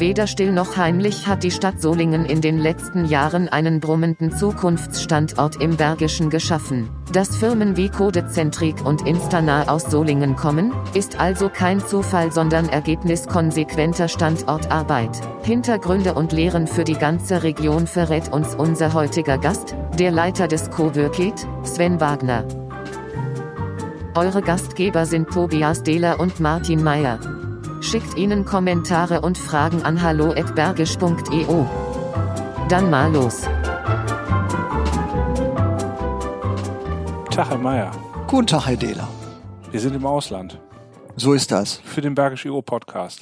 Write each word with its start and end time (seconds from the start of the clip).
Weder 0.00 0.26
still 0.26 0.50
noch 0.50 0.78
heimlich 0.78 1.26
hat 1.26 1.42
die 1.42 1.50
Stadt 1.50 1.82
Solingen 1.82 2.24
in 2.24 2.40
den 2.40 2.56
letzten 2.56 3.04
Jahren 3.04 3.50
einen 3.50 3.80
brummenden 3.80 4.32
Zukunftsstandort 4.34 5.56
im 5.60 5.76
Bergischen 5.76 6.30
geschaffen. 6.30 6.88
Dass 7.12 7.36
Firmen 7.36 7.76
wie 7.76 7.90
Codezentrik 7.90 8.82
und 8.86 9.06
Instana 9.06 9.68
aus 9.68 9.90
Solingen 9.90 10.36
kommen, 10.36 10.72
ist 10.94 11.20
also 11.20 11.50
kein 11.50 11.80
Zufall, 11.80 12.32
sondern 12.32 12.70
Ergebnis 12.70 13.28
konsequenter 13.28 14.08
Standortarbeit. 14.08 15.20
Hintergründe 15.42 16.14
und 16.14 16.32
Lehren 16.32 16.66
für 16.66 16.84
die 16.84 16.96
ganze 16.96 17.42
Region 17.42 17.86
verrät 17.86 18.32
uns 18.32 18.54
unser 18.54 18.94
heutiger 18.94 19.36
Gast, 19.36 19.74
der 19.98 20.12
Leiter 20.12 20.48
des 20.48 20.70
Coworkit, 20.70 21.46
Sven 21.62 22.00
Wagner. 22.00 22.44
Eure 24.14 24.40
Gastgeber 24.40 25.04
sind 25.04 25.28
Tobias 25.28 25.82
Dehler 25.82 26.20
und 26.20 26.40
Martin 26.40 26.82
Meyer. 26.82 27.20
Schickt 27.80 28.16
ihnen 28.16 28.44
Kommentare 28.44 29.22
und 29.22 29.38
Fragen 29.38 29.82
an 29.82 30.02
hallo@bergisch.eu. 30.02 31.64
Dann 32.68 32.90
mal 32.90 33.10
los. 33.10 33.42
Tag, 37.30 37.48
Herr 37.48 37.58
Meier. 37.58 37.90
Guten 38.26 38.46
Tag, 38.46 38.66
Herr 38.66 38.76
Dehler. 38.76 39.08
Wir 39.70 39.80
sind 39.80 39.94
im 39.94 40.04
Ausland. 40.04 40.60
So 41.16 41.32
ist 41.32 41.50
das. 41.50 41.80
Für 41.84 42.02
den 42.02 42.14
Bergisch 42.14 42.44
EO 42.44 42.60
Podcast. 42.60 43.20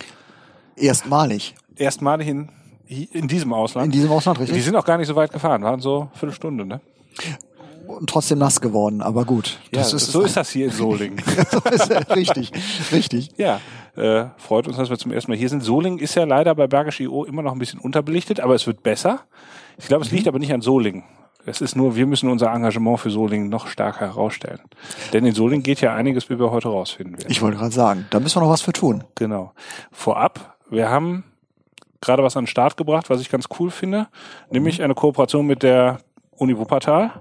Erstmalig. 0.74 1.54
Erstmalig 1.76 2.26
in, 2.26 2.48
in 2.88 3.28
diesem 3.28 3.52
Ausland. 3.52 3.86
In 3.86 3.92
diesem 3.92 4.10
Ausland, 4.10 4.40
richtig? 4.40 4.56
Wir 4.56 4.62
sind 4.62 4.74
auch 4.74 4.84
gar 4.84 4.98
nicht 4.98 5.06
so 5.06 5.14
weit 5.14 5.32
gefahren, 5.32 5.62
waren 5.62 5.80
so 5.80 6.00
eine 6.00 6.10
Viertelstunde, 6.14 6.66
ne? 6.66 6.80
Und 7.88 8.08
trotzdem 8.10 8.38
nass 8.38 8.60
geworden, 8.60 9.00
aber 9.00 9.24
gut. 9.24 9.58
Das 9.72 9.92
ja, 9.92 9.96
ist 9.96 10.12
so 10.12 10.20
ist 10.20 10.36
das 10.36 10.50
hier 10.50 10.66
in 10.66 10.72
Solingen. 10.72 11.18
so 11.50 11.70
ist 11.70 11.90
richtig, 12.14 12.52
richtig. 12.92 13.30
Ja, 13.38 13.60
äh, 13.96 14.26
freut 14.36 14.68
uns, 14.68 14.76
dass 14.76 14.90
wir 14.90 14.98
zum 14.98 15.10
ersten 15.10 15.30
Mal 15.30 15.38
hier 15.38 15.48
sind. 15.48 15.64
Solingen 15.64 15.98
ist 15.98 16.14
ja 16.14 16.24
leider 16.24 16.54
bei 16.54 16.66
Bergisch 16.66 17.00
IO 17.00 17.24
immer 17.24 17.42
noch 17.42 17.52
ein 17.52 17.58
bisschen 17.58 17.80
unterbelichtet, 17.80 18.40
aber 18.40 18.54
es 18.54 18.66
wird 18.66 18.82
besser. 18.82 19.20
Ich 19.78 19.88
glaube, 19.88 20.04
es 20.04 20.10
liegt 20.10 20.26
mhm. 20.26 20.28
aber 20.28 20.38
nicht 20.38 20.52
an 20.52 20.60
Solingen. 20.60 21.04
Es 21.46 21.62
ist 21.62 21.76
nur, 21.76 21.96
wir 21.96 22.06
müssen 22.06 22.28
unser 22.28 22.52
Engagement 22.52 23.00
für 23.00 23.10
Solingen 23.10 23.48
noch 23.48 23.68
stärker 23.68 24.00
herausstellen. 24.00 24.60
Denn 25.14 25.24
in 25.24 25.34
Solingen 25.34 25.62
geht 25.62 25.80
ja 25.80 25.94
einiges, 25.94 26.28
wie 26.28 26.38
wir 26.38 26.50
heute 26.50 26.68
rausfinden 26.68 27.16
werden. 27.16 27.30
Ich 27.30 27.40
wollte 27.40 27.56
gerade 27.56 27.72
sagen, 27.72 28.06
da 28.10 28.20
müssen 28.20 28.36
wir 28.36 28.42
noch 28.42 28.52
was 28.52 28.60
für 28.60 28.74
tun. 28.74 29.04
Genau. 29.14 29.52
Vorab, 29.90 30.58
wir 30.68 30.90
haben 30.90 31.24
gerade 32.00 32.22
was 32.22 32.36
an 32.36 32.44
den 32.44 32.48
Start 32.48 32.76
gebracht, 32.76 33.08
was 33.08 33.20
ich 33.20 33.30
ganz 33.30 33.46
cool 33.58 33.70
finde, 33.70 34.08
nämlich 34.50 34.78
mhm. 34.78 34.84
eine 34.84 34.94
Kooperation 34.94 35.46
mit 35.46 35.62
der 35.62 35.98
Uni 36.36 36.56
Wuppertal. 36.56 37.12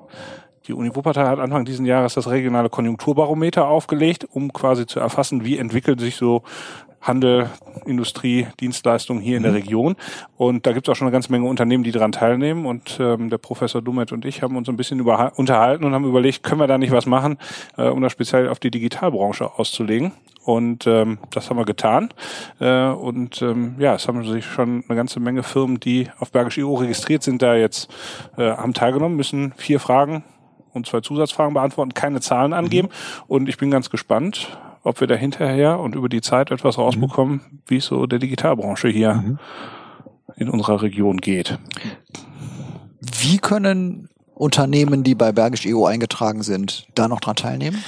Die 0.67 0.73
Uni 0.73 0.93
Wuppertal 0.93 1.29
hat 1.29 1.39
Anfang 1.39 1.63
dieses 1.63 1.85
Jahres 1.85 2.15
das 2.15 2.29
regionale 2.29 2.69
Konjunkturbarometer 2.69 3.67
aufgelegt, 3.67 4.27
um 4.29 4.51
quasi 4.51 4.85
zu 4.85 4.99
erfassen, 4.99 5.45
wie 5.45 5.57
entwickelt 5.57 6.01
sich 6.01 6.17
so 6.17 6.43
Handel, 6.99 7.49
Industrie, 7.85 8.47
Dienstleistungen 8.59 9.21
hier 9.21 9.37
in 9.37 9.43
der 9.43 9.53
mhm. 9.53 9.57
Region. 9.59 9.95
Und 10.35 10.65
da 10.65 10.73
gibt 10.73 10.87
es 10.87 10.91
auch 10.91 10.95
schon 10.97 11.07
eine 11.07 11.13
ganze 11.13 11.31
Menge 11.31 11.47
Unternehmen, 11.47 11.85
die 11.85 11.91
daran 11.91 12.11
teilnehmen. 12.11 12.65
Und 12.65 12.97
ähm, 12.99 13.29
der 13.29 13.37
Professor 13.37 13.81
Dummet 13.81 14.11
und 14.11 14.25
ich 14.25 14.41
haben 14.41 14.57
uns 14.57 14.67
ein 14.67 14.75
bisschen 14.75 14.99
über, 14.99 15.31
unterhalten 15.37 15.85
und 15.85 15.93
haben 15.93 16.03
überlegt, 16.03 16.43
können 16.43 16.59
wir 16.59 16.67
da 16.67 16.77
nicht 16.77 16.91
was 16.91 17.05
machen, 17.05 17.37
äh, 17.77 17.87
um 17.87 18.01
das 18.01 18.11
speziell 18.11 18.49
auf 18.49 18.59
die 18.59 18.71
Digitalbranche 18.71 19.57
auszulegen. 19.57 20.11
Und 20.43 20.85
ähm, 20.87 21.19
das 21.31 21.49
haben 21.49 21.57
wir 21.57 21.65
getan. 21.65 22.09
Äh, 22.59 22.87
und 22.89 23.41
ähm, 23.41 23.75
ja, 23.79 23.95
es 23.95 24.07
haben 24.07 24.25
sich 24.25 24.45
schon 24.45 24.83
eine 24.87 24.97
ganze 24.97 25.21
Menge 25.21 25.43
Firmen, 25.43 25.79
die 25.79 26.09
auf 26.19 26.31
Bergisch 26.31 26.57
EU 26.57 26.73
registriert 26.73 27.23
sind, 27.23 27.41
da 27.41 27.55
jetzt 27.55 27.89
äh, 28.37 28.51
haben 28.51 28.73
teilgenommen, 28.73 29.15
müssen 29.15 29.53
vier 29.55 29.79
Fragen 29.79 30.23
und 30.77 30.87
zwei 30.87 31.01
Zusatzfragen 31.01 31.53
beantworten, 31.53 31.93
keine 31.93 32.21
Zahlen 32.21 32.53
angeben. 32.53 32.87
Mhm. 32.87 33.23
Und 33.27 33.49
ich 33.49 33.57
bin 33.57 33.69
ganz 33.69 33.89
gespannt, 33.89 34.57
ob 34.83 35.01
wir 35.01 35.07
da 35.07 35.15
hinterher 35.15 35.79
und 35.79 35.95
über 35.95 36.07
die 36.07 36.21
Zeit 36.21 36.51
etwas 36.51 36.77
rausbekommen, 36.77 37.33
mhm. 37.35 37.59
wie 37.67 37.77
es 37.77 37.85
so 37.85 38.05
der 38.05 38.19
Digitalbranche 38.19 38.87
hier 38.87 39.13
mhm. 39.15 39.39
in 40.37 40.49
unserer 40.49 40.81
Region 40.81 41.17
geht. 41.17 41.59
Wie 43.01 43.37
können 43.37 44.09
Unternehmen, 44.33 45.03
die 45.03 45.15
bei 45.15 45.31
Bergisch 45.31 45.65
EU 45.67 45.85
eingetragen 45.85 46.43
sind, 46.43 46.87
da 46.95 47.07
noch 47.07 47.19
dran 47.19 47.35
teilnehmen? 47.35 47.83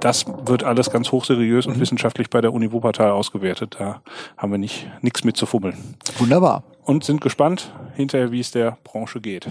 das 0.00 0.26
wird 0.46 0.62
alles 0.62 0.90
ganz 0.90 1.10
hochseriös 1.10 1.66
und 1.66 1.76
mhm. 1.76 1.80
wissenschaftlich 1.80 2.30
bei 2.30 2.40
der 2.40 2.52
Uni 2.52 2.72
Wuppertal 2.72 3.10
ausgewertet. 3.10 3.76
Da 3.78 4.00
haben 4.36 4.52
wir 4.52 4.58
nicht 4.58 4.88
nichts 5.02 5.24
mit 5.24 5.36
zu 5.36 5.46
fummeln. 5.46 5.76
Wunderbar. 6.18 6.62
Und 6.84 7.04
sind 7.04 7.20
gespannt 7.20 7.72
hinterher, 7.96 8.32
wie 8.32 8.40
es 8.40 8.50
der 8.50 8.78
Branche 8.84 9.20
geht. 9.20 9.48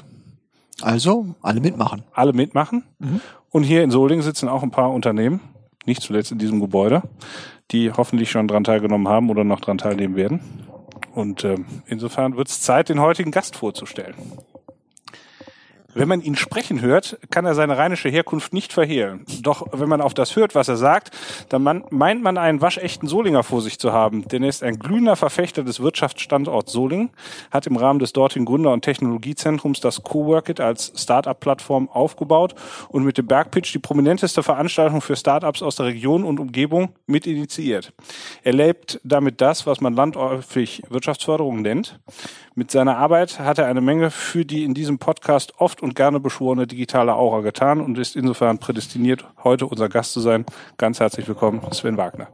Also 0.82 1.36
alle 1.42 1.60
mitmachen. 1.60 2.04
Alle 2.14 2.34
mitmachen. 2.34 2.84
Mhm. 3.00 3.22
Und 3.50 3.64
hier 3.64 3.84
in 3.84 3.92
Solingen 3.92 4.24
sitzen 4.24 4.48
auch 4.48 4.64
ein 4.64 4.72
paar 4.72 4.92
Unternehmen, 4.92 5.40
nicht 5.86 6.02
zuletzt 6.02 6.32
in 6.32 6.38
diesem 6.38 6.60
Gebäude, 6.60 7.04
die 7.72 7.92
hoffentlich 7.92 8.30
schon 8.30 8.48
dran 8.48 8.64
teilgenommen 8.64 9.08
haben 9.08 9.30
oder 9.30 9.44
noch 9.44 9.60
dran 9.60 9.78
teilnehmen 9.78 10.16
werden. 10.16 10.42
Und 11.14 11.44
äh, 11.44 11.58
insofern 11.88 12.38
wird 12.38 12.50
es 12.50 12.62
Zeit, 12.62 12.90
den 12.90 13.02
heutigen 13.02 13.32
Gast 13.32 13.56
vorzustellen. 13.56 14.16
Wenn 15.98 16.08
man 16.08 16.22
ihn 16.22 16.36
sprechen 16.36 16.82
hört, 16.82 17.18
kann 17.32 17.46
er 17.48 17.56
seine 17.56 17.76
rheinische 17.76 18.08
Herkunft 18.08 18.54
nicht 18.54 18.72
verhehlen. 18.72 19.26
Doch 19.42 19.66
wenn 19.72 19.90
man 19.90 20.00
auf 20.00 20.14
das 20.14 20.36
hört, 20.36 20.54
was 20.54 20.68
er 20.68 20.78
sagt, 20.78 21.10
dann 21.50 21.64
man, 21.64 21.86
meint 21.90 22.22
man 22.22 22.38
einen 22.38 22.62
waschechten 22.62 23.08
Solinger 23.08 23.42
vor 23.42 23.64
sich 23.64 23.80
zu 23.80 23.92
haben. 23.94 24.28
Denn 24.28 24.44
er 24.44 24.50
ist 24.50 24.62
ein 24.62 24.78
glühender 24.78 25.16
Verfechter 25.16 25.64
des 25.64 25.80
Wirtschaftsstandorts 25.80 26.72
Solingen, 26.72 27.10
hat 27.50 27.66
im 27.66 27.78
Rahmen 27.78 27.98
des 27.98 28.14
dortigen 28.14 28.46
Gründer- 28.46 28.74
und 28.74 28.84
Technologiezentrums 28.84 29.80
das 29.80 30.04
Coworkit 30.04 30.60
als 30.60 30.94
Start-up-Plattform 30.96 31.90
aufgebaut 31.90 32.54
und 32.90 33.04
mit 33.04 33.18
dem 33.18 33.26
Bergpitch 33.26 33.74
die 33.74 33.80
prominenteste 33.80 34.44
Veranstaltung 34.44 35.02
für 35.02 35.16
Start-ups 35.16 35.64
aus 35.64 35.78
der 35.78 35.88
Region 35.88 36.26
und 36.26 36.40
Umgebung 36.40 36.90
mit 37.08 37.26
initiiert. 37.26 37.92
Er 38.44 38.54
lebt 38.54 39.02
damit 39.04 39.42
das, 39.42 39.66
was 39.66 39.82
man 39.82 39.96
landläufig 39.96 40.84
Wirtschaftsförderung 40.90 41.64
nennt. 41.64 42.00
Mit 42.58 42.72
seiner 42.72 42.98
Arbeit 42.98 43.40
hat 43.40 43.60
er 43.60 43.68
eine 43.68 43.82
Menge 43.82 44.10
für 44.10 44.44
die 44.44 44.64
in 44.64 44.74
diesem 44.74 44.98
Podcast 44.98 45.54
oft 45.60 45.84
und 45.84 45.94
gerne 45.94 46.20
beschworene 46.20 46.66
digitale 46.66 47.14
Aura 47.14 47.42
getan 47.42 47.80
und 47.80 48.00
ist 48.00 48.16
insofern 48.16 48.58
prädestiniert, 48.58 49.26
heute 49.44 49.68
unser 49.68 49.90
Gast 49.90 50.14
zu 50.14 50.22
sein. 50.22 50.44
Ganz 50.78 51.00
herzlich 51.00 51.28
willkommen, 51.28 51.62
Sven 51.72 51.98
Wagner. 51.98 52.30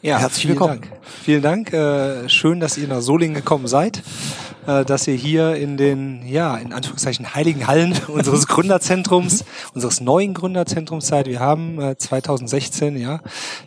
Ja, 0.00 0.16
herzlich 0.16 0.48
willkommen. 0.48 0.80
Dank. 0.80 0.92
Vielen 1.02 1.42
Dank. 1.42 1.74
Äh, 1.74 2.26
schön, 2.30 2.58
dass 2.58 2.78
ihr 2.78 2.88
nach 2.88 3.02
Solingen 3.02 3.34
gekommen 3.34 3.66
seid, 3.66 4.02
dass 4.66 5.06
ihr 5.06 5.14
hier 5.14 5.54
in 5.54 5.76
den, 5.76 6.26
ja, 6.26 6.56
in 6.56 6.72
Anführungszeichen 6.72 7.34
heiligen 7.34 7.66
Hallen 7.66 7.94
unseres 8.08 8.46
Gründerzentrums, 8.46 9.44
unseres 9.74 10.00
neuen 10.00 10.34
Gründerzentrums 10.34 11.06
seid. 11.06 11.26
Wir 11.26 11.40
haben 11.40 11.80
äh, 11.80 11.96
2016 11.96 12.96
ja 12.96 13.20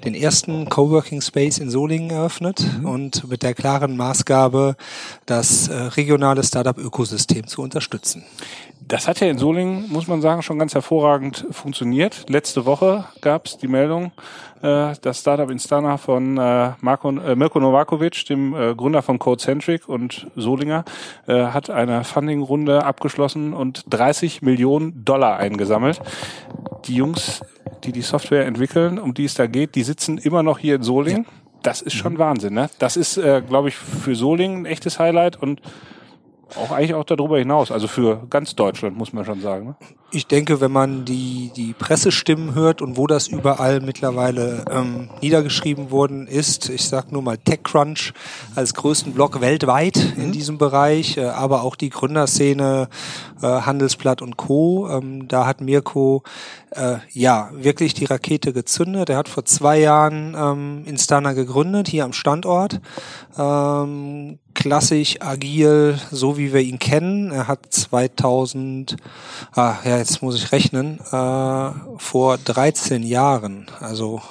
den 0.04 0.14
ersten 0.14 0.70
Coworking 0.70 1.22
Space 1.22 1.58
in 1.58 1.70
Solingen 1.70 2.10
eröffnet 2.10 2.66
mhm. 2.80 2.86
und 2.86 3.30
mit 3.30 3.44
der 3.44 3.54
klaren 3.54 3.98
Maßgabe, 3.98 4.76
das 5.26 5.68
äh, 5.68 5.74
regionale 5.74 6.44
Startup-Ökosystem 6.44 7.48
zu 7.48 7.62
unterstützen. 7.62 8.24
Das 8.90 9.08
hat 9.08 9.20
ja 9.20 9.28
in 9.28 9.38
Solingen, 9.38 9.86
muss 9.90 10.08
man 10.08 10.20
sagen, 10.20 10.42
schon 10.42 10.58
ganz 10.58 10.74
hervorragend 10.74 11.46
funktioniert. 11.52 12.26
Letzte 12.28 12.66
Woche 12.66 13.06
gab 13.22 13.46
es 13.46 13.56
die 13.56 13.68
Meldung, 13.68 14.12
äh, 14.64 14.94
das 15.04 15.20
Startup 15.20 15.48
Instana 15.52 15.98
von 15.98 16.40
äh, 16.40 16.72
Marko, 16.82 17.12
äh, 17.12 17.36
Mirko 17.36 17.60
Novakovic, 17.60 18.26
dem 18.26 18.56
äh, 18.56 18.74
Gründer 18.74 19.04
von 19.04 19.20
Codecentric 19.20 19.88
und 19.88 20.26
Solinger, 20.36 20.86
äh, 21.28 21.46
hat 21.46 21.70
eine 21.70 22.04
Funding-Runde 22.04 22.84
abgeschlossen 22.84 23.54
und 23.54 23.84
30 23.92 24.42
Millionen 24.42 25.06
Dollar 25.06 25.38
eingesammelt. 25.38 26.02
Die 26.86 26.96
Jungs, 26.96 27.42
die 27.84 27.92
die 27.92 28.02
Software 28.02 28.48
entwickeln, 28.48 28.98
um 28.98 29.14
die 29.14 29.26
es 29.26 29.36
da 29.36 29.46
geht, 29.46 29.76
die 29.76 29.84
sitzen 29.84 30.18
immer 30.18 30.42
noch 30.42 30.58
hier 30.58 30.74
in 30.74 30.82
Solingen. 30.82 31.28
Das 31.62 31.84
ist 31.84 31.94
schon 31.94 32.14
mhm. 32.14 32.20
Wahnsinn, 32.20 32.56
ne? 32.56 32.72
Das 32.80 32.98
ist, 32.98 33.18
äh, 33.18 33.44
glaube 33.48 33.70
ich, 33.70 33.76
für 33.76 34.16
Solingen 34.16 34.64
ein 34.64 34.66
echtes 34.66 34.98
Highlight 34.98 35.36
und 35.40 35.62
auch 36.56 36.72
eigentlich 36.72 36.94
auch 36.94 37.04
darüber 37.04 37.38
hinaus, 37.38 37.72
also 37.72 37.88
für 37.88 38.26
ganz 38.30 38.56
Deutschland, 38.56 38.98
muss 38.98 39.14
man 39.14 39.26
schon 39.26 39.42
sagen. 39.42 39.68
Ne? 39.68 39.76
Ich 40.12 40.26
denke, 40.26 40.60
wenn 40.62 40.72
man 40.72 41.06
die, 41.06 41.52
die 41.56 41.74
Pressestimmen 41.74 42.56
hört 42.56 42.82
und 42.82 42.98
wo 42.98 43.06
das 43.06 43.28
überall 43.28 43.80
mittlerweile 43.80 44.66
ähm, 44.72 45.10
niedergeschrieben 45.22 45.92
worden 45.92 46.26
ist, 46.26 46.70
ich 46.70 46.88
sag 46.88 47.12
nur 47.12 47.22
mal 47.22 47.38
TechCrunch 47.38 48.14
als 48.56 48.74
größten 48.74 49.14
Blog 49.14 49.42
weltweit 49.42 49.98
mhm. 50.16 50.24
in 50.24 50.32
diesem 50.32 50.58
Bereich, 50.58 51.18
äh, 51.18 51.26
aber 51.26 51.64
auch 51.64 51.76
die 51.76 51.90
Gründerszene, 51.90 52.90
äh, 53.42 53.46
Handelsblatt 53.46 54.22
und 54.22 54.38
Co. 54.38 54.90
Ähm, 54.90 55.28
da 55.28 55.46
hat 55.46 55.62
Mirko 55.62 56.24
äh, 56.72 56.98
ja 57.12 57.50
wirklich 57.54 57.94
die 57.94 58.06
Rakete 58.06 58.54
gezündet. 58.54 59.10
Er 59.10 59.18
hat 59.18 59.30
vor 59.30 59.46
zwei 59.46 59.80
Jahren 59.80 60.36
ähm, 60.38 60.84
Instana 60.86 61.34
gegründet, 61.34 61.88
hier 61.88 62.06
am 62.06 62.14
Standort. 62.14 62.82
Ähm, 63.38 64.40
klassisch, 64.60 65.22
agil, 65.22 65.98
so 66.12 66.38
wie 66.38 66.52
wir 66.52 66.60
ihn 66.60 66.80
kennen. 66.80 67.32
Er 67.32 67.48
hat 67.48 67.60
2000, 67.70 68.98
ah, 69.56 69.76
ja, 69.86 69.98
jetzt 69.98 70.22
muss 70.22 70.36
ich 70.36 70.52
rechnen, 70.52 71.00
äh, 71.00 71.72
vor 71.98 72.38
13 72.38 73.04
Jahren, 73.04 73.68
also 73.80 74.22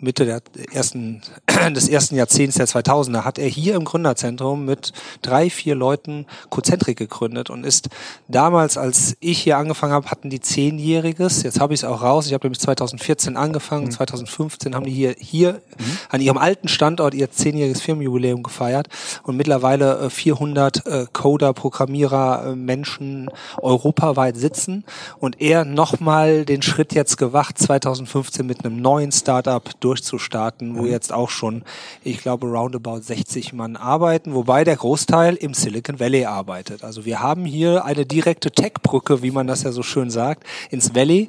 Mitte 0.00 0.24
der 0.24 0.42
ersten, 0.72 1.22
des 1.74 1.88
ersten 1.88 2.16
Jahrzehnts 2.16 2.56
der 2.56 2.66
2000er 2.66 3.24
hat 3.24 3.38
er 3.38 3.46
hier 3.46 3.76
im 3.76 3.84
Gründerzentrum 3.84 4.64
mit 4.64 4.92
drei, 5.22 5.48
vier 5.48 5.74
Leuten 5.74 6.26
Cozentrik 6.50 6.98
gegründet 6.98 7.50
und 7.50 7.64
ist 7.64 7.88
damals, 8.28 8.76
als 8.76 9.16
ich 9.20 9.38
hier 9.38 9.58
angefangen 9.58 9.92
habe, 9.92 10.10
hatten 10.10 10.30
die 10.30 10.40
zehnjähriges. 10.40 11.42
Jetzt 11.42 11.60
habe 11.60 11.74
ich 11.74 11.80
es 11.80 11.84
auch 11.84 12.02
raus. 12.02 12.26
Ich 12.26 12.34
habe 12.34 12.46
nämlich 12.46 12.60
2014 12.60 13.36
angefangen. 13.36 13.86
Mhm. 13.86 13.90
2015 13.92 14.74
haben 14.74 14.84
die 14.84 14.92
hier, 14.92 15.14
hier 15.18 15.52
mhm. 15.52 15.98
an 16.08 16.20
ihrem 16.20 16.38
alten 16.38 16.68
Standort 16.68 17.14
ihr 17.14 17.30
zehnjähriges 17.30 17.80
Firmenjubiläum 17.80 18.42
gefeiert 18.42 18.88
und 19.22 19.36
mittlerweile 19.36 20.10
400 20.10 20.86
äh, 20.86 21.06
Coder, 21.12 21.52
Programmierer, 21.52 22.46
äh, 22.46 22.56
Menschen 22.56 23.30
europaweit 23.58 24.36
sitzen 24.36 24.84
und 25.18 25.40
er 25.40 25.64
nochmal 25.64 26.44
den 26.44 26.62
Schritt 26.62 26.94
jetzt 26.94 27.18
gewacht 27.18 27.58
2015 27.58 28.44
mit 28.46 28.64
einem 28.64 28.80
neuen 28.80 29.12
Startup 29.12 29.51
durch 29.60 29.92
durchzustarten, 29.92 30.76
wo 30.76 30.82
mhm. 30.82 30.90
jetzt 30.90 31.12
auch 31.12 31.30
schon, 31.30 31.62
ich 32.02 32.18
glaube, 32.18 32.46
roundabout 32.46 33.00
60 33.00 33.52
Mann 33.52 33.76
arbeiten, 33.76 34.34
wobei 34.34 34.64
der 34.64 34.76
Großteil 34.76 35.34
im 35.36 35.54
Silicon 35.54 36.00
Valley 36.00 36.24
arbeitet. 36.24 36.84
Also 36.84 37.04
wir 37.04 37.20
haben 37.20 37.44
hier 37.44 37.84
eine 37.84 38.06
direkte 38.06 38.50
Tech-Brücke, 38.50 39.22
wie 39.22 39.30
man 39.30 39.46
das 39.46 39.62
ja 39.62 39.72
so 39.72 39.82
schön 39.82 40.10
sagt, 40.10 40.44
ins 40.70 40.94
Valley. 40.94 41.28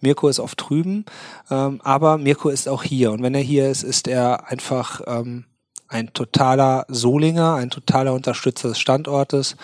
Mirko 0.00 0.28
ist 0.28 0.40
oft 0.40 0.60
drüben, 0.60 1.04
ähm, 1.50 1.80
aber 1.82 2.18
Mirko 2.18 2.48
ist 2.48 2.68
auch 2.68 2.82
hier. 2.82 3.12
Und 3.12 3.22
wenn 3.22 3.34
er 3.34 3.40
hier 3.40 3.68
ist, 3.68 3.82
ist 3.82 4.08
er 4.08 4.48
einfach 4.48 5.00
ähm, 5.06 5.44
ein 5.88 6.12
totaler 6.12 6.86
Solinger, 6.88 7.54
ein 7.54 7.70
totaler 7.70 8.14
Unterstützer 8.14 8.68
des 8.68 8.78
Standortes 8.78 9.56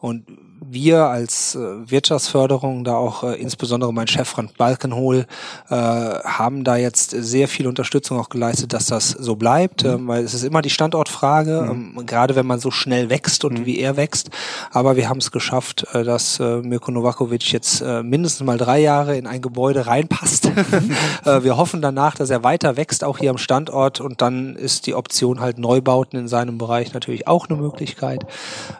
und 0.00 0.26
wir 0.60 1.04
als 1.04 1.54
äh, 1.54 1.58
Wirtschaftsförderung, 1.90 2.84
da 2.84 2.96
auch 2.96 3.22
äh, 3.22 3.34
insbesondere 3.34 3.92
mein 3.92 4.06
Chef 4.06 4.28
Frank 4.28 4.56
Balkenhol, 4.56 5.26
äh, 5.68 5.74
haben 5.74 6.64
da 6.64 6.76
jetzt 6.76 7.10
sehr 7.10 7.48
viel 7.48 7.66
Unterstützung 7.66 8.18
auch 8.18 8.28
geleistet, 8.28 8.72
dass 8.72 8.86
das 8.86 9.10
so 9.10 9.36
bleibt, 9.36 9.84
mhm. 9.84 9.90
ähm, 9.90 10.08
weil 10.08 10.24
es 10.24 10.34
ist 10.34 10.44
immer 10.44 10.62
die 10.62 10.70
Standortfrage, 10.70 11.62
mhm. 11.62 11.94
ähm, 11.98 12.06
gerade 12.06 12.36
wenn 12.36 12.46
man 12.46 12.58
so 12.58 12.70
schnell 12.70 13.10
wächst 13.10 13.44
und 13.44 13.60
mhm. 13.60 13.66
wie 13.66 13.78
er 13.78 13.96
wächst. 13.96 14.30
Aber 14.70 14.96
wir 14.96 15.08
haben 15.08 15.18
es 15.18 15.30
geschafft, 15.30 15.86
äh, 15.92 16.04
dass 16.04 16.40
äh, 16.40 16.58
Mirko 16.58 16.90
Novakovic 16.90 17.52
jetzt 17.52 17.80
äh, 17.80 18.02
mindestens 18.02 18.46
mal 18.46 18.58
drei 18.58 18.80
Jahre 18.80 19.16
in 19.16 19.26
ein 19.26 19.42
Gebäude 19.42 19.86
reinpasst. 19.86 20.46
äh, 21.24 21.42
wir 21.42 21.56
hoffen 21.56 21.82
danach, 21.82 22.14
dass 22.14 22.30
er 22.30 22.44
weiter 22.44 22.76
wächst, 22.76 23.04
auch 23.04 23.18
hier 23.18 23.30
am 23.30 23.38
Standort 23.38 24.00
und 24.00 24.22
dann 24.22 24.56
ist 24.56 24.86
die 24.86 24.94
Option 24.94 25.40
halt 25.40 25.58
Neubauten 25.58 26.18
in 26.18 26.28
seinem 26.28 26.58
Bereich 26.58 26.92
natürlich 26.92 27.26
auch 27.26 27.48
eine 27.48 27.58
Möglichkeit. 27.58 28.26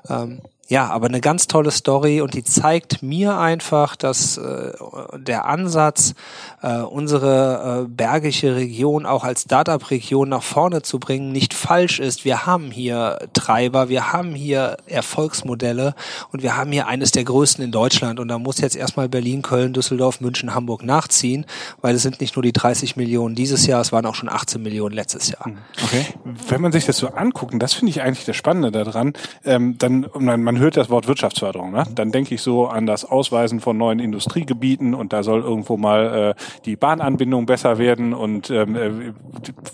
Ähm, 0.08 0.40
ja, 0.68 0.88
aber 0.88 1.06
eine 1.06 1.20
ganz 1.20 1.46
tolle 1.46 1.70
Story 1.70 2.20
und 2.20 2.34
die 2.34 2.42
zeigt 2.42 3.02
mir 3.02 3.38
einfach, 3.38 3.94
dass 3.94 4.36
äh, 4.36 4.72
der 5.16 5.44
Ansatz, 5.44 6.14
äh, 6.60 6.78
unsere 6.78 7.84
äh, 7.84 7.88
bergische 7.88 8.56
Region 8.56 9.06
auch 9.06 9.22
als 9.22 9.42
Startup-Region 9.42 10.28
nach 10.28 10.42
vorne 10.42 10.82
zu 10.82 10.98
bringen, 10.98 11.30
nicht 11.30 11.54
falsch 11.54 12.00
ist. 12.00 12.24
Wir 12.24 12.46
haben 12.46 12.72
hier 12.72 13.18
Treiber, 13.32 13.88
wir 13.88 14.12
haben 14.12 14.34
hier 14.34 14.76
Erfolgsmodelle 14.88 15.94
und 16.32 16.42
wir 16.42 16.56
haben 16.56 16.72
hier 16.72 16.88
eines 16.88 17.12
der 17.12 17.22
größten 17.22 17.64
in 17.64 17.70
Deutschland. 17.70 18.18
Und 18.18 18.26
da 18.26 18.38
muss 18.38 18.58
jetzt 18.58 18.74
erstmal 18.74 19.08
Berlin, 19.08 19.42
Köln, 19.42 19.72
Düsseldorf, 19.72 20.20
München, 20.20 20.52
Hamburg 20.52 20.82
nachziehen, 20.82 21.46
weil 21.80 21.94
es 21.94 22.02
sind 22.02 22.20
nicht 22.20 22.34
nur 22.34 22.42
die 22.42 22.52
30 22.52 22.96
Millionen 22.96 23.36
dieses 23.36 23.66
Jahr, 23.68 23.80
es 23.80 23.92
waren 23.92 24.04
auch 24.04 24.16
schon 24.16 24.28
18 24.28 24.60
Millionen 24.60 24.96
letztes 24.96 25.30
Jahr. 25.30 25.46
Okay. 25.84 26.06
Wenn 26.48 26.60
man 26.60 26.72
sich 26.72 26.86
das 26.86 26.96
so 26.96 27.08
anguckt, 27.08 27.52
und 27.52 27.60
das 27.60 27.72
finde 27.72 27.90
ich 27.90 28.02
eigentlich 28.02 28.24
das 28.24 28.34
Spannende 28.34 28.72
daran, 28.72 29.12
ähm, 29.44 29.78
dann 29.78 30.08
man, 30.18 30.42
man 30.42 30.55
hört 30.58 30.76
das 30.76 30.90
Wort 30.90 31.08
Wirtschaftsförderung, 31.08 31.72
ne? 31.72 31.84
dann 31.94 32.12
denke 32.12 32.34
ich 32.34 32.42
so 32.42 32.66
an 32.66 32.86
das 32.86 33.04
Ausweisen 33.04 33.60
von 33.60 33.76
neuen 33.76 33.98
Industriegebieten 33.98 34.94
und 34.94 35.12
da 35.12 35.22
soll 35.22 35.42
irgendwo 35.42 35.76
mal 35.76 36.34
äh, 36.36 36.60
die 36.64 36.76
Bahnanbindung 36.76 37.46
besser 37.46 37.78
werden 37.78 38.14
und 38.14 38.50
ähm, 38.50 38.76
äh, 38.76 38.90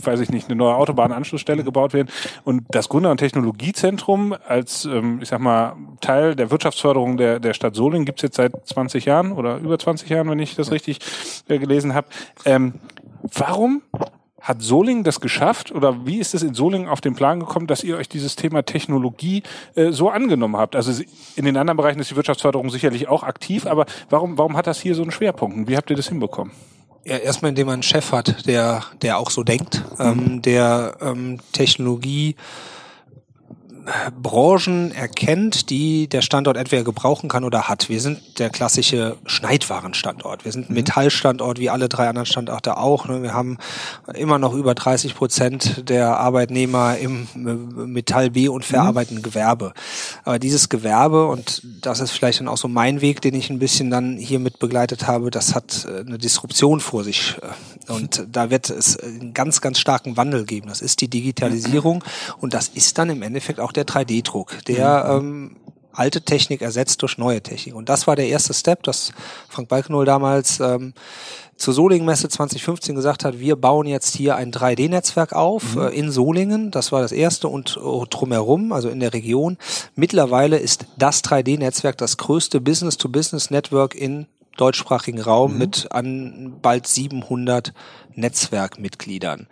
weiß 0.02 0.20
ich 0.20 0.31
nicht, 0.31 0.49
eine 0.49 0.56
neue 0.56 0.75
Autobahnanschlussstelle 0.75 1.64
gebaut 1.64 1.93
werden. 1.93 2.08
Und 2.44 2.64
das 2.70 2.88
Gründer- 2.88 3.11
und 3.11 3.19
Technologiezentrum 3.19 4.34
als, 4.46 4.84
ähm, 4.84 5.20
ich 5.23 5.29
sag 5.29 5.40
mal, 5.40 5.76
Teil 6.00 6.34
der 6.37 6.50
Wirtschaftsförderung 6.50 7.17
der, 7.17 7.40
der 7.40 7.55
Stadt 7.55 7.75
Solingen 7.75 8.05
gibt's 8.05 8.23
jetzt 8.23 8.37
seit 8.37 8.52
20 8.67 9.05
Jahren 9.05 9.32
oder 9.32 9.58
über 9.58 9.78
20 9.78 10.08
Jahren, 10.08 10.28
wenn 10.31 10.38
ich 10.38 10.55
das 10.55 10.70
richtig 10.70 10.99
äh, 11.49 11.58
gelesen 11.58 11.94
habe. 11.94 12.08
Ähm, 12.44 12.75
warum 13.23 13.82
hat 14.42 14.60
Solingen 14.60 15.04
das 15.04 15.20
geschafft 15.20 15.72
oder 15.72 16.04
wie 16.04 16.18
ist 16.18 16.34
es 16.34 16.42
in 16.42 16.54
Solingen 16.54 16.88
auf 16.88 17.00
den 17.00 17.14
Plan 17.14 17.40
gekommen, 17.40 17.68
dass 17.68 17.84
ihr 17.84 17.96
euch 17.96 18.08
dieses 18.08 18.36
Thema 18.36 18.64
Technologie 18.64 19.42
äh, 19.76 19.92
so 19.92 20.10
angenommen 20.10 20.56
habt? 20.56 20.76
Also 20.76 21.02
in 21.36 21.44
den 21.44 21.56
anderen 21.56 21.76
Bereichen 21.76 22.00
ist 22.00 22.10
die 22.10 22.16
Wirtschaftsförderung 22.16 22.68
sicherlich 22.68 23.08
auch 23.08 23.22
aktiv, 23.22 23.66
aber 23.66 23.86
warum, 24.10 24.36
warum 24.36 24.56
hat 24.56 24.66
das 24.66 24.80
hier 24.80 24.94
so 24.94 25.02
einen 25.02 25.12
Schwerpunkt 25.12 25.56
und 25.56 25.68
wie 25.68 25.76
habt 25.76 25.90
ihr 25.90 25.96
das 25.96 26.08
hinbekommen? 26.08 26.52
Ja, 27.04 27.16
erstmal 27.16 27.50
indem 27.50 27.66
man 27.66 27.74
einen 27.74 27.82
Chef 27.82 28.12
hat, 28.12 28.46
der, 28.46 28.84
der 29.00 29.18
auch 29.18 29.30
so 29.30 29.42
denkt, 29.42 29.82
ähm, 29.98 30.40
der 30.42 30.96
ähm, 31.00 31.40
Technologie 31.52 32.36
Branchen 34.20 34.93
erkennt, 34.93 35.70
die 35.70 36.06
der 36.08 36.23
Standort 36.23 36.56
entweder 36.56 36.84
gebrauchen 36.84 37.29
kann 37.29 37.43
oder 37.43 37.69
hat. 37.69 37.88
Wir 37.88 38.00
sind 38.00 38.38
der 38.38 38.50
klassische 38.50 39.17
Schneidwarenstandort. 39.26 40.44
Wir 40.44 40.52
sind 40.52 40.69
ein 40.69 40.73
mhm. 40.73 40.76
Metallstandort, 40.76 41.58
wie 41.58 41.70
alle 41.70 41.88
drei 41.88 42.08
anderen 42.08 42.26
Standorte 42.26 42.76
auch. 42.76 43.08
Ne? 43.08 43.23
Wir 43.23 43.34
haben 43.34 43.58
immer 44.14 44.38
noch 44.38 44.55
über 44.55 44.75
30 44.75 45.14
Prozent 45.14 45.88
der 45.88 46.19
Arbeitnehmer 46.19 46.96
im 46.99 47.26
Metall 47.34 48.31
B- 48.31 48.49
und 48.49 48.61
mhm. 48.61 48.75
verarbeitenden 48.75 49.23
Gewerbe. 49.23 49.73
Aber 50.25 50.38
dieses 50.38 50.69
Gewerbe, 50.69 51.26
und 51.26 51.62
das 51.81 52.00
ist 52.00 52.12
vielleicht 52.12 52.40
dann 52.40 52.49
auch 52.49 52.58
so 52.58 52.69
mein 52.69 53.00
Weg, 53.00 53.20
den 53.20 53.35
ich 53.35 53.50
ein 53.50 53.58
bisschen 53.58 53.90
dann 53.90 54.17
hier 54.17 54.38
mit 54.38 54.61
begleitet 54.61 55.06
habe, 55.08 55.31
das 55.31 55.55
hat 55.55 55.87
äh, 55.88 56.00
eine 56.00 56.19
Disruption 56.19 56.81
vor 56.81 57.02
sich. 57.02 57.37
Und 57.88 58.26
da 58.31 58.50
wird 58.50 58.70
es 58.70 58.96
einen 58.99 59.35
ganz, 59.35 59.61
ganz 59.61 59.81
starken 59.81 60.17
Wandel 60.17 60.44
geben. 60.44 60.69
Das 60.69 60.81
ist 60.81 61.00
die 61.00 61.08
Digitalisierung 61.08 62.05
und 62.38 62.55
das 62.55 62.69
ist 62.69 62.99
dann 62.99 63.11
im 63.11 63.23
Endeffekt 63.23 63.58
auch 63.58 63.71
der 63.72 63.86
3D-Druck, 63.86 64.64
der 64.66 65.20
mhm. 65.20 65.28
ähm, 65.28 65.56
alte 65.92 66.22
Technik 66.22 66.62
ersetzt 66.62 67.02
durch 67.02 67.19
neue 67.19 67.42
Technik. 67.42 67.75
Und 67.75 67.88
das 67.88 68.06
war 68.06 68.16
der 68.16 68.28
erste 68.28 68.54
Step, 68.54 68.82
dass 68.82 69.12
Frank 69.49 69.68
Balkenhol 69.68 70.04
damals 70.04 70.61
ähm, 70.61 70.94
zur 71.56 71.75
Solingen-Messe 71.75 72.28
2015 72.28 72.94
gesagt 72.94 73.25
hat, 73.25 73.38
wir 73.38 73.56
bauen 73.56 73.87
jetzt 73.87 74.16
hier 74.16 74.37
ein 74.37 74.52
3D-Netzwerk 74.52 75.32
auf 75.32 75.76
mhm. 75.76 75.82
äh, 75.82 75.88
in 75.90 76.11
Solingen. 76.11 76.70
Das 76.70 76.92
war 76.92 77.02
das 77.02 77.12
erste 77.12 77.49
und 77.49 77.76
uh, 77.76 78.04
drumherum, 78.06 78.73
also 78.73 78.88
in 78.88 79.00
der 79.00 79.12
Region. 79.12 79.58
Mittlerweile 79.94 80.58
ist 80.58 80.87
das 80.99 81.23
3D-Netzwerk 81.23 81.99
das 81.99 82.16
größte 82.16 82.61
Business-to-Business-Network 82.61 83.94
in 83.94 84.26
deutschsprachigen 84.56 85.20
Raum 85.20 85.52
mhm. 85.52 85.58
mit 85.58 85.92
an 85.92 86.56
bald 86.61 86.87
700 86.87 87.73
Netzwerkmitgliedern. 88.14 89.47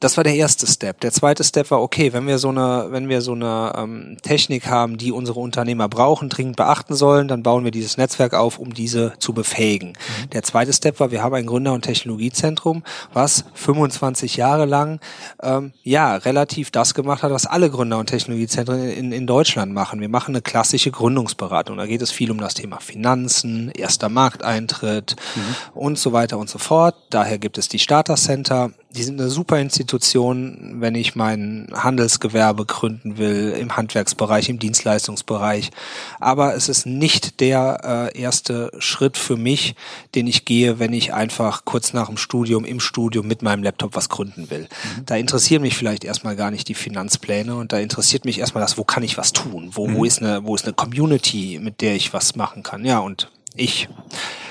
Das 0.00 0.16
war 0.16 0.24
der 0.24 0.34
erste 0.34 0.66
Step. 0.66 1.00
Der 1.00 1.12
zweite 1.12 1.44
Step 1.44 1.70
war, 1.70 1.82
okay, 1.82 2.14
wenn 2.14 2.26
wir 2.26 2.38
so 2.38 2.48
eine, 2.48 2.86
wenn 2.88 3.10
wir 3.10 3.20
so 3.20 3.32
eine 3.32 3.72
ähm, 3.76 4.16
Technik 4.22 4.66
haben, 4.66 4.96
die 4.96 5.12
unsere 5.12 5.38
Unternehmer 5.38 5.90
brauchen, 5.90 6.30
dringend 6.30 6.56
beachten 6.56 6.94
sollen, 6.94 7.28
dann 7.28 7.42
bauen 7.42 7.64
wir 7.64 7.70
dieses 7.70 7.98
Netzwerk 7.98 8.32
auf, 8.32 8.58
um 8.58 8.72
diese 8.72 9.12
zu 9.18 9.34
befähigen. 9.34 9.90
Mhm. 9.90 10.30
Der 10.30 10.42
zweite 10.42 10.72
Step 10.72 11.00
war, 11.00 11.10
wir 11.10 11.22
haben 11.22 11.34
ein 11.34 11.44
Gründer- 11.44 11.74
und 11.74 11.82
Technologiezentrum, 11.82 12.82
was 13.12 13.44
25 13.52 14.36
Jahre 14.36 14.64
lang 14.64 15.00
ähm, 15.42 15.72
ja 15.82 16.16
relativ 16.16 16.70
das 16.70 16.94
gemacht 16.94 17.22
hat, 17.22 17.30
was 17.30 17.44
alle 17.44 17.70
Gründer- 17.70 17.98
und 17.98 18.06
Technologiezentren 18.06 18.88
in, 18.88 19.12
in 19.12 19.26
Deutschland 19.26 19.74
machen. 19.74 20.00
Wir 20.00 20.08
machen 20.08 20.34
eine 20.34 20.40
klassische 20.40 20.90
Gründungsberatung. 20.90 21.76
Da 21.76 21.84
geht 21.84 22.00
es 22.00 22.10
viel 22.10 22.30
um 22.30 22.38
das 22.38 22.54
Thema 22.54 22.80
Finanzen, 22.80 23.70
erster 23.70 24.08
Markteintritt 24.08 25.16
mhm. 25.36 25.78
und 25.78 25.98
so 25.98 26.14
weiter 26.14 26.38
und 26.38 26.48
so 26.48 26.58
fort. 26.58 26.94
Daher 27.10 27.38
gibt 27.38 27.58
es 27.58 27.68
die 27.68 27.78
Starter 27.78 28.16
Center 28.16 28.70
die 28.96 29.04
sind 29.04 29.20
eine 29.20 29.30
super 29.30 29.60
Institution, 29.60 30.76
wenn 30.80 30.96
ich 30.96 31.14
mein 31.14 31.68
Handelsgewerbe 31.72 32.66
gründen 32.66 33.18
will, 33.18 33.54
im 33.58 33.76
Handwerksbereich, 33.76 34.48
im 34.48 34.58
Dienstleistungsbereich. 34.58 35.70
Aber 36.18 36.54
es 36.56 36.68
ist 36.68 36.86
nicht 36.86 37.40
der 37.40 38.10
äh, 38.14 38.20
erste 38.20 38.72
Schritt 38.78 39.16
für 39.16 39.36
mich, 39.36 39.76
den 40.16 40.26
ich 40.26 40.44
gehe, 40.44 40.80
wenn 40.80 40.92
ich 40.92 41.14
einfach 41.14 41.64
kurz 41.64 41.92
nach 41.92 42.08
dem 42.08 42.16
Studium 42.16 42.64
im 42.64 42.80
Studium 42.80 43.28
mit 43.28 43.42
meinem 43.42 43.62
Laptop 43.62 43.94
was 43.94 44.08
gründen 44.08 44.50
will. 44.50 44.62
Mhm. 44.62 45.06
Da 45.06 45.16
interessieren 45.16 45.62
mich 45.62 45.76
vielleicht 45.76 46.04
erstmal 46.04 46.34
gar 46.34 46.50
nicht 46.50 46.66
die 46.68 46.74
Finanzpläne 46.74 47.54
und 47.54 47.72
da 47.72 47.78
interessiert 47.78 48.24
mich 48.24 48.40
erstmal 48.40 48.62
das, 48.62 48.76
wo 48.76 48.82
kann 48.82 49.04
ich 49.04 49.16
was 49.16 49.32
tun? 49.32 49.70
Wo, 49.72 49.86
mhm. 49.86 49.94
wo 49.94 50.04
ist 50.04 50.20
eine, 50.20 50.44
wo 50.44 50.56
ist 50.56 50.64
eine 50.64 50.74
Community, 50.74 51.60
mit 51.62 51.80
der 51.80 51.94
ich 51.94 52.12
was 52.12 52.34
machen 52.34 52.64
kann? 52.64 52.84
Ja, 52.84 52.98
und 52.98 53.30
ich 53.54 53.88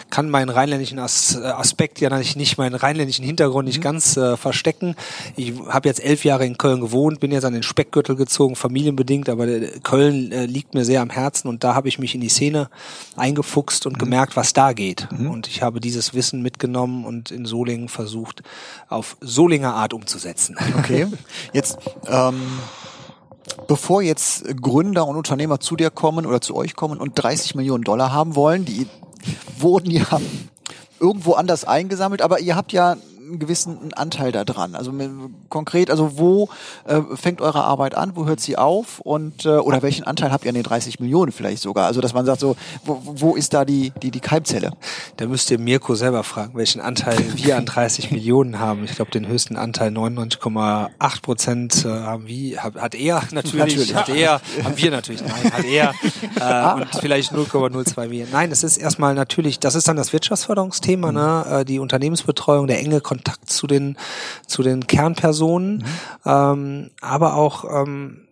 kann 0.09 0.29
meinen 0.29 0.49
rheinländischen 0.49 0.99
As 0.99 1.35
äh, 1.35 1.45
Aspekt 1.45 1.99
ja 2.01 2.09
nicht, 2.17 2.57
meinen 2.57 2.75
rheinländischen 2.75 3.25
Hintergrund 3.25 3.67
nicht 3.67 3.79
mhm. 3.79 3.83
ganz 3.83 4.17
äh, 4.17 4.37
verstecken. 4.37 4.95
Ich 5.35 5.53
habe 5.67 5.87
jetzt 5.87 6.03
elf 6.03 6.23
Jahre 6.23 6.45
in 6.45 6.57
Köln 6.57 6.81
gewohnt, 6.81 7.19
bin 7.19 7.31
jetzt 7.31 7.45
an 7.45 7.53
den 7.53 7.63
Speckgürtel 7.63 8.15
gezogen, 8.15 8.55
familienbedingt, 8.55 9.29
aber 9.29 9.47
äh, 9.47 9.79
Köln 9.83 10.31
äh, 10.31 10.45
liegt 10.45 10.73
mir 10.73 10.85
sehr 10.85 11.01
am 11.01 11.09
Herzen 11.09 11.47
und 11.47 11.63
da 11.63 11.75
habe 11.75 11.87
ich 11.87 11.99
mich 11.99 12.15
in 12.15 12.21
die 12.21 12.29
Szene 12.29 12.69
eingefuchst 13.15 13.85
und 13.85 13.93
mhm. 13.93 13.99
gemerkt, 13.99 14.35
was 14.35 14.53
da 14.53 14.73
geht. 14.73 15.07
Mhm. 15.11 15.29
Und 15.29 15.47
ich 15.47 15.61
habe 15.61 15.79
dieses 15.79 16.13
Wissen 16.13 16.41
mitgenommen 16.41 17.05
und 17.05 17.31
in 17.31 17.45
Solingen 17.45 17.89
versucht, 17.89 18.43
auf 18.87 19.17
Solinger 19.21 19.75
Art 19.75 19.93
umzusetzen. 19.93 20.55
Okay. 20.77 21.07
Jetzt 21.53 21.77
ähm 22.07 22.41
bevor 23.67 24.01
jetzt 24.01 24.45
Gründer 24.61 25.07
und 25.07 25.15
Unternehmer 25.15 25.59
zu 25.59 25.75
dir 25.75 25.89
kommen 25.89 26.25
oder 26.25 26.41
zu 26.41 26.55
euch 26.55 26.75
kommen 26.75 26.99
und 26.99 27.13
30 27.15 27.55
Millionen 27.55 27.83
Dollar 27.83 28.11
haben 28.11 28.35
wollen, 28.35 28.65
die 28.65 28.87
wurden 29.57 29.91
ja 29.91 30.05
irgendwo 30.99 31.33
anders 31.33 31.65
eingesammelt, 31.65 32.21
aber 32.21 32.39
ihr 32.39 32.55
habt 32.55 32.71
ja 32.71 32.97
einen 33.29 33.39
gewissen 33.39 33.93
Anteil 33.93 34.31
da 34.31 34.43
dran. 34.43 34.75
Also 34.75 34.91
konkret, 35.49 35.89
also 35.89 36.17
wo 36.17 36.49
äh, 36.85 37.01
fängt 37.15 37.41
eure 37.41 37.63
Arbeit 37.63 37.95
an, 37.95 38.15
wo 38.15 38.25
hört 38.25 38.39
sie 38.39 38.57
auf 38.57 38.99
und 38.99 39.45
äh, 39.45 39.49
oder 39.49 39.81
welchen 39.81 40.03
Anteil 40.03 40.31
habt 40.31 40.45
ihr 40.45 40.49
an 40.49 40.55
den 40.55 40.63
30 40.63 40.99
Millionen 40.99 41.31
vielleicht 41.31 41.61
sogar? 41.61 41.85
Also 41.85 42.01
dass 42.01 42.13
man 42.13 42.25
sagt 42.25 42.39
so, 42.39 42.55
wo, 42.83 43.01
wo 43.03 43.35
ist 43.35 43.53
da 43.53 43.65
die, 43.65 43.91
die, 44.01 44.11
die 44.11 44.19
Keimzelle? 44.19 44.71
Da 45.17 45.27
müsst 45.27 45.51
ihr 45.51 45.59
Mirko 45.59 45.95
selber 45.95 46.23
fragen, 46.23 46.55
welchen 46.55 46.81
Anteil 46.81 47.17
wir 47.35 47.57
an 47.57 47.65
30 47.65 48.11
Millionen 48.11 48.59
haben. 48.59 48.83
Ich 48.85 48.95
glaube, 48.95 49.11
den 49.11 49.27
höchsten 49.27 49.55
Anteil 49.55 49.91
99,8 49.91 51.21
Prozent 51.21 51.85
äh, 51.85 51.89
haben 51.89 52.27
wir, 52.27 52.63
hat, 52.63 52.75
hat 52.75 52.95
er 52.95 53.21
natürlich, 53.31 53.77
natürlich, 53.77 53.95
hat 53.95 54.09
er, 54.09 54.41
haben 54.63 54.77
wir 54.77 54.91
natürlich, 54.91 55.21
nein, 55.21 55.53
hat 55.53 55.65
er 55.65 55.93
äh, 56.79 56.81
und 56.81 56.95
vielleicht 56.99 57.31
0,02 57.31 58.09
wir. 58.09 58.27
Nein, 58.31 58.51
es 58.51 58.63
ist 58.63 58.77
erstmal 58.77 59.13
natürlich, 59.13 59.59
das 59.59 59.75
ist 59.75 59.87
dann 59.87 59.97
das 59.97 60.13
Wirtschaftsförderungsthema, 60.13 61.11
ne? 61.11 61.59
Äh, 61.59 61.65
die 61.65 61.79
Unternehmensbetreuung, 61.79 62.67
der 62.67 62.79
enge 62.79 63.01
Kontakt 63.01 63.18
Kontakt 63.19 63.49
zu 63.49 63.67
den, 63.67 63.97
zu 64.47 64.63
den 64.63 64.87
Kernpersonen, 64.87 65.77
mhm. 65.77 65.85
ähm, 66.25 66.91
aber 67.01 67.35
auch 67.35 67.65
ähm, 67.83 68.28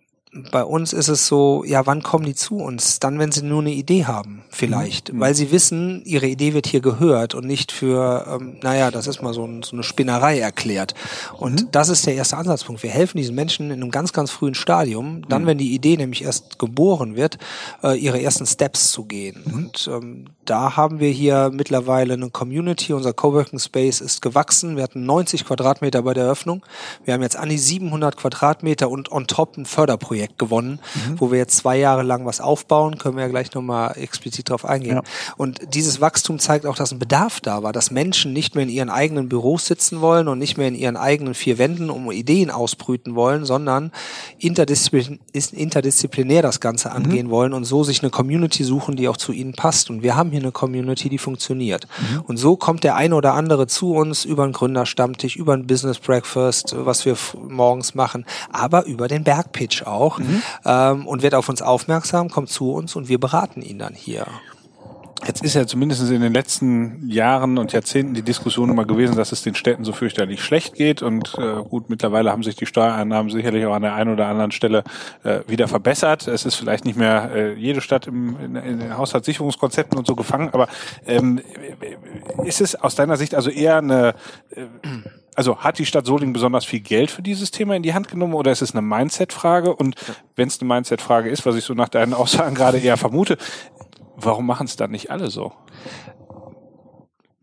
bei 0.50 0.64
uns 0.64 0.92
ist 0.92 1.08
es 1.08 1.26
so, 1.26 1.64
ja, 1.64 1.86
wann 1.86 2.02
kommen 2.02 2.24
die 2.24 2.34
zu 2.34 2.56
uns? 2.56 3.00
Dann, 3.00 3.18
wenn 3.18 3.32
sie 3.32 3.42
nur 3.42 3.60
eine 3.60 3.72
Idee 3.72 4.06
haben, 4.06 4.42
vielleicht. 4.50 5.12
Mhm. 5.12 5.20
Weil 5.20 5.34
sie 5.34 5.50
wissen, 5.50 6.02
ihre 6.04 6.26
Idee 6.26 6.54
wird 6.54 6.66
hier 6.66 6.80
gehört 6.80 7.34
und 7.34 7.46
nicht 7.46 7.72
für, 7.72 8.26
ähm, 8.28 8.56
naja, 8.62 8.90
das 8.90 9.06
ist 9.06 9.22
mal 9.22 9.34
so, 9.34 9.44
ein, 9.44 9.62
so 9.62 9.74
eine 9.74 9.82
Spinnerei 9.82 10.38
erklärt. 10.38 10.94
Und 11.36 11.62
mhm. 11.62 11.68
das 11.72 11.88
ist 11.88 12.06
der 12.06 12.14
erste 12.14 12.36
Ansatzpunkt. 12.36 12.82
Wir 12.82 12.90
helfen 12.90 13.18
diesen 13.18 13.34
Menschen 13.34 13.70
in 13.70 13.82
einem 13.82 13.90
ganz, 13.90 14.12
ganz 14.12 14.30
frühen 14.30 14.54
Stadium, 14.54 15.22
dann, 15.28 15.42
mhm. 15.42 15.46
wenn 15.46 15.58
die 15.58 15.74
Idee 15.74 15.96
nämlich 15.96 16.22
erst 16.22 16.58
geboren 16.58 17.16
wird, 17.16 17.38
äh, 17.82 17.98
ihre 17.98 18.20
ersten 18.20 18.46
Steps 18.46 18.90
zu 18.90 19.04
gehen. 19.04 19.42
Mhm. 19.44 19.54
Und 19.54 19.90
ähm, 19.92 20.24
da 20.44 20.76
haben 20.76 21.00
wir 21.00 21.10
hier 21.10 21.50
mittlerweile 21.52 22.14
eine 22.14 22.30
Community. 22.30 22.92
Unser 22.92 23.12
Coworking 23.12 23.58
Space 23.58 24.00
ist 24.00 24.22
gewachsen. 24.22 24.76
Wir 24.76 24.82
hatten 24.82 25.04
90 25.04 25.44
Quadratmeter 25.44 26.02
bei 26.02 26.14
der 26.14 26.24
Eröffnung. 26.24 26.64
Wir 27.04 27.14
haben 27.14 27.22
jetzt 27.22 27.36
an 27.36 27.48
die 27.48 27.58
700 27.58 28.16
Quadratmeter 28.16 28.88
und 28.90 29.10
on 29.12 29.26
top 29.26 29.56
ein 29.56 29.66
Förderprojekt 29.66 30.27
Projekt 30.28 30.38
gewonnen, 30.38 30.78
mhm. 30.94 31.20
wo 31.20 31.30
wir 31.30 31.38
jetzt 31.38 31.56
zwei 31.56 31.78
Jahre 31.78 32.02
lang 32.02 32.26
was 32.26 32.40
aufbauen, 32.40 32.98
können 32.98 33.16
wir 33.16 33.24
ja 33.24 33.28
gleich 33.28 33.52
nochmal 33.54 33.96
explizit 33.96 34.50
drauf 34.50 34.64
eingehen. 34.64 34.96
Ja. 34.96 35.02
Und 35.36 35.74
dieses 35.74 36.00
Wachstum 36.00 36.38
zeigt 36.38 36.66
auch, 36.66 36.76
dass 36.76 36.92
ein 36.92 36.98
Bedarf 36.98 37.40
da 37.40 37.62
war, 37.62 37.72
dass 37.72 37.90
Menschen 37.90 38.32
nicht 38.32 38.54
mehr 38.54 38.64
in 38.64 38.70
ihren 38.70 38.90
eigenen 38.90 39.28
Büros 39.28 39.66
sitzen 39.66 40.00
wollen 40.00 40.28
und 40.28 40.38
nicht 40.38 40.58
mehr 40.58 40.68
in 40.68 40.74
ihren 40.74 40.96
eigenen 40.96 41.34
vier 41.34 41.58
Wänden 41.58 41.90
um 41.90 42.10
Ideen 42.10 42.50
ausbrüten 42.50 43.14
wollen, 43.14 43.44
sondern 43.44 43.92
interdisziplin 44.38 45.20
interdisziplinär 45.32 46.42
das 46.42 46.60
Ganze 46.60 46.88
mhm. 46.90 46.96
angehen 46.96 47.26
mhm. 47.26 47.30
wollen 47.30 47.52
und 47.52 47.64
so 47.64 47.84
sich 47.84 48.02
eine 48.02 48.10
Community 48.10 48.64
suchen, 48.64 48.96
die 48.96 49.08
auch 49.08 49.16
zu 49.16 49.32
ihnen 49.32 49.54
passt. 49.54 49.90
Und 49.90 50.02
wir 50.02 50.16
haben 50.16 50.30
hier 50.30 50.40
eine 50.40 50.52
Community, 50.52 51.08
die 51.08 51.18
funktioniert. 51.18 51.86
Mhm. 51.98 52.20
Und 52.22 52.36
so 52.36 52.56
kommt 52.56 52.84
der 52.84 52.96
eine 52.96 53.14
oder 53.14 53.34
andere 53.34 53.66
zu 53.66 53.94
uns 53.94 54.24
über 54.24 54.44
einen 54.44 54.52
Gründerstammtisch, 54.52 55.36
über 55.36 55.54
ein 55.54 55.66
Business 55.66 55.98
Breakfast, 55.98 56.74
was 56.76 57.04
wir 57.04 57.16
morgens 57.48 57.94
machen, 57.94 58.24
aber 58.50 58.86
über 58.86 59.08
den 59.08 59.24
Bergpitch 59.24 59.82
auch 59.82 60.07
mhm. 60.16 60.42
ähm, 60.64 61.06
und 61.06 61.22
wird 61.22 61.34
auf 61.34 61.48
uns 61.48 61.60
aufmerksam, 61.60 62.30
kommt 62.30 62.48
zu 62.48 62.72
uns 62.72 62.96
und 62.96 63.08
wir 63.08 63.18
beraten 63.18 63.60
ihn 63.60 63.78
dann 63.78 63.94
hier. 63.94 64.26
Jetzt 65.26 65.42
ist 65.42 65.54
ja 65.54 65.66
zumindest 65.66 66.08
in 66.10 66.20
den 66.20 66.32
letzten 66.32 67.08
Jahren 67.08 67.58
und 67.58 67.72
Jahrzehnten 67.72 68.14
die 68.14 68.22
Diskussion 68.22 68.70
immer 68.70 68.84
gewesen, 68.84 69.16
dass 69.16 69.32
es 69.32 69.42
den 69.42 69.56
Städten 69.56 69.84
so 69.84 69.92
fürchterlich 69.92 70.42
schlecht 70.42 70.74
geht. 70.74 71.02
Und 71.02 71.34
äh, 71.38 71.62
gut, 71.68 71.90
mittlerweile 71.90 72.30
haben 72.30 72.44
sich 72.44 72.54
die 72.54 72.66
Steuereinnahmen 72.66 73.30
sicherlich 73.30 73.66
auch 73.66 73.74
an 73.74 73.82
der 73.82 73.94
einen 73.94 74.12
oder 74.12 74.28
anderen 74.28 74.52
Stelle 74.52 74.84
äh, 75.24 75.40
wieder 75.48 75.66
verbessert. 75.66 76.28
Es 76.28 76.44
ist 76.44 76.54
vielleicht 76.54 76.84
nicht 76.84 76.96
mehr 76.96 77.32
äh, 77.34 77.54
jede 77.54 77.80
Stadt 77.80 78.06
im, 78.06 78.38
in, 78.38 78.54
in 78.54 78.78
den 78.78 78.96
Haushaltssicherungskonzepten 78.96 79.98
und 79.98 80.06
so 80.06 80.14
gefangen, 80.14 80.50
aber 80.52 80.68
ähm, 81.04 81.40
ist 82.44 82.60
es 82.60 82.76
aus 82.76 82.94
deiner 82.94 83.16
Sicht 83.16 83.34
also 83.34 83.50
eher 83.50 83.78
eine 83.78 84.14
äh, 84.50 84.66
also 85.38 85.58
hat 85.58 85.78
die 85.78 85.86
Stadt 85.86 86.04
Solingen 86.04 86.32
besonders 86.32 86.64
viel 86.64 86.80
Geld 86.80 87.12
für 87.12 87.22
dieses 87.22 87.52
Thema 87.52 87.76
in 87.76 87.84
die 87.84 87.94
Hand 87.94 88.08
genommen 88.08 88.34
oder 88.34 88.50
ist 88.50 88.60
es 88.60 88.72
eine 88.72 88.82
Mindset-Frage? 88.82 89.72
Und 89.72 89.94
wenn 90.34 90.48
es 90.48 90.60
eine 90.60 90.66
Mindset-Frage 90.66 91.30
ist, 91.30 91.46
was 91.46 91.54
ich 91.54 91.62
so 91.62 91.74
nach 91.74 91.88
deinen 91.88 92.12
Aussagen 92.12 92.56
gerade 92.56 92.78
eher 92.78 92.96
vermute, 92.96 93.38
warum 94.16 94.46
machen 94.46 94.66
es 94.66 94.74
dann 94.74 94.90
nicht 94.90 95.12
alle 95.12 95.30
so? 95.30 95.52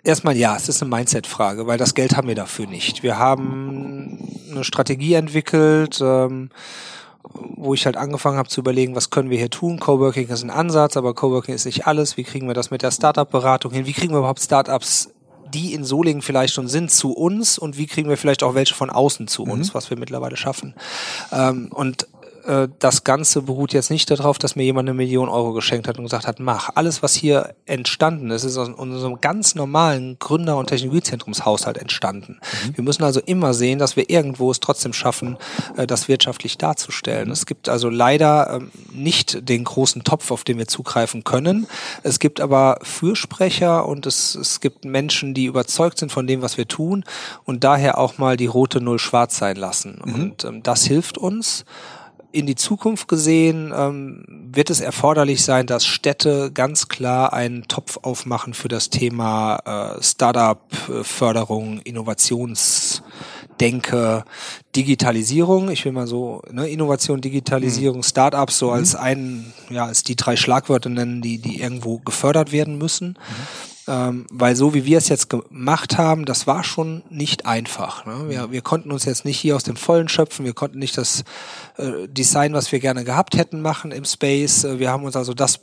Erstmal 0.04 0.36
ja, 0.36 0.58
es 0.58 0.68
ist 0.68 0.82
eine 0.82 0.94
Mindset-Frage, 0.94 1.68
weil 1.68 1.78
das 1.78 1.96
Geld 1.96 2.18
haben 2.18 2.28
wir 2.28 2.36
dafür 2.36 2.68
nicht. 2.68 3.02
Wir 3.02 3.18
haben 3.18 4.28
eine 4.52 4.66
Strategie 4.66 5.14
entwickelt, 5.14 6.02
ähm, 6.02 6.50
wo 7.56 7.74
ich 7.74 7.86
halt 7.86 7.96
angefangen 7.96 8.38
habe 8.38 8.50
zu 8.50 8.60
überlegen, 8.60 8.94
was 8.94 9.10
können 9.10 9.30
wir 9.30 9.38
hier 9.38 9.50
tun. 9.50 9.80
Coworking 9.80 10.28
ist 10.28 10.44
ein 10.44 10.50
Ansatz, 10.50 10.98
aber 10.98 11.14
Coworking 11.14 11.56
ist 11.56 11.64
nicht 11.64 11.88
alles. 11.88 12.18
Wie 12.18 12.26
kriegen 12.26 12.46
wir 12.48 12.56
das 12.56 12.72
mit 12.72 12.82
der 12.82 12.92
Startup-Beratung 12.92 13.72
hin? 13.72 13.86
Wie 13.86 13.94
kriegen 13.94 14.14
wir 14.14 14.20
überhaupt 14.20 14.42
Startups 14.42 15.15
die 15.56 15.74
in 15.74 15.86
Solingen 15.86 16.22
vielleicht 16.22 16.54
schon 16.54 16.68
sind, 16.68 16.92
zu 16.92 17.14
uns 17.14 17.58
und 17.58 17.78
wie 17.78 17.88
kriegen 17.88 18.10
wir 18.10 18.18
vielleicht 18.18 18.44
auch 18.44 18.56
welche 18.56 18.74
von 18.74 18.90
außen 18.90 19.28
zu 19.28 19.44
uns, 19.44 19.70
mhm. 19.70 19.74
was 19.74 19.90
wir 19.90 19.98
mittlerweile 19.98 20.36
schaffen. 20.36 20.76
Ähm, 21.32 21.70
und 21.72 22.08
äh, 22.46 22.68
das 22.80 23.04
Ganze 23.04 23.42
beruht 23.42 23.74
jetzt 23.74 23.90
nicht 23.90 24.10
darauf, 24.12 24.38
dass 24.38 24.56
mir 24.56 24.64
jemand 24.64 24.88
eine 24.88 24.96
Million 24.96 25.30
Euro 25.30 25.54
geschenkt 25.54 25.88
hat 25.88 25.98
und 25.98 26.04
gesagt 26.04 26.28
hat, 26.28 26.40
mach. 26.40 26.70
Alles, 26.76 27.02
was 27.02 27.14
hier 27.14 27.56
entstanden 27.66 28.32
ist, 28.32 28.44
ist 28.44 28.58
aus 28.58 28.70
unserem 28.70 29.20
ganz 29.22 29.56
normalen 29.56 30.18
Gründer- 30.20 30.58
und 30.58 30.68
Technologiezentrumshaushalt 30.68 31.78
entstanden. 31.78 32.40
Mhm. 32.68 32.78
Wir 32.78 32.84
müssen 32.84 33.04
also 33.04 33.20
immer 33.20 33.54
sehen, 33.54 33.80
dass 33.80 33.96
wir 33.96 34.10
irgendwo 34.10 34.52
es 34.52 34.60
trotzdem 34.60 34.94
schaffen, 34.94 35.38
äh, 35.76 35.88
das 35.88 36.08
wirtschaftlich 36.08 36.58
darzustellen. 36.58 37.32
Es 37.32 37.46
gibt 37.46 37.70
also 37.70 37.90
leider 37.90 38.56
ähm, 38.56 38.72
nicht 38.94 39.48
den 39.50 39.64
großen 39.64 40.04
Topf, 40.04 40.32
auf 40.32 40.44
den 40.44 40.58
wir 40.58 40.68
zugreifen 40.68 41.24
können. 41.24 41.68
Es 42.04 42.20
gibt 42.20 42.40
aber 42.40 42.80
Fürsprecher 42.84 43.88
und 43.88 44.06
es, 44.06 44.36
es 44.36 44.60
gibt 44.60 44.86
Menschen, 44.86 45.34
die 45.34 45.46
überzeugt 45.46 45.98
sind 45.98 46.12
von 46.12 46.28
dem, 46.28 46.42
was 46.42 46.58
wir 46.58 46.68
tun 46.68 47.04
und 47.44 47.64
daher 47.64 47.98
auch 47.98 48.18
mal 48.18 48.38
die 48.38 48.46
rote 48.46 48.82
Null 48.82 49.00
schwarz 49.00 49.38
sein 49.38 49.56
lassen. 49.56 50.00
Mhm. 50.04 50.14
Und 50.14 50.44
ähm, 50.44 50.64
das 50.64 50.86
hilft 50.86 51.18
uns 51.18 51.66
in 52.36 52.46
die 52.46 52.56
Zukunft 52.56 53.08
gesehen 53.08 53.74
ähm, 53.74 54.26
wird 54.28 54.70
es 54.70 54.82
erforderlich 54.82 55.42
sein, 55.44 55.68
dass 55.68 55.86
Städte 55.86 56.52
ganz 56.54 56.90
klar 56.90 57.32
einen 57.32 57.70
Topf 57.70 58.00
aufmachen 58.02 58.54
für 58.54 58.68
das 58.68 58.90
Thema 58.90 59.96
äh, 59.98 60.04
Startup-Förderung, 60.04 61.80
Innovationsdenke, 61.80 64.26
Digitalisierung. 64.76 65.70
Ich 65.70 65.86
will 65.86 65.94
mal 65.94 66.08
so 66.08 66.42
ne, 66.52 66.68
Innovation, 66.68 67.22
Digitalisierung, 67.22 68.00
mhm. 68.00 68.04
Startups 68.04 68.60
so 68.60 68.72
als 68.72 68.92
mhm. 68.94 69.00
einen, 69.00 69.54
ja, 69.70 69.86
als 69.86 70.04
die 70.04 70.18
drei 70.18 70.36
Schlagwörter 70.36 70.90
nennen, 70.90 71.22
die 71.22 71.38
die 71.38 71.62
irgendwo 71.62 72.00
gefördert 72.00 72.52
werden 72.52 72.78
müssen. 72.78 73.18
Mhm. 73.18 73.75
Ähm, 73.88 74.26
weil 74.32 74.56
so 74.56 74.74
wie 74.74 74.86
wir 74.86 74.98
es 74.98 75.10
jetzt 75.10 75.30
gemacht 75.30 75.98
haben, 75.98 76.26
das 76.26 76.48
war 76.48 76.64
schon 76.64 77.04
nicht 77.10 77.46
einfach. 77.46 78.06
Ne? 78.06 78.30
Wir, 78.30 78.52
wir 78.52 78.62
konnten 78.62 78.92
uns 78.92 79.06
jetzt 79.06 79.26
nicht 79.26 79.38
hier 79.38 79.56
aus 79.56 79.64
dem 79.64 79.76
Vollen 79.76 80.08
schöpfen, 80.08 80.44
wir 80.44 80.54
konnten 80.54 80.80
nicht 80.80 80.98
das 80.98 81.24
äh, 81.78 82.08
Design, 82.08 82.54
was 82.54 82.72
wir 82.72 82.80
gerne 82.80 83.04
gehabt 83.04 83.38
hätten, 83.38 83.62
machen 83.62 83.92
im 83.92 84.06
Space. 84.06 84.64
Äh, 84.64 84.80
wir 84.80 84.90
haben 84.90 85.04
uns 85.04 85.16
also 85.16 85.36
das 85.36 85.60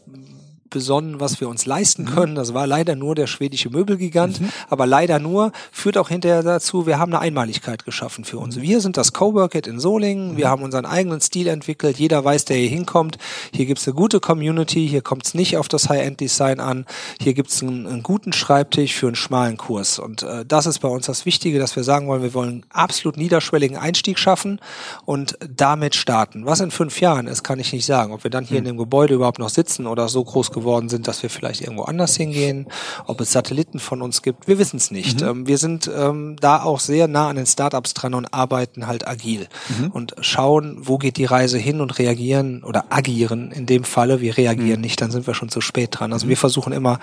besonnen, 0.72 1.20
was 1.20 1.40
wir 1.40 1.48
uns 1.48 1.66
leisten 1.66 2.04
können. 2.04 2.34
Das 2.34 2.54
war 2.54 2.66
leider 2.66 2.96
nur 2.96 3.14
der 3.14 3.28
schwedische 3.28 3.70
Möbelgigant, 3.70 4.40
aber 4.68 4.86
leider 4.86 5.20
nur 5.20 5.52
führt 5.70 5.96
auch 5.96 6.08
hinterher 6.08 6.42
dazu, 6.42 6.86
wir 6.86 6.98
haben 6.98 7.12
eine 7.12 7.20
Einmaligkeit 7.20 7.84
geschaffen 7.84 8.24
für 8.24 8.38
uns. 8.38 8.60
Wir 8.60 8.80
sind 8.80 8.96
das 8.96 9.12
Coworkit 9.12 9.66
in 9.66 9.78
Solingen, 9.78 10.36
wir 10.36 10.48
haben 10.48 10.62
unseren 10.62 10.86
eigenen 10.86 11.20
Stil 11.20 11.46
entwickelt, 11.46 11.98
jeder 11.98 12.24
weiß, 12.24 12.46
der 12.46 12.56
hier 12.56 12.68
hinkommt, 12.68 13.18
hier 13.54 13.66
gibt's 13.66 13.86
eine 13.86 13.94
gute 13.94 14.18
Community, 14.18 14.88
hier 14.88 15.02
kommt's 15.02 15.34
nicht 15.34 15.56
auf 15.56 15.68
das 15.68 15.88
High-End-Design 15.88 16.58
an, 16.58 16.86
hier 17.20 17.34
gibt's 17.34 17.62
einen, 17.62 17.86
einen 17.86 18.02
guten 18.02 18.32
Schreibtisch 18.32 18.94
für 18.94 19.06
einen 19.06 19.16
schmalen 19.16 19.56
Kurs. 19.56 19.98
Und 19.98 20.22
äh, 20.22 20.44
das 20.46 20.66
ist 20.66 20.80
bei 20.80 20.88
uns 20.88 21.06
das 21.06 21.26
Wichtige, 21.26 21.58
dass 21.58 21.76
wir 21.76 21.84
sagen 21.84 22.08
wollen, 22.08 22.22
wir 22.22 22.34
wollen 22.34 22.64
absolut 22.70 23.16
niederschwelligen 23.16 23.76
Einstieg 23.76 24.18
schaffen 24.18 24.60
und 25.04 25.38
damit 25.48 25.94
starten. 25.94 26.46
Was 26.46 26.60
in 26.60 26.70
fünf 26.70 27.00
Jahren 27.00 27.26
ist, 27.26 27.42
kann 27.42 27.60
ich 27.60 27.72
nicht 27.72 27.86
sagen. 27.86 28.12
Ob 28.12 28.24
wir 28.24 28.30
dann 28.30 28.44
hier 28.44 28.58
in 28.58 28.64
dem 28.64 28.78
Gebäude 28.78 29.14
überhaupt 29.14 29.38
noch 29.38 29.50
sitzen 29.50 29.86
oder 29.86 30.08
so 30.08 30.24
groß 30.24 30.50
geworden 30.50 30.62
sind, 30.88 31.09
dass 31.09 31.23
wir 31.23 31.31
vielleicht 31.31 31.61
irgendwo 31.61 31.85
anders 31.85 32.16
hingehen, 32.16 32.66
ob 33.07 33.21
es 33.21 33.33
Satelliten 33.33 33.78
von 33.78 34.02
uns 34.02 34.23
gibt, 34.23 34.49
wir 34.49 34.59
wissen 34.59 34.76
es 34.76 34.90
nicht. 34.90 35.21
Mhm. 35.21 35.28
Ähm, 35.28 35.47
wir 35.47 35.59
sind 35.59 35.90
ähm, 35.95 36.37
da 36.40 36.62
auch 36.62 36.81
sehr 36.81 37.09
nah 37.09 37.28
an 37.28 37.37
den 37.37 37.47
Startups 37.47 37.95
dran 37.95 38.14
und 38.14 38.33
arbeiten 38.33 38.87
halt 38.87 39.07
agil 39.07 39.49
und 39.92 40.14
schauen, 40.21 40.78
wo 40.81 40.99
geht 40.99 41.16
die 41.16 41.25
Reise 41.25 41.59
hin 41.59 41.81
und 41.81 41.99
reagieren 41.99 42.62
oder 42.64 42.87
agieren 42.90 43.50
in 43.52 43.66
dem 43.66 43.85
Falle. 43.85 44.21
Wir 44.21 44.37
reagieren 44.37 44.81
nicht, 44.81 45.00
dann 45.00 45.11
sind 45.11 45.26
wir 45.26 45.35
schon 45.35 45.49
zu 45.49 45.61
spät 45.61 45.90
dran. 45.92 46.12
Also 46.12 46.28
wir 46.28 46.37
versuchen 46.37 46.73
immer 46.73 46.99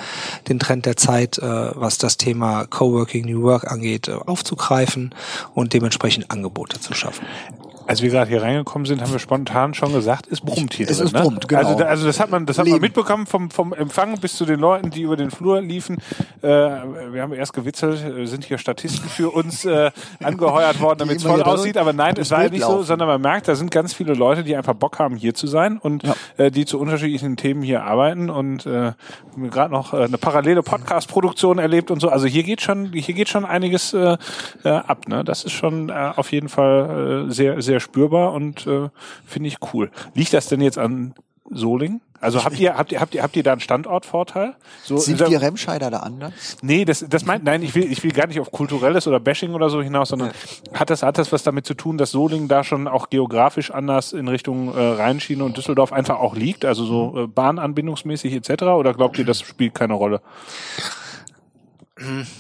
den 0.48 0.60
Trend 0.60 0.86
der 0.86 0.98
Zeit, 0.98 1.38
äh, 1.38 1.42
was 1.42 1.98
das 1.98 2.18
Thema 2.18 2.66
Coworking, 2.66 3.26
New 3.26 3.42
Work 3.44 3.72
angeht, 3.72 4.08
äh, 4.08 4.14
aufzugreifen 4.14 5.14
und 5.54 5.74
dementsprechend 5.74 6.32
Angebote 6.32 6.80
zu 6.80 6.94
schaffen. 6.94 7.26
Als 7.90 8.04
wir 8.04 8.10
gerade 8.12 8.30
hier 8.30 8.44
reingekommen 8.44 8.86
sind, 8.86 9.02
haben 9.02 9.12
wir 9.12 9.18
spontan 9.18 9.74
schon 9.74 9.92
gesagt, 9.94 10.28
es 10.32 10.42
brummt 10.42 10.76
hier 10.76 10.88
Es 10.88 10.98
drin. 10.98 11.08
ist 11.08 11.14
ne? 11.14 11.22
brummt, 11.22 11.48
genau. 11.48 11.68
Also, 11.68 11.84
also 11.84 12.06
das 12.06 12.20
hat 12.20 12.30
man, 12.30 12.46
das 12.46 12.60
hat 12.60 12.66
man 12.66 12.74
Leben. 12.74 12.84
mitbekommen 12.84 13.26
vom, 13.26 13.50
vom 13.50 13.74
Empfang 13.74 14.20
bis 14.20 14.36
zu 14.36 14.46
den 14.46 14.60
Leuten, 14.60 14.92
die 14.92 15.02
über 15.02 15.16
den 15.18 15.32
Flur 15.32 15.60
liefen. 15.60 15.98
Äh, 16.44 16.48
wir 16.48 17.24
haben 17.24 17.34
erst 17.34 17.54
gewitzelt, 17.54 18.28
sind 18.28 18.46
hier 18.46 18.60
Statisten 18.60 19.10
für 19.10 19.32
uns 19.32 19.66
äh, 19.66 19.90
angeheuert 20.24 20.80
worden, 20.80 21.00
damit 21.00 21.18
es 21.18 21.24
voll 21.24 21.42
aussieht. 21.42 21.78
Aber 21.78 21.92
nein, 21.94 22.14
es 22.18 22.30
war 22.30 22.44
ja 22.44 22.50
Bild 22.50 22.54
nicht 22.62 22.68
so, 22.68 22.84
sondern 22.84 23.08
man 23.08 23.22
merkt, 23.22 23.48
da 23.48 23.56
sind 23.56 23.72
ganz 23.72 23.94
viele 23.96 24.14
Leute, 24.14 24.44
die 24.44 24.56
einfach 24.56 24.76
Bock 24.76 25.00
haben, 25.00 25.16
hier 25.16 25.34
zu 25.34 25.48
sein 25.48 25.80
und 25.80 26.04
Ja. 26.04 26.14
äh, 26.38 26.52
die 26.52 26.66
zu 26.66 26.80
unterschiedlichen 26.80 27.38
Themen 27.38 27.64
hier 27.64 27.84
arbeiten 27.84 28.30
und 28.30 28.68
äh, 28.68 28.92
gerade 29.50 29.74
noch 29.74 29.96
äh, 29.96 30.04
eine 30.04 30.20
parallele 30.20 30.62
Podcast-Produktion 30.62 31.58
erlebt 31.58 31.90
und 31.90 32.00
so. 32.02 32.10
Also 32.10 32.28
hier 32.28 32.44
geht 32.44 32.62
schon, 32.62 32.92
hier 32.94 33.16
geht 33.16 33.30
schon 33.30 33.46
einiges 33.46 33.94
äh, 33.96 34.16
äh, 34.64 34.70
ab. 34.70 35.08
Ne? 35.08 35.24
Das 35.24 35.44
ist 35.44 35.54
schon 35.54 35.90
äh, 35.90 36.12
auf 36.16 36.32
jeden 36.32 36.50
Fall 36.50 37.26
äh, 37.28 37.32
sehr, 37.34 37.62
sehr 37.64 37.79
spürbar 37.80 38.34
und 38.34 38.68
äh, 38.68 38.90
finde 39.26 39.48
ich 39.48 39.58
cool. 39.74 39.92
Liegt 40.14 40.34
das 40.34 40.48
denn 40.48 40.62
jetzt 40.62 40.78
an 40.78 41.14
Soling? 41.50 42.02
Also 42.22 42.44
habt 42.44 42.60
ihr, 42.60 42.78
habt 42.78 42.92
ihr, 42.92 43.00
habt 43.00 43.16
ihr, 43.16 43.24
habt 43.24 43.36
ihr 43.38 43.44
da 43.44 43.54
einen 43.54 43.62
Standortvorteil? 43.62 44.56
So, 44.84 44.98
Sind 44.98 45.20
wir 45.20 45.42
Remscheider 45.42 45.90
da 45.90 46.00
anders? 46.00 46.34
Nee, 46.62 46.84
das, 46.84 47.06
das 47.08 47.26
meint, 47.26 47.46
nein, 47.46 47.64
ich 47.64 47.74
will, 47.76 47.90
ich 47.90 48.04
will 48.04 48.12
gar 48.12 48.28
nicht 48.28 48.42
auf 48.42 48.52
kulturelles 48.52 49.08
oder 49.08 49.22
Bashing 49.22 49.54
oder 49.54 49.70
so 49.70 49.82
hinaus, 49.82 50.10
sondern 50.10 50.32
hat 50.74 50.90
das, 50.90 51.02
hat 51.02 51.18
das 51.18 51.32
was 51.32 51.44
damit 51.44 51.66
zu 51.66 51.76
tun, 51.76 51.98
dass 51.98 52.12
Solingen 52.12 52.50
da 52.50 52.66
schon 52.66 52.90
auch 52.90 53.10
geografisch 53.10 53.72
anders 53.72 54.12
in 54.12 54.28
Richtung 54.28 54.76
äh, 54.76 54.80
Rheinschiene 54.80 55.44
und 55.44 55.56
Düsseldorf 55.56 55.94
einfach 55.94 56.20
auch 56.20 56.36
liegt, 56.36 56.66
also 56.66 56.84
so 56.84 57.24
äh, 57.24 57.28
bahnanbindungsmäßig 57.28 58.34
etc. 58.34 58.64
Oder 58.64 58.94
glaubt 58.94 59.18
ihr, 59.18 59.26
das 59.26 59.40
spielt 59.40 59.74
keine 59.74 59.94
Rolle? 59.94 60.22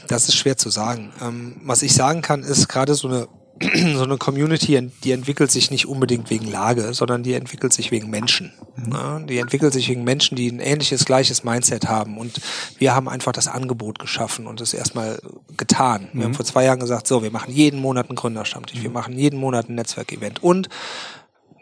Das 0.07 0.27
ist 0.27 0.35
schwer 0.35 0.57
zu 0.57 0.69
sagen. 0.69 1.11
Ähm, 1.21 1.57
was 1.63 1.81
ich 1.81 1.93
sagen 1.93 2.21
kann, 2.21 2.43
ist 2.43 2.67
gerade 2.67 2.95
so 2.95 3.07
eine 3.07 3.27
so 3.95 4.03
eine 4.03 4.17
Community, 4.17 4.89
die 5.03 5.11
entwickelt 5.11 5.51
sich 5.51 5.71
nicht 5.71 5.87
unbedingt 5.87 6.29
wegen 6.29 6.49
Lage, 6.49 6.93
sondern 6.93 7.23
die 7.23 7.33
entwickelt 7.33 7.73
sich 7.73 7.91
wegen 7.91 8.09
Menschen. 8.09 8.53
Ja, 8.91 9.19
die 9.19 9.37
entwickelt 9.37 9.73
sich 9.73 9.89
wegen 9.89 10.03
Menschen, 10.03 10.35
die 10.35 10.49
ein 10.49 10.59
ähnliches, 10.59 11.05
gleiches 11.05 11.43
Mindset 11.43 11.87
haben. 11.87 12.17
Und 12.17 12.39
wir 12.77 12.95
haben 12.95 13.09
einfach 13.09 13.33
das 13.33 13.47
Angebot 13.47 13.99
geschaffen 13.99 14.47
und 14.47 14.61
es 14.61 14.73
erstmal 14.73 15.19
getan. 15.57 16.07
Wir 16.13 16.25
haben 16.25 16.33
vor 16.33 16.45
zwei 16.45 16.63
Jahren 16.63 16.79
gesagt, 16.79 17.07
so, 17.07 17.21
wir 17.21 17.31
machen 17.31 17.53
jeden 17.53 17.79
Monat 17.79 18.09
einen 18.09 18.15
Gründerstammtisch, 18.15 18.81
wir 18.81 18.89
machen 18.89 19.13
jeden 19.17 19.39
Monat 19.39 19.69
ein 19.69 19.75
Netzwerkevent 19.75 20.41
und 20.41 20.69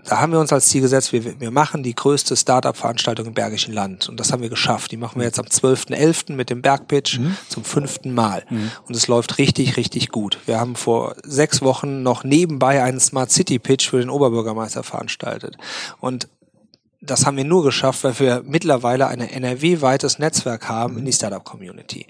da 0.07 0.21
haben 0.21 0.31
wir 0.31 0.39
uns 0.39 0.53
als 0.53 0.69
Ziel 0.69 0.81
gesetzt, 0.81 1.11
wir, 1.11 1.39
wir 1.39 1.51
machen 1.51 1.83
die 1.83 1.93
größte 1.93 2.35
Startup-Veranstaltung 2.35 3.27
im 3.27 3.33
Bergischen 3.33 3.73
Land. 3.73 4.07
Und 4.07 4.19
das 4.19 4.31
haben 4.31 4.41
wir 4.41 4.49
geschafft. 4.49 4.91
Die 4.91 4.97
machen 4.97 5.19
wir 5.19 5.25
jetzt 5.25 5.37
am 5.37 5.45
12.11. 5.45 6.33
mit 6.33 6.49
dem 6.49 6.61
Bergpitch 6.61 7.19
zum 7.49 7.63
fünften 7.63 8.13
Mal. 8.13 8.43
Und 8.87 8.95
es 8.95 9.07
läuft 9.07 9.37
richtig, 9.37 9.75
richtig 9.75 10.09
gut. 10.09 10.39
Wir 10.45 10.59
haben 10.59 10.75
vor 10.75 11.15
sechs 11.23 11.61
Wochen 11.61 12.03
noch 12.03 12.23
nebenbei 12.23 12.81
einen 12.81 13.01
Smart 13.01 13.31
City 13.31 13.59
Pitch 13.59 13.89
für 13.89 13.99
den 13.99 14.09
Oberbürgermeister 14.09 14.83
veranstaltet. 14.83 15.57
Und 15.99 16.29
das 16.99 17.25
haben 17.25 17.37
wir 17.37 17.43
nur 17.43 17.63
geschafft, 17.63 18.03
weil 18.03 18.19
wir 18.19 18.43
mittlerweile 18.45 19.07
ein 19.07 19.21
NRW-weites 19.21 20.17
Netzwerk 20.17 20.67
haben 20.67 20.97
in 20.97 21.05
die 21.05 21.13
Startup-Community. 21.13 22.07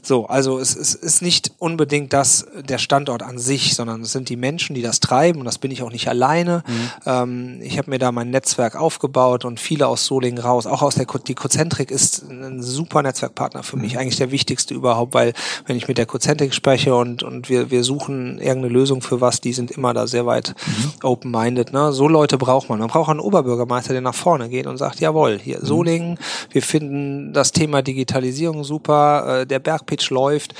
So, 0.00 0.26
also 0.26 0.60
es, 0.60 0.76
es 0.76 0.94
ist 0.94 1.22
nicht 1.22 1.52
unbedingt 1.58 2.12
das 2.12 2.46
der 2.68 2.78
Standort 2.78 3.22
an 3.22 3.38
sich, 3.38 3.74
sondern 3.74 4.02
es 4.02 4.12
sind 4.12 4.28
die 4.28 4.36
Menschen, 4.36 4.74
die 4.74 4.82
das 4.82 5.00
treiben 5.00 5.40
und 5.40 5.44
das 5.44 5.58
bin 5.58 5.72
ich 5.72 5.82
auch 5.82 5.90
nicht 5.90 6.08
alleine. 6.08 6.62
Ähm, 7.04 7.58
ich 7.62 7.78
habe 7.78 7.90
mir 7.90 7.98
da 7.98 8.12
mein 8.12 8.30
Netzwerk 8.30 8.76
aufgebaut 8.76 9.44
und 9.44 9.58
viele 9.58 9.88
aus 9.88 10.06
Solingen 10.06 10.38
raus, 10.38 10.66
auch 10.66 10.82
aus 10.82 10.94
der 10.94 11.06
Co 11.06 11.18
die 11.18 11.34
Cozentrik 11.34 11.90
ist 11.90 12.22
ein 12.30 12.62
super 12.62 13.02
Netzwerkpartner 13.02 13.64
für 13.64 13.76
mich, 13.76 13.98
eigentlich 13.98 14.16
der 14.16 14.30
wichtigste 14.30 14.72
überhaupt, 14.72 15.14
weil 15.14 15.32
wenn 15.66 15.76
ich 15.76 15.88
mit 15.88 15.98
der 15.98 16.06
Cozentrik 16.06 16.54
spreche 16.54 16.94
und 16.94 17.24
und 17.24 17.48
wir 17.48 17.72
wir 17.72 17.82
suchen 17.82 18.38
irgendeine 18.38 18.72
Lösung 18.72 19.02
für 19.02 19.20
was, 19.20 19.40
die 19.40 19.52
sind 19.52 19.72
immer 19.72 19.94
da 19.94 20.06
sehr 20.06 20.26
weit 20.26 20.54
open-minded. 21.02 21.72
Ne? 21.72 21.92
So 21.92 22.06
Leute 22.06 22.38
braucht 22.38 22.68
man. 22.68 22.78
Man 22.78 22.88
braucht 22.88 23.10
einen 23.10 23.20
Oberbürgermeister, 23.20 23.92
der 23.92 24.02
nach 24.02 24.14
vorne 24.14 24.27
geht 24.36 24.66
und 24.66 24.76
sagt, 24.76 25.00
jawohl, 25.00 25.38
hier 25.42 25.64
Solingen, 25.64 26.18
wir 26.50 26.62
finden 26.62 27.32
das 27.32 27.52
Thema 27.52 27.82
Digitalisierung 27.82 28.64
super, 28.64 29.40
äh, 29.40 29.46
der 29.46 29.58
Bergpitch 29.58 30.10
läuft. 30.10 30.54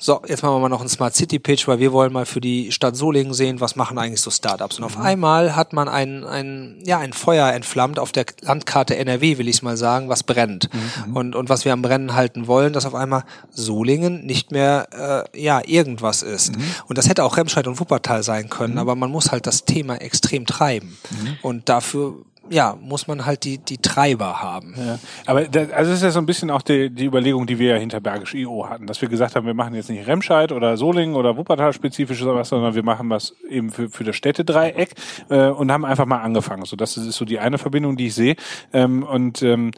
So, 0.00 0.22
jetzt 0.28 0.44
machen 0.44 0.54
wir 0.54 0.60
mal 0.60 0.68
noch 0.68 0.78
einen 0.78 0.88
Smart 0.88 1.16
City 1.16 1.40
Pitch, 1.40 1.66
weil 1.66 1.80
wir 1.80 1.92
wollen 1.92 2.12
mal 2.12 2.24
für 2.24 2.40
die 2.40 2.70
Stadt 2.70 2.94
Solingen 2.94 3.34
sehen, 3.34 3.60
was 3.60 3.74
machen 3.74 3.98
eigentlich 3.98 4.20
so 4.20 4.30
Startups. 4.30 4.78
Und 4.78 4.84
auf 4.84 4.96
einmal 4.96 5.56
hat 5.56 5.72
man 5.72 5.88
ein, 5.88 6.22
ein, 6.22 6.80
ja, 6.84 6.98
ein 6.98 7.12
Feuer 7.12 7.52
entflammt 7.52 7.98
auf 7.98 8.12
der 8.12 8.26
Landkarte 8.42 8.96
NRW, 8.96 9.38
will 9.38 9.48
ich 9.48 9.60
mal 9.62 9.76
sagen, 9.76 10.08
was 10.08 10.22
brennt. 10.22 10.70
Und, 11.14 11.34
und 11.34 11.48
was 11.48 11.64
wir 11.64 11.72
am 11.72 11.82
Brennen 11.82 12.14
halten 12.14 12.46
wollen, 12.46 12.72
dass 12.72 12.86
auf 12.86 12.94
einmal 12.94 13.24
Solingen 13.50 14.24
nicht 14.24 14.52
mehr, 14.52 15.26
äh, 15.34 15.42
ja, 15.42 15.62
irgendwas 15.66 16.22
ist. 16.22 16.52
Und 16.86 16.96
das 16.96 17.08
hätte 17.08 17.24
auch 17.24 17.36
Remscheid 17.36 17.66
und 17.66 17.80
Wuppertal 17.80 18.22
sein 18.22 18.48
können, 18.48 18.78
aber 18.78 18.94
man 18.94 19.10
muss 19.10 19.32
halt 19.32 19.48
das 19.48 19.64
Thema 19.64 19.96
extrem 19.96 20.46
treiben. 20.46 20.96
Und 21.42 21.68
dafür, 21.68 22.14
ja, 22.50 22.76
muss 22.80 23.06
man 23.06 23.26
halt 23.26 23.44
die, 23.44 23.58
die 23.58 23.78
Treiber 23.78 24.40
haben. 24.42 24.74
Ja. 24.76 24.98
Aber 25.26 25.44
da, 25.44 25.60
also 25.60 25.90
das 25.90 25.98
ist 25.98 26.02
ja 26.02 26.10
so 26.10 26.18
ein 26.18 26.26
bisschen 26.26 26.50
auch 26.50 26.62
die, 26.62 26.90
die 26.90 27.04
Überlegung, 27.04 27.46
die 27.46 27.58
wir 27.58 27.74
ja 27.74 27.76
hinter 27.76 28.00
Bergisch 28.00 28.34
IO 28.34 28.68
hatten, 28.68 28.86
dass 28.86 29.00
wir 29.00 29.08
gesagt 29.08 29.36
haben, 29.36 29.46
wir 29.46 29.54
machen 29.54 29.74
jetzt 29.74 29.90
nicht 29.90 30.06
Remscheid 30.06 30.52
oder 30.52 30.76
Solingen 30.76 31.16
oder 31.16 31.36
Wuppertal 31.36 31.72
spezifisch 31.72 32.22
oder 32.22 32.34
was, 32.34 32.48
sondern 32.48 32.74
wir 32.74 32.82
machen 32.82 33.10
was 33.10 33.34
eben 33.48 33.70
für, 33.70 33.88
für 33.88 34.04
das 34.04 34.16
Städtedreieck 34.16 34.94
äh, 35.28 35.48
und 35.48 35.70
haben 35.72 35.84
einfach 35.84 36.06
mal 36.06 36.20
angefangen. 36.20 36.64
So, 36.64 36.76
das 36.76 36.96
ist 36.96 37.16
so 37.16 37.24
die 37.24 37.38
eine 37.38 37.58
Verbindung, 37.58 37.96
die 37.96 38.06
ich 38.06 38.14
sehe. 38.14 38.36
Ähm, 38.72 39.02
und 39.02 39.42
ähm, 39.42 39.72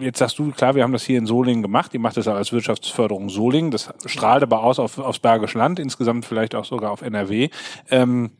jetzt 0.00 0.18
sagst 0.18 0.38
du, 0.38 0.50
klar, 0.50 0.74
wir 0.74 0.82
haben 0.82 0.92
das 0.92 1.04
hier 1.04 1.18
in 1.18 1.26
Solingen 1.26 1.62
gemacht. 1.62 1.94
Ihr 1.94 2.00
macht 2.00 2.16
das 2.16 2.28
auch 2.28 2.34
als 2.34 2.52
Wirtschaftsförderung 2.52 3.28
Solingen. 3.28 3.70
Das 3.70 3.92
strahlt 4.06 4.42
aber 4.42 4.62
aus 4.62 4.78
auf, 4.78 4.98
aufs 4.98 5.18
Bergische 5.18 5.58
Land, 5.58 5.78
insgesamt 5.78 6.24
vielleicht 6.24 6.54
auch 6.54 6.64
sogar 6.64 6.90
auf 6.90 7.02
NRW. 7.02 7.48
Ähm, 7.90 8.30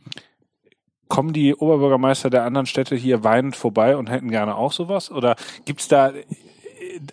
kommen 1.08 1.32
die 1.32 1.54
Oberbürgermeister 1.54 2.30
der 2.30 2.44
anderen 2.44 2.66
Städte 2.66 2.94
hier 2.94 3.24
weinend 3.24 3.56
vorbei 3.56 3.96
und 3.96 4.10
hätten 4.10 4.30
gerne 4.30 4.56
auch 4.56 4.72
sowas? 4.72 5.10
Oder 5.10 5.36
gibt's 5.64 5.88
da 5.88 6.12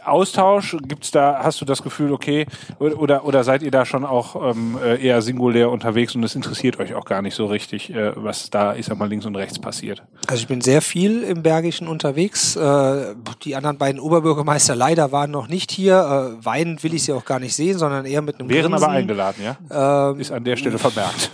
Austausch? 0.03 0.77
Gibt's 0.87 1.11
da, 1.11 1.39
hast 1.43 1.61
du 1.61 1.65
das 1.65 1.83
Gefühl, 1.83 2.11
okay, 2.11 2.45
oder, 2.79 3.25
oder, 3.25 3.43
seid 3.43 3.61
ihr 3.63 3.71
da 3.71 3.85
schon 3.85 4.05
auch 4.05 4.51
ähm, 4.51 4.77
äh, 4.83 5.03
eher 5.03 5.21
singulär 5.21 5.69
unterwegs 5.69 6.15
und 6.15 6.23
es 6.23 6.35
interessiert 6.35 6.79
euch 6.79 6.93
auch 6.95 7.05
gar 7.05 7.21
nicht 7.21 7.35
so 7.35 7.45
richtig, 7.45 7.93
äh, 7.93 8.11
was 8.15 8.49
da, 8.49 8.75
ich 8.75 8.85
sag 8.85 8.97
mal, 8.97 9.07
links 9.09 9.25
und 9.25 9.35
rechts 9.35 9.59
passiert? 9.59 10.03
Also 10.27 10.41
ich 10.41 10.47
bin 10.47 10.61
sehr 10.61 10.81
viel 10.81 11.23
im 11.23 11.43
Bergischen 11.43 11.87
unterwegs. 11.87 12.55
Äh, 12.55 13.15
die 13.43 13.55
anderen 13.55 13.77
beiden 13.77 13.99
Oberbürgermeister 13.99 14.75
leider 14.75 15.11
waren 15.11 15.31
noch 15.31 15.47
nicht 15.47 15.71
hier. 15.71 16.37
Äh, 16.39 16.45
weinend 16.45 16.83
will 16.83 16.93
ich 16.93 17.03
sie 17.03 17.13
auch 17.13 17.25
gar 17.25 17.39
nicht 17.39 17.55
sehen, 17.55 17.77
sondern 17.77 18.05
eher 18.05 18.21
mit 18.21 18.39
einem 18.39 18.49
Wären 18.49 18.71
Grinsen. 18.71 18.83
aber 18.83 18.93
eingeladen, 18.93 19.43
ja? 19.43 20.09
Ähm, 20.11 20.19
Ist 20.19 20.31
an 20.31 20.43
der 20.43 20.55
Stelle 20.55 20.77
vermerkt. 20.77 21.29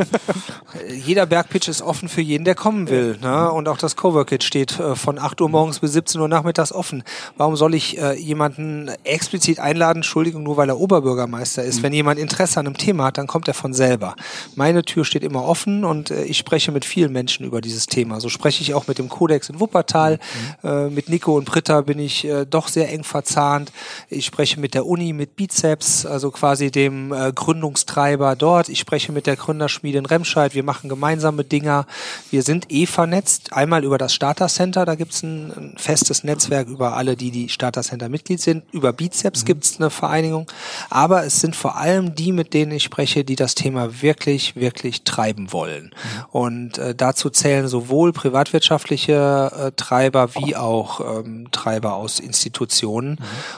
jeder 1.05 1.25
Bergpitch 1.25 1.67
ist 1.67 1.81
offen 1.81 2.09
für 2.09 2.21
jeden, 2.21 2.45
der 2.45 2.55
kommen 2.55 2.89
will. 2.89 3.17
Ne? 3.21 3.51
Und 3.51 3.67
auch 3.67 3.77
das 3.77 3.95
Coworkit 3.95 4.43
steht 4.43 4.79
äh, 4.79 4.95
von 4.95 5.19
8 5.19 5.41
Uhr 5.41 5.49
morgens 5.49 5.79
bis 5.79 5.93
17 5.93 6.19
Uhr 6.21 6.27
nachmittags 6.27 6.71
offen. 6.71 7.03
Warum 7.37 7.55
soll 7.55 7.73
ich 7.73 7.97
äh, 7.97 8.13
jemanden 8.13 8.40
jemanden 8.41 8.89
explizit 9.03 9.59
einladen, 9.59 9.99
Entschuldigung, 9.99 10.41
nur 10.41 10.57
weil 10.57 10.67
er 10.67 10.79
Oberbürgermeister 10.79 11.63
ist. 11.63 11.79
Mhm. 11.79 11.83
Wenn 11.83 11.93
jemand 11.93 12.19
Interesse 12.19 12.59
an 12.59 12.65
einem 12.65 12.77
Thema 12.77 13.05
hat, 13.05 13.19
dann 13.19 13.27
kommt 13.27 13.47
er 13.47 13.53
von 13.53 13.73
selber. 13.73 14.15
Meine 14.55 14.83
Tür 14.83 15.05
steht 15.05 15.23
immer 15.23 15.43
offen 15.43 15.85
und 15.85 16.09
äh, 16.09 16.23
ich 16.23 16.39
spreche 16.39 16.71
mit 16.71 16.83
vielen 16.83 17.11
Menschen 17.11 17.45
über 17.45 17.61
dieses 17.61 17.85
Thema. 17.85 18.19
So 18.19 18.29
spreche 18.29 18.63
ich 18.63 18.73
auch 18.73 18.87
mit 18.87 18.97
dem 18.97 19.09
Kodex 19.09 19.49
in 19.49 19.59
Wuppertal. 19.59 20.19
Mhm. 20.63 20.69
Äh, 20.69 20.89
mit 20.89 21.09
Nico 21.09 21.37
und 21.37 21.45
Britta 21.45 21.81
bin 21.81 21.99
ich 21.99 22.25
äh, 22.25 22.45
doch 22.45 22.67
sehr 22.67 22.91
eng 22.91 23.03
verzahnt. 23.03 23.71
Ich 24.09 24.25
spreche 24.25 24.59
mit 24.59 24.73
der 24.73 24.87
Uni, 24.87 25.13
mit 25.13 25.35
Bizeps, 25.35 26.07
also 26.07 26.31
quasi 26.31 26.71
dem 26.71 27.13
äh, 27.13 27.31
Gründungstreiber 27.31 28.35
dort. 28.35 28.69
Ich 28.69 28.79
spreche 28.79 29.11
mit 29.11 29.27
der 29.27 29.35
Gründerschmiede 29.35 29.99
in 29.99 30.07
Remscheid. 30.07 30.55
Wir 30.55 30.63
machen 30.63 30.89
gemeinsame 30.89 31.43
Dinger. 31.43 31.85
Wir 32.31 32.41
sind 32.41 32.71
eh 32.71 32.87
vernetzt. 32.87 33.53
Einmal 33.53 33.83
über 33.83 33.99
das 33.99 34.15
Starter 34.15 34.47
Center, 34.47 34.85
da 34.85 34.95
gibt's 34.95 35.21
ein, 35.21 35.51
ein 35.51 35.75
festes 35.77 36.23
Netzwerk 36.23 36.67
über 36.67 36.97
alle, 36.97 37.15
die 37.15 37.29
die 37.29 37.49
Starter 37.49 37.83
Center 37.83 38.09
Mitglied 38.31 38.41
sind. 38.41 38.63
Über 38.71 38.93
Bizeps 38.93 39.41
mhm. 39.41 39.45
gibt's 39.45 39.79
eine 39.79 39.89
Vereinigung. 39.89 40.47
Aber 40.89 41.25
es 41.25 41.39
sind 41.39 41.55
vor 41.55 41.77
allem 41.77 42.15
die, 42.15 42.31
mit 42.31 42.53
denen 42.53 42.71
ich 42.71 42.83
spreche, 42.83 43.23
die 43.23 43.35
das 43.35 43.55
Thema 43.55 44.01
wirklich, 44.01 44.55
wirklich 44.55 45.03
treiben 45.03 45.51
wollen. 45.51 45.85
Mhm. 45.85 46.25
Und 46.31 46.77
äh, 46.77 46.95
dazu 46.95 47.29
zählen 47.29 47.67
sowohl 47.67 48.13
privatwirtschaftliche 48.13 49.51
äh, 49.55 49.71
Treiber 49.75 50.35
wie 50.35 50.55
auch 50.55 51.19
ähm, 51.19 51.49
Treiber 51.51 51.95
aus 51.95 52.19
Institutionen. 52.19 53.11
Mhm. 53.11 53.17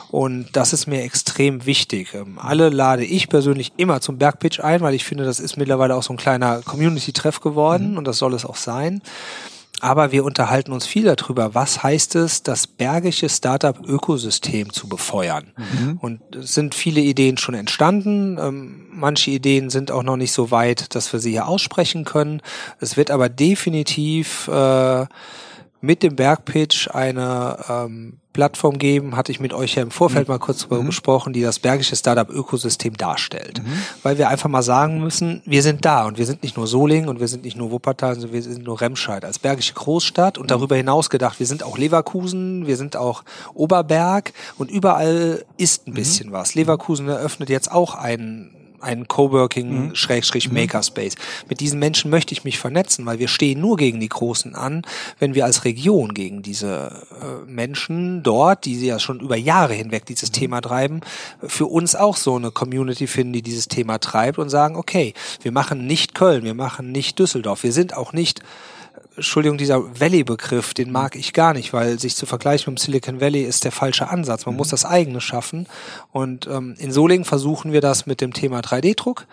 Und 0.09 0.47
das 0.53 0.73
ist 0.73 0.87
mir 0.87 1.03
extrem 1.03 1.65
wichtig. 1.65 2.13
Ähm, 2.13 2.39
alle 2.39 2.69
lade 2.69 3.05
ich 3.05 3.29
persönlich 3.29 3.73
immer 3.77 4.01
zum 4.01 4.17
Bergpitch 4.17 4.59
ein, 4.59 4.81
weil 4.81 4.93
ich 4.93 5.05
finde, 5.05 5.25
das 5.25 5.39
ist 5.39 5.57
mittlerweile 5.57 5.95
auch 5.95 6.03
so 6.03 6.13
ein 6.13 6.17
kleiner 6.17 6.61
Community-Treff 6.61 7.41
geworden 7.41 7.91
mhm. 7.91 7.97
und 7.97 8.05
das 8.05 8.17
soll 8.17 8.33
es 8.33 8.45
auch 8.45 8.57
sein. 8.57 9.01
Aber 9.83 10.13
wir 10.13 10.23
unterhalten 10.23 10.71
uns 10.71 10.85
viel 10.85 11.13
darüber, 11.13 11.55
was 11.55 11.83
heißt 11.83 12.15
es, 12.15 12.41
das 12.41 12.67
bergische 12.67 13.27
Startup-Ökosystem 13.27 14.71
zu 14.71 14.87
befeuern. 14.87 15.51
Mhm. 15.57 15.97
Und 15.97 16.21
es 16.37 16.53
sind 16.53 16.73
viele 16.73 17.01
Ideen 17.01 17.35
schon 17.35 17.53
entstanden. 17.53 18.37
Ähm, 18.39 18.85
manche 18.93 19.31
Ideen 19.31 19.69
sind 19.69 19.91
auch 19.91 20.03
noch 20.03 20.15
nicht 20.15 20.31
so 20.31 20.51
weit, 20.51 20.95
dass 20.95 21.11
wir 21.11 21.19
sie 21.19 21.31
hier 21.31 21.49
aussprechen 21.49 22.05
können. 22.05 22.41
Es 22.79 22.95
wird 22.95 23.11
aber 23.11 23.27
definitiv 23.27 24.47
äh, 24.47 25.05
mit 25.81 26.01
dem 26.01 26.15
Bergpitch 26.15 26.87
eine 26.87 27.57
ähm, 27.67 28.21
Plattform 28.33 28.77
geben, 28.77 29.15
hatte 29.15 29.31
ich 29.31 29.39
mit 29.39 29.53
euch 29.53 29.75
ja 29.75 29.83
im 29.83 29.91
Vorfeld 29.91 30.27
mhm. 30.27 30.33
mal 30.33 30.39
kurz 30.39 30.59
darüber 30.59 30.81
mhm. 30.81 30.87
gesprochen, 30.87 31.33
die 31.33 31.41
das 31.41 31.59
bergische 31.59 31.95
Startup-Ökosystem 31.95 32.97
darstellt. 32.97 33.63
Mhm. 33.63 33.71
Weil 34.01 34.17
wir 34.17 34.29
einfach 34.29 34.49
mal 34.49 34.63
sagen 34.63 34.99
müssen, 34.99 35.41
wir 35.45 35.61
sind 35.61 35.85
da 35.85 36.05
und 36.05 36.17
wir 36.17 36.25
sind 36.25 36.43
nicht 36.43 36.57
nur 36.57 36.67
Soling 36.67 37.07
und 37.07 37.19
wir 37.19 37.27
sind 37.27 37.45
nicht 37.45 37.55
nur 37.55 37.71
Wuppertal, 37.71 38.15
sondern 38.15 38.33
wir 38.33 38.41
sind 38.41 38.63
nur 38.63 38.81
Remscheid 38.81 39.23
als 39.23 39.39
bergische 39.39 39.73
Großstadt 39.73 40.37
und 40.37 40.45
mhm. 40.45 40.49
darüber 40.49 40.75
hinaus 40.75 41.09
gedacht, 41.09 41.39
wir 41.39 41.47
sind 41.47 41.63
auch 41.63 41.77
Leverkusen, 41.77 42.67
wir 42.67 42.75
sind 42.75 42.97
auch 42.97 43.23
Oberberg 43.53 44.33
und 44.57 44.71
überall 44.71 45.45
ist 45.57 45.87
ein 45.87 45.91
mhm. 45.91 45.95
bisschen 45.95 46.31
was. 46.31 46.55
Leverkusen 46.55 47.07
eröffnet 47.07 47.49
jetzt 47.49 47.71
auch 47.71 47.95
einen 47.95 48.62
ein 48.83 49.07
Coworking 49.07 49.87
mhm. 49.87 49.95
Schrägstrich 49.95 50.49
mhm. 50.49 50.59
Makerspace. 50.59 51.15
Mit 51.49 51.59
diesen 51.59 51.79
Menschen 51.79 52.11
möchte 52.11 52.33
ich 52.33 52.43
mich 52.43 52.59
vernetzen, 52.59 53.05
weil 53.05 53.19
wir 53.19 53.27
stehen 53.27 53.61
nur 53.61 53.77
gegen 53.77 53.99
die 53.99 54.09
Großen 54.09 54.55
an, 54.55 54.83
wenn 55.19 55.35
wir 55.35 55.45
als 55.45 55.65
Region 55.65 56.13
gegen 56.13 56.41
diese 56.41 57.05
äh, 57.21 57.49
Menschen 57.49 58.23
dort, 58.23 58.65
die 58.65 58.75
sie 58.75 58.87
ja 58.87 58.99
schon 58.99 59.19
über 59.19 59.35
Jahre 59.35 59.73
hinweg 59.73 60.05
dieses 60.05 60.29
mhm. 60.31 60.35
Thema 60.35 60.61
treiben, 60.61 61.01
für 61.41 61.65
uns 61.65 61.95
auch 61.95 62.17
so 62.17 62.35
eine 62.35 62.51
Community 62.51 63.07
finden, 63.07 63.33
die 63.33 63.41
dieses 63.41 63.67
Thema 63.67 63.99
treibt 63.99 64.37
und 64.37 64.49
sagen, 64.49 64.75
okay, 64.75 65.13
wir 65.41 65.51
machen 65.51 65.87
nicht 65.87 66.13
Köln, 66.13 66.43
wir 66.43 66.53
machen 66.53 66.91
nicht 66.91 67.19
Düsseldorf, 67.19 67.63
wir 67.63 67.73
sind 67.73 67.95
auch 67.95 68.13
nicht 68.13 68.41
Entschuldigung, 69.15 69.57
dieser 69.57 69.99
Valley-Begriff, 69.99 70.73
den 70.73 70.91
mag 70.91 71.15
ich 71.15 71.33
gar 71.33 71.53
nicht, 71.53 71.71
weil 71.71 71.99
sich 71.99 72.15
zu 72.15 72.25
vergleichen 72.25 72.73
mit 72.73 72.79
dem 72.79 72.83
Silicon 72.83 73.21
Valley 73.21 73.43
ist 73.43 73.63
der 73.63 73.71
falsche 73.71 74.09
Ansatz. 74.09 74.45
Man 74.45 74.55
mhm. 74.55 74.57
muss 74.57 74.69
das 74.69 74.85
eigene 74.85 75.21
schaffen. 75.21 75.67
Und 76.11 76.47
ähm, 76.47 76.75
in 76.79 76.91
Solingen 76.91 77.25
versuchen 77.25 77.71
wir 77.71 77.81
das 77.81 78.05
mit 78.05 78.21
dem 78.21 78.33
Thema 78.33 78.61
3D-Druck. 78.61 79.27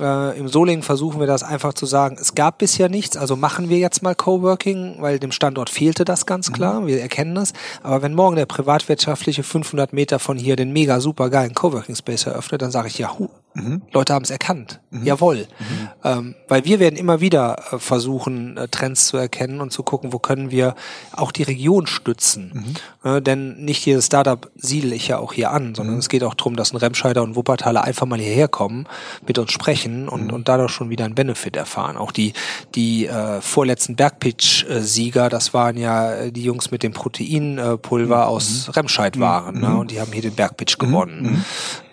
Äh, 0.00 0.38
Im 0.38 0.48
Solingen 0.48 0.82
versuchen 0.82 1.20
wir 1.20 1.26
das 1.26 1.42
einfach 1.42 1.74
zu 1.74 1.84
sagen, 1.84 2.16
es 2.18 2.34
gab 2.34 2.58
bisher 2.58 2.88
nichts, 2.88 3.16
also 3.16 3.36
machen 3.36 3.68
wir 3.68 3.78
jetzt 3.78 4.02
mal 4.02 4.14
Coworking, 4.14 4.96
weil 5.00 5.18
dem 5.18 5.32
Standort 5.32 5.68
fehlte 5.68 6.04
das 6.04 6.24
ganz 6.24 6.48
mhm. 6.48 6.54
klar, 6.54 6.86
wir 6.86 7.00
erkennen 7.00 7.34
das. 7.34 7.52
Aber 7.82 8.02
wenn 8.02 8.14
morgen 8.14 8.36
der 8.36 8.46
privatwirtschaftliche 8.46 9.42
500 9.42 9.92
Meter 9.92 10.18
von 10.18 10.38
hier 10.38 10.56
den 10.56 10.72
mega 10.72 11.00
super 11.00 11.28
geilen 11.28 11.54
Coworking 11.54 11.94
Space 11.94 12.26
eröffnet, 12.26 12.62
dann 12.62 12.70
sage 12.70 12.88
ich, 12.88 12.98
ja, 12.98 13.18
hu, 13.18 13.28
Mhm. 13.54 13.82
Leute 13.92 14.14
haben 14.14 14.24
es 14.24 14.30
erkannt. 14.30 14.80
Mhm. 14.90 15.04
Jawohl. 15.04 15.36
Mhm. 15.36 15.88
Ähm, 16.04 16.34
weil 16.48 16.64
wir 16.64 16.80
werden 16.80 16.96
immer 16.96 17.20
wieder 17.20 17.56
äh, 17.72 17.78
versuchen, 17.78 18.56
äh, 18.56 18.68
Trends 18.68 19.06
zu 19.06 19.16
erkennen 19.16 19.60
und 19.60 19.72
zu 19.72 19.82
gucken, 19.82 20.12
wo 20.12 20.18
können 20.18 20.50
wir 20.50 20.74
auch 21.12 21.32
die 21.32 21.42
Region 21.42 21.86
stützen. 21.86 22.76
Mhm. 23.04 23.10
Äh, 23.10 23.22
denn 23.22 23.64
nicht 23.64 23.84
jedes 23.84 24.06
Startup 24.06 24.50
siedle 24.56 24.94
ich 24.94 25.08
ja 25.08 25.18
auch 25.18 25.34
hier 25.34 25.50
an, 25.50 25.74
sondern 25.74 25.96
mhm. 25.96 26.00
es 26.00 26.08
geht 26.08 26.24
auch 26.24 26.34
darum, 26.34 26.56
dass 26.56 26.72
ein 26.72 26.78
Remscheider 26.78 27.22
und 27.22 27.36
Wuppertaler 27.36 27.84
einfach 27.84 28.06
mal 28.06 28.18
hierher 28.18 28.48
kommen, 28.48 28.86
mit 29.26 29.38
uns 29.38 29.52
sprechen 29.52 30.08
und, 30.08 30.28
mhm. 30.28 30.32
und 30.32 30.48
dadurch 30.48 30.72
schon 30.72 30.88
wieder 30.88 31.04
einen 31.04 31.14
Benefit 31.14 31.56
erfahren. 31.56 31.96
Auch 31.98 32.12
die, 32.12 32.32
die 32.74 33.06
äh, 33.06 33.42
vorletzten 33.42 33.96
Bergpitch-Sieger, 33.96 35.28
das 35.28 35.52
waren 35.52 35.76
ja 35.76 36.14
äh, 36.14 36.32
die 36.32 36.42
Jungs 36.42 36.70
mit 36.70 36.82
dem 36.82 36.92
Proteinpulver 36.92 38.28
aus 38.28 38.70
Remscheid 38.74 39.20
waren. 39.20 39.60
Ne? 39.60 39.76
Und 39.76 39.90
die 39.90 40.00
haben 40.00 40.12
hier 40.12 40.22
den 40.22 40.34
Bergpitch 40.34 40.78
gewonnen. 40.78 41.44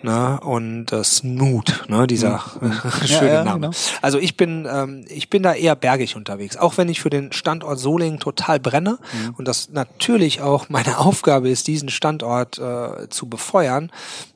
Ne? 0.02 0.40
Und 0.40 0.86
das 0.86 1.22
Nu 1.22 1.49
Mut, 1.50 1.84
ne, 1.88 2.06
dieser 2.06 2.42
mhm. 2.60 2.72
schöne 3.06 3.26
ja, 3.26 3.34
ja, 3.34 3.44
Name. 3.44 3.68
Genau. 3.68 3.76
Also 4.02 4.18
ich 4.18 4.36
bin, 4.36 4.66
ähm, 4.70 5.04
ich 5.08 5.30
bin 5.30 5.42
da 5.42 5.54
eher 5.54 5.76
bergig 5.76 6.16
unterwegs, 6.16 6.56
auch 6.56 6.76
wenn 6.76 6.88
ich 6.88 7.00
für 7.00 7.10
den 7.10 7.32
Standort 7.32 7.78
Solingen 7.78 8.18
total 8.18 8.60
brenne 8.60 8.98
mhm. 9.12 9.34
und 9.36 9.48
das 9.48 9.70
natürlich 9.70 10.40
auch 10.40 10.68
meine 10.68 10.98
Aufgabe 11.10 11.50
ist, 11.50 11.66
diesen 11.66 11.88
Standort 11.88 12.58
äh, 12.58 13.08
zu 13.08 13.28
befeuern 13.28 13.90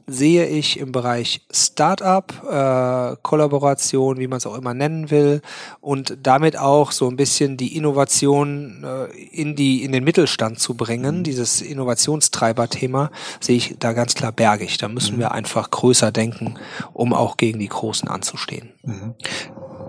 sehe 0.06 0.46
ich 0.46 0.78
im 0.78 0.92
Bereich 0.92 1.42
Startup, 1.50 2.32
äh, 2.44 3.16
Kollaboration, 3.22 4.18
wie 4.18 4.26
man 4.26 4.38
es 4.38 4.46
auch 4.46 4.56
immer 4.56 4.74
nennen 4.74 5.10
will, 5.10 5.40
und 5.80 6.18
damit 6.22 6.58
auch 6.58 6.92
so 6.92 7.08
ein 7.08 7.16
bisschen 7.16 7.56
die 7.56 7.76
Innovation 7.76 8.84
äh, 8.84 9.06
in 9.28 9.56
die 9.56 9.82
in 9.82 9.92
den 9.92 10.04
Mittelstand 10.04 10.58
zu 10.58 10.74
bringen, 10.74 11.18
mhm. 11.18 11.22
dieses 11.24 11.62
Innovationstreiber-Thema, 11.62 13.10
sehe 13.40 13.56
ich 13.56 13.76
da 13.78 13.92
ganz 13.92 14.14
klar 14.14 14.32
bergig. 14.32 14.76
Da 14.78 14.88
müssen 14.88 15.16
mhm. 15.16 15.20
wir 15.20 15.32
einfach 15.32 15.70
größer 15.70 16.12
denken, 16.12 16.56
um 16.92 17.12
auch 17.12 17.36
gegen 17.36 17.58
die 17.58 17.68
Großen 17.68 18.08
anzustehen. 18.08 18.72
Mhm. 18.82 19.14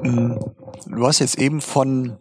mhm. 0.02 0.40
Du 0.88 1.06
hast 1.06 1.20
jetzt 1.20 1.38
eben 1.38 1.62
von 1.62 2.18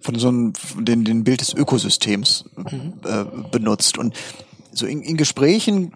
von 0.00 0.18
so 0.18 0.28
einem 0.28 0.52
den, 0.78 1.04
den 1.04 1.24
Bild 1.24 1.40
des 1.40 1.54
Ökosystems 1.54 2.44
mhm. 2.56 2.94
äh, 3.04 3.24
benutzt 3.50 3.96
und 3.96 4.14
so 4.72 4.86
in, 4.86 5.02
in 5.02 5.16
Gesprächen 5.16 5.92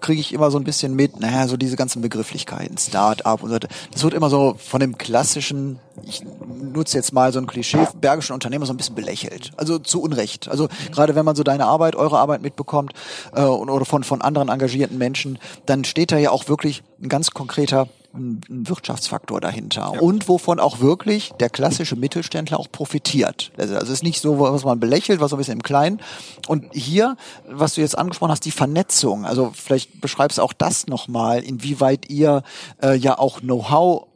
kriege 0.00 0.20
ich 0.20 0.32
immer 0.32 0.50
so 0.50 0.58
ein 0.58 0.64
bisschen 0.64 0.94
mit, 0.94 1.20
naja, 1.20 1.46
so 1.46 1.56
diese 1.56 1.76
ganzen 1.76 2.02
Begrifflichkeiten, 2.02 2.76
Start-up 2.78 3.42
und 3.42 3.50
so. 3.50 3.58
Das 3.92 4.02
wird 4.02 4.14
immer 4.14 4.30
so 4.30 4.54
von 4.58 4.80
dem 4.80 4.98
klassischen, 4.98 5.78
ich 6.04 6.22
nutze 6.24 6.96
jetzt 6.96 7.12
mal 7.12 7.32
so 7.32 7.38
ein 7.38 7.46
Klischee, 7.46 7.86
bergischen 8.00 8.34
Unternehmer 8.34 8.66
so 8.66 8.72
ein 8.72 8.76
bisschen 8.76 8.94
belächelt. 8.94 9.52
Also 9.56 9.78
zu 9.78 10.02
Unrecht. 10.02 10.48
Also 10.48 10.68
gerade 10.92 11.14
wenn 11.14 11.24
man 11.24 11.36
so 11.36 11.42
deine 11.42 11.66
Arbeit, 11.66 11.96
eure 11.96 12.18
Arbeit 12.18 12.42
mitbekommt 12.42 12.92
äh, 13.34 13.42
oder 13.42 13.84
von, 13.84 14.04
von 14.04 14.22
anderen 14.22 14.48
engagierten 14.48 14.98
Menschen, 14.98 15.38
dann 15.66 15.84
steht 15.84 16.12
da 16.12 16.18
ja 16.18 16.30
auch 16.30 16.48
wirklich 16.48 16.82
ein 17.02 17.08
ganz 17.08 17.30
konkreter 17.30 17.88
ein, 18.14 18.40
Wirtschaftsfaktor 18.48 19.40
dahinter 19.40 19.92
ja. 19.94 20.00
und 20.00 20.28
wovon 20.28 20.60
auch 20.60 20.80
wirklich 20.80 21.32
der 21.40 21.50
klassische 21.50 21.96
Mittelständler 21.96 22.58
auch 22.58 22.70
profitiert. 22.70 23.52
Also 23.56 23.74
es 23.74 23.88
ist 23.88 24.02
nicht 24.02 24.20
so, 24.20 24.38
was 24.38 24.64
man 24.64 24.80
belächelt, 24.80 25.20
was 25.20 25.30
so 25.30 25.36
ein 25.36 25.38
bisschen 25.38 25.54
im 25.54 25.62
Kleinen. 25.62 26.00
Und 26.48 26.66
hier, 26.72 27.16
was 27.48 27.74
du 27.74 27.80
jetzt 27.80 27.96
angesprochen 27.96 28.30
hast, 28.30 28.44
die 28.44 28.50
Vernetzung. 28.50 29.24
Also 29.24 29.52
vielleicht 29.54 30.00
beschreibst 30.00 30.38
du 30.38 30.42
auch 30.42 30.52
das 30.52 30.86
nochmal, 30.86 31.42
inwieweit 31.42 32.10
ihr 32.10 32.42
äh, 32.82 32.96
ja 32.96 33.18
auch 33.18 33.40
Know-how 33.40 34.06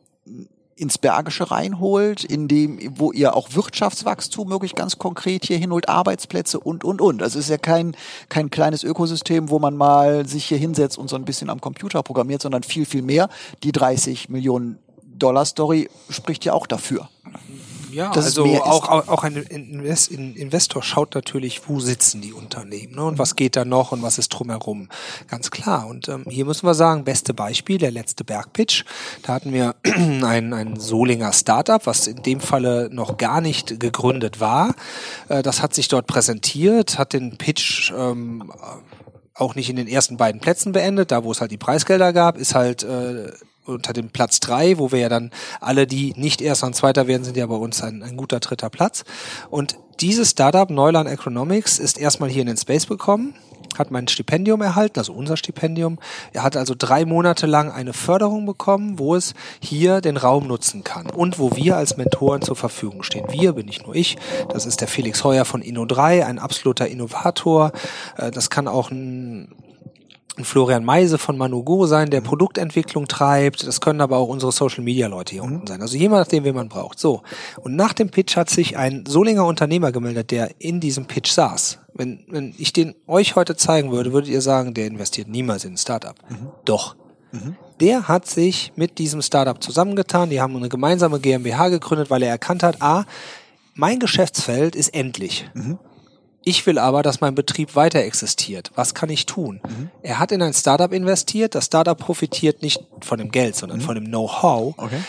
ins 0.76 0.98
Bergische 0.98 1.50
reinholt, 1.50 2.24
in 2.24 2.48
dem, 2.48 2.78
wo 2.98 3.12
ihr 3.12 3.36
auch 3.36 3.54
Wirtschaftswachstum 3.54 4.48
möglich 4.48 4.74
ganz 4.74 4.98
konkret 4.98 5.44
hier 5.44 5.58
hinholt, 5.58 5.88
Arbeitsplätze 5.88 6.58
und, 6.58 6.84
und, 6.84 7.00
und. 7.00 7.22
Also 7.22 7.38
es 7.38 7.46
ist 7.46 7.50
ja 7.50 7.58
kein, 7.58 7.96
kein 8.28 8.50
kleines 8.50 8.82
Ökosystem, 8.82 9.50
wo 9.50 9.58
man 9.58 9.76
mal 9.76 10.26
sich 10.26 10.46
hier 10.46 10.58
hinsetzt 10.58 10.98
und 10.98 11.08
so 11.08 11.16
ein 11.16 11.24
bisschen 11.24 11.50
am 11.50 11.60
Computer 11.60 12.02
programmiert, 12.02 12.42
sondern 12.42 12.62
viel, 12.62 12.86
viel 12.86 13.02
mehr. 13.02 13.28
Die 13.62 13.72
30 13.72 14.28
Millionen 14.28 14.78
Dollar 15.02 15.44
Story 15.44 15.88
spricht 16.10 16.44
ja 16.44 16.52
auch 16.52 16.66
dafür. 16.66 17.08
Ja, 17.94 18.10
also 18.10 18.44
auch, 18.44 18.88
auch, 18.88 19.08
auch 19.08 19.22
ein 19.22 19.36
Invest 19.36 20.10
Investor 20.10 20.82
schaut 20.82 21.14
natürlich, 21.14 21.68
wo 21.68 21.78
sitzen 21.78 22.20
die 22.20 22.32
Unternehmen 22.32 22.96
ne, 22.96 23.04
und 23.04 23.18
was 23.18 23.36
geht 23.36 23.54
da 23.56 23.64
noch 23.64 23.92
und 23.92 24.02
was 24.02 24.18
ist 24.18 24.30
drumherum. 24.30 24.88
Ganz 25.28 25.50
klar. 25.50 25.86
Und 25.86 26.08
ähm, 26.08 26.24
hier 26.28 26.44
müssen 26.44 26.66
wir 26.66 26.74
sagen, 26.74 27.04
beste 27.04 27.34
Beispiel, 27.34 27.78
der 27.78 27.92
letzte 27.92 28.24
Bergpitch. 28.24 28.84
Da 29.22 29.34
hatten 29.34 29.52
wir 29.52 29.76
ein, 29.84 30.52
ein 30.52 30.76
Solinger 30.80 31.32
Startup, 31.32 31.86
was 31.86 32.06
in 32.06 32.22
dem 32.22 32.40
Falle 32.40 32.88
noch 32.92 33.16
gar 33.16 33.40
nicht 33.40 33.78
gegründet 33.78 34.40
war. 34.40 34.74
Äh, 35.28 35.42
das 35.42 35.62
hat 35.62 35.74
sich 35.74 35.88
dort 35.88 36.06
präsentiert, 36.06 36.98
hat 36.98 37.12
den 37.12 37.36
Pitch 37.38 37.92
ähm, 37.96 38.52
auch 39.34 39.54
nicht 39.54 39.70
in 39.70 39.76
den 39.76 39.88
ersten 39.88 40.16
beiden 40.16 40.40
Plätzen 40.40 40.72
beendet, 40.72 41.10
da 41.10 41.24
wo 41.24 41.32
es 41.32 41.40
halt 41.40 41.50
die 41.50 41.58
Preisgelder 41.58 42.12
gab, 42.12 42.38
ist 42.38 42.54
halt 42.54 42.82
äh, 42.84 43.32
unter 43.64 43.92
dem 43.92 44.10
Platz 44.10 44.40
drei, 44.40 44.78
wo 44.78 44.92
wir 44.92 45.00
ja 45.00 45.08
dann 45.08 45.30
alle, 45.60 45.86
die 45.86 46.14
nicht 46.16 46.40
Erster 46.40 46.66
und 46.66 46.74
Zweiter 46.74 47.06
werden, 47.06 47.24
sind 47.24 47.36
ja 47.36 47.46
bei 47.46 47.56
uns 47.56 47.82
ein, 47.82 48.02
ein 48.02 48.16
guter 48.16 48.40
dritter 48.40 48.70
Platz. 48.70 49.04
Und 49.50 49.76
dieses 50.00 50.30
Startup 50.30 50.68
Neuland 50.70 51.08
Economics 51.08 51.78
ist 51.78 51.98
erstmal 51.98 52.30
hier 52.30 52.42
in 52.42 52.48
den 52.48 52.56
Space 52.56 52.86
bekommen 52.86 53.34
hat 53.78 53.90
mein 53.90 54.08
Stipendium 54.08 54.62
erhalten, 54.62 54.98
also 54.98 55.12
unser 55.12 55.36
Stipendium. 55.36 55.98
Er 56.32 56.42
hat 56.42 56.56
also 56.56 56.74
drei 56.76 57.04
Monate 57.04 57.46
lang 57.46 57.70
eine 57.70 57.92
Förderung 57.92 58.46
bekommen, 58.46 58.98
wo 58.98 59.14
es 59.14 59.34
hier 59.60 60.00
den 60.00 60.16
Raum 60.16 60.46
nutzen 60.46 60.84
kann 60.84 61.06
und 61.06 61.38
wo 61.38 61.56
wir 61.56 61.76
als 61.76 61.96
Mentoren 61.96 62.42
zur 62.42 62.56
Verfügung 62.56 63.02
stehen. 63.02 63.26
Wir 63.30 63.52
bin 63.52 63.66
nicht 63.66 63.86
nur 63.86 63.94
ich, 63.94 64.16
das 64.50 64.66
ist 64.66 64.80
der 64.80 64.88
Felix 64.88 65.24
Heuer 65.24 65.44
von 65.44 65.62
Inno3, 65.62 66.24
ein 66.24 66.38
absoluter 66.38 66.88
Innovator. 66.88 67.72
Äh, 68.16 68.30
das 68.30 68.50
kann 68.50 68.68
auch 68.68 68.90
ein 68.90 69.48
ein 70.36 70.44
Florian 70.44 70.84
Meise 70.84 71.18
von 71.18 71.38
Manugo 71.38 71.86
sein, 71.86 72.10
der 72.10 72.20
mhm. 72.20 72.24
Produktentwicklung 72.24 73.06
treibt. 73.06 73.66
Das 73.66 73.80
können 73.80 74.00
aber 74.00 74.16
auch 74.16 74.28
unsere 74.28 74.52
Social 74.52 74.82
Media 74.82 75.06
Leute 75.06 75.34
hier 75.34 75.44
mhm. 75.44 75.52
unten 75.52 75.66
sein. 75.66 75.82
Also 75.82 75.96
jemand, 75.96 76.22
nachdem 76.22 76.44
wen 76.44 76.54
man 76.54 76.68
braucht. 76.68 76.98
So. 76.98 77.22
Und 77.60 77.76
nach 77.76 77.92
dem 77.92 78.10
Pitch 78.10 78.36
hat 78.36 78.50
sich 78.50 78.76
ein 78.76 79.04
Solinger 79.06 79.46
Unternehmer 79.46 79.92
gemeldet, 79.92 80.30
der 80.30 80.50
in 80.58 80.80
diesem 80.80 81.06
Pitch 81.06 81.30
saß. 81.30 81.78
Wenn, 81.94 82.24
wenn 82.28 82.54
ich 82.58 82.72
den 82.72 82.94
euch 83.06 83.36
heute 83.36 83.56
zeigen 83.56 83.92
würde, 83.92 84.12
würdet 84.12 84.30
ihr 84.30 84.40
sagen, 84.40 84.74
der 84.74 84.86
investiert 84.86 85.28
niemals 85.28 85.64
in 85.64 85.74
ein 85.74 85.78
Startup. 85.78 86.16
Mhm. 86.28 86.48
Doch. 86.64 86.96
Mhm. 87.30 87.56
Der 87.80 88.08
hat 88.08 88.26
sich 88.26 88.72
mit 88.76 88.98
diesem 88.98 89.22
Startup 89.22 89.62
zusammengetan. 89.62 90.30
Die 90.30 90.40
haben 90.40 90.56
eine 90.56 90.68
gemeinsame 90.68 91.20
GmbH 91.20 91.68
gegründet, 91.68 92.10
weil 92.10 92.22
er 92.22 92.30
erkannt 92.30 92.62
hat, 92.62 92.82
a, 92.82 93.04
mein 93.74 93.98
Geschäftsfeld 93.98 94.76
ist 94.76 94.94
endlich. 94.94 95.48
Ich 96.44 96.66
will 96.66 96.78
aber, 96.78 97.02
dass 97.02 97.20
mein 97.20 97.34
Betrieb 97.34 97.74
weiter 97.74 98.00
existiert. 98.00 98.70
Was 98.74 98.94
kann 98.94 99.08
ich 99.08 99.26
tun? 99.26 99.60
Mhm. 99.66 99.90
Er 100.02 100.18
hat 100.18 100.30
in 100.30 100.42
ein 100.42 100.52
Startup 100.52 100.92
investiert. 100.92 101.54
Das 101.54 101.66
Startup 101.66 101.98
profitiert 101.98 102.62
nicht 102.62 102.82
von 103.00 103.18
dem 103.18 103.30
Geld, 103.30 103.56
sondern 103.56 103.78
mhm. 103.78 103.82
von 103.82 103.94
dem 103.94 104.04
Know-how. 104.06 104.74
Okay. 104.76 105.00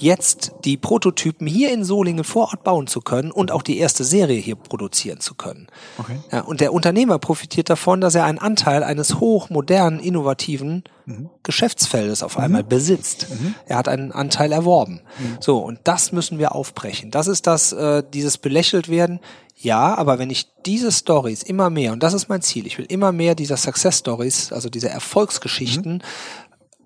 Jetzt 0.00 0.52
die 0.64 0.78
Prototypen 0.78 1.46
hier 1.46 1.70
in 1.74 1.84
Solingen 1.84 2.24
vor 2.24 2.48
Ort 2.48 2.64
bauen 2.64 2.86
zu 2.86 3.02
können 3.02 3.30
und 3.30 3.50
auch 3.52 3.60
die 3.60 3.76
erste 3.76 4.02
Serie 4.02 4.40
hier 4.40 4.56
produzieren 4.56 5.20
zu 5.20 5.34
können. 5.34 5.66
Okay. 5.98 6.16
Ja, 6.32 6.40
und 6.40 6.62
der 6.62 6.72
Unternehmer 6.72 7.18
profitiert 7.18 7.68
davon, 7.68 8.00
dass 8.00 8.14
er 8.14 8.24
einen 8.24 8.38
Anteil 8.38 8.82
eines 8.82 9.20
hochmodernen, 9.20 10.00
innovativen 10.00 10.84
mhm. 11.04 11.28
Geschäftsfeldes 11.42 12.22
auf 12.22 12.38
einmal 12.38 12.62
mhm. 12.62 12.68
besitzt. 12.68 13.26
Mhm. 13.28 13.54
Er 13.66 13.76
hat 13.76 13.88
einen 13.88 14.10
Anteil 14.10 14.52
erworben. 14.52 15.02
Mhm. 15.18 15.36
So, 15.40 15.58
und 15.58 15.80
das 15.84 16.12
müssen 16.12 16.38
wir 16.38 16.54
aufbrechen. 16.54 17.10
Das 17.10 17.26
ist 17.26 17.46
das, 17.46 17.72
äh, 17.72 18.02
dieses 18.10 18.38
belächelt 18.38 18.88
werden. 18.88 19.20
Ja, 19.54 19.94
aber 19.98 20.18
wenn 20.18 20.30
ich 20.30 20.48
diese 20.64 20.92
Stories 20.92 21.42
immer 21.42 21.68
mehr, 21.68 21.92
und 21.92 22.02
das 22.02 22.14
ist 22.14 22.30
mein 22.30 22.40
Ziel, 22.40 22.66
ich 22.66 22.78
will 22.78 22.86
immer 22.86 23.12
mehr 23.12 23.34
dieser 23.34 23.58
Success 23.58 23.98
Stories, 23.98 24.50
also 24.50 24.70
diese 24.70 24.88
Erfolgsgeschichten, 24.88 25.92
mhm. 25.92 26.00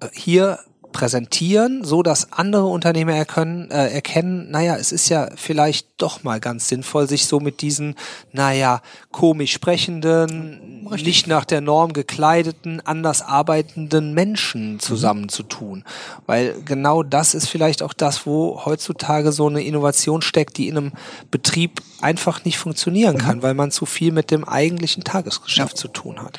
äh, 0.00 0.08
hier 0.12 0.58
präsentieren, 0.94 1.84
so 1.84 2.02
dass 2.02 2.32
andere 2.32 2.64
Unternehmer 2.66 3.14
erkennen, 3.14 3.70
äh, 3.70 3.88
erkennen, 3.88 4.50
naja, 4.50 4.76
es 4.76 4.92
ist 4.92 5.10
ja 5.10 5.28
vielleicht 5.36 5.88
doch 5.98 6.22
mal 6.22 6.40
ganz 6.40 6.68
sinnvoll, 6.68 7.08
sich 7.08 7.26
so 7.26 7.40
mit 7.40 7.60
diesen, 7.60 7.96
naja, 8.32 8.80
komisch 9.10 9.52
sprechenden, 9.52 10.86
Richtig. 10.90 11.06
nicht 11.06 11.26
nach 11.26 11.44
der 11.44 11.60
Norm 11.60 11.92
gekleideten, 11.92 12.80
anders 12.86 13.22
arbeitenden 13.22 14.14
Menschen 14.14 14.78
zusammenzutun. 14.78 15.80
Mhm. 15.80 16.22
Weil 16.26 16.54
genau 16.64 17.02
das 17.02 17.34
ist 17.34 17.48
vielleicht 17.48 17.82
auch 17.82 17.92
das, 17.92 18.24
wo 18.24 18.64
heutzutage 18.64 19.32
so 19.32 19.48
eine 19.48 19.62
Innovation 19.62 20.22
steckt, 20.22 20.56
die 20.56 20.68
in 20.68 20.78
einem 20.78 20.92
Betrieb 21.30 21.82
einfach 22.00 22.44
nicht 22.44 22.56
funktionieren 22.56 23.18
kann, 23.18 23.38
mhm. 23.38 23.42
weil 23.42 23.54
man 23.54 23.72
zu 23.72 23.84
viel 23.84 24.12
mit 24.12 24.30
dem 24.30 24.44
eigentlichen 24.44 25.02
Tagesgeschäft 25.02 25.72
ja. 25.72 25.76
zu 25.76 25.88
tun 25.88 26.22
hat. 26.22 26.38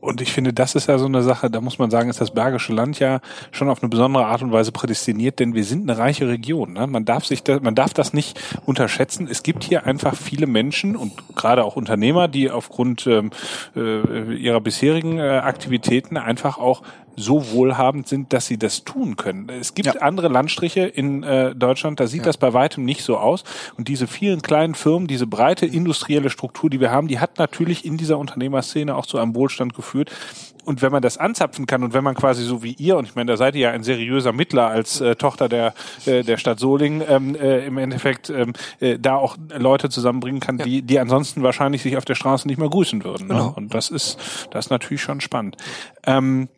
Und 0.00 0.20
ich 0.20 0.32
finde, 0.32 0.52
das 0.52 0.74
ist 0.74 0.88
ja 0.88 0.98
so 0.98 1.06
eine 1.06 1.22
Sache, 1.22 1.50
da 1.50 1.60
muss 1.60 1.78
man 1.78 1.90
sagen, 1.90 2.08
ist 2.08 2.20
das 2.20 2.30
Bergische 2.30 2.72
Land 2.72 2.98
ja 2.98 3.20
schon 3.50 3.68
auf 3.68 3.82
eine 3.82 3.90
besondere 3.90 4.26
Art 4.26 4.42
und 4.42 4.52
Weise 4.52 4.72
prädestiniert, 4.72 5.38
denn 5.38 5.54
wir 5.54 5.64
sind 5.64 5.88
eine 5.88 5.98
reiche 5.98 6.28
Region. 6.28 6.72
Ne? 6.72 6.86
Man 6.86 7.04
darf 7.04 7.26
sich 7.26 7.42
das, 7.42 7.60
man 7.60 7.74
darf 7.74 7.92
das 7.92 8.12
nicht 8.12 8.40
unterschätzen. 8.64 9.28
Es 9.30 9.42
gibt 9.42 9.64
hier 9.64 9.86
einfach 9.86 10.14
viele 10.16 10.46
Menschen 10.46 10.96
und 10.96 11.12
gerade 11.36 11.64
auch 11.64 11.76
Unternehmer, 11.76 12.28
die 12.28 12.50
aufgrund 12.50 13.06
ähm, 13.06 13.30
äh, 13.76 14.34
ihrer 14.34 14.60
bisherigen 14.60 15.18
äh, 15.18 15.38
Aktivitäten 15.38 16.16
einfach 16.16 16.58
auch 16.58 16.82
so 17.18 17.50
wohlhabend 17.52 18.08
sind, 18.08 18.32
dass 18.32 18.46
sie 18.46 18.58
das 18.58 18.84
tun 18.84 19.16
können. 19.16 19.48
Es 19.48 19.74
gibt 19.74 19.86
ja. 19.86 20.00
andere 20.00 20.28
Landstriche 20.28 20.82
in 20.82 21.22
äh, 21.22 21.54
Deutschland, 21.54 22.00
da 22.00 22.06
sieht 22.06 22.20
ja. 22.20 22.26
das 22.26 22.36
bei 22.36 22.52
weitem 22.52 22.84
nicht 22.84 23.02
so 23.02 23.18
aus. 23.18 23.44
Und 23.76 23.88
diese 23.88 24.06
vielen 24.06 24.42
kleinen 24.42 24.74
Firmen, 24.74 25.08
diese 25.08 25.26
breite 25.26 25.66
industrielle 25.66 26.30
Struktur, 26.30 26.70
die 26.70 26.80
wir 26.80 26.90
haben, 26.90 27.08
die 27.08 27.18
hat 27.18 27.38
natürlich 27.38 27.84
in 27.84 27.96
dieser 27.96 28.18
Unternehmerszene 28.18 28.94
auch 28.94 29.06
zu 29.06 29.18
einem 29.18 29.34
Wohlstand 29.34 29.74
geführt. 29.74 30.10
Und 30.64 30.82
wenn 30.82 30.92
man 30.92 31.00
das 31.00 31.16
anzapfen 31.16 31.64
kann 31.64 31.82
und 31.82 31.94
wenn 31.94 32.04
man 32.04 32.14
quasi 32.14 32.44
so 32.44 32.62
wie 32.62 32.72
ihr, 32.72 32.98
und 32.98 33.06
ich 33.06 33.14
meine, 33.14 33.32
da 33.32 33.38
seid 33.38 33.54
ihr 33.54 33.62
ja 33.62 33.70
ein 33.70 33.82
seriöser 33.82 34.32
Mittler 34.34 34.66
als 34.68 35.00
äh, 35.00 35.16
Tochter 35.16 35.48
der, 35.48 35.72
äh, 36.04 36.22
der 36.22 36.36
Stadt 36.36 36.60
Solingen, 36.60 37.02
ähm, 37.08 37.34
äh, 37.36 37.64
im 37.64 37.78
Endeffekt 37.78 38.28
ähm, 38.28 38.52
äh, 38.78 38.98
da 38.98 39.16
auch 39.16 39.38
Leute 39.56 39.88
zusammenbringen 39.88 40.40
kann, 40.40 40.58
ja. 40.58 40.64
die, 40.66 40.82
die 40.82 40.98
ansonsten 40.98 41.42
wahrscheinlich 41.42 41.82
sich 41.82 41.96
auf 41.96 42.04
der 42.04 42.16
Straße 42.16 42.46
nicht 42.46 42.58
mehr 42.58 42.68
grüßen 42.68 43.02
würden. 43.02 43.28
Ne? 43.28 43.34
Genau. 43.34 43.54
Und 43.56 43.72
das 43.72 43.88
ist, 43.88 44.18
das 44.50 44.66
ist 44.66 44.70
natürlich 44.70 45.00
schon 45.00 45.22
spannend. 45.22 45.56
Ähm, 46.04 46.48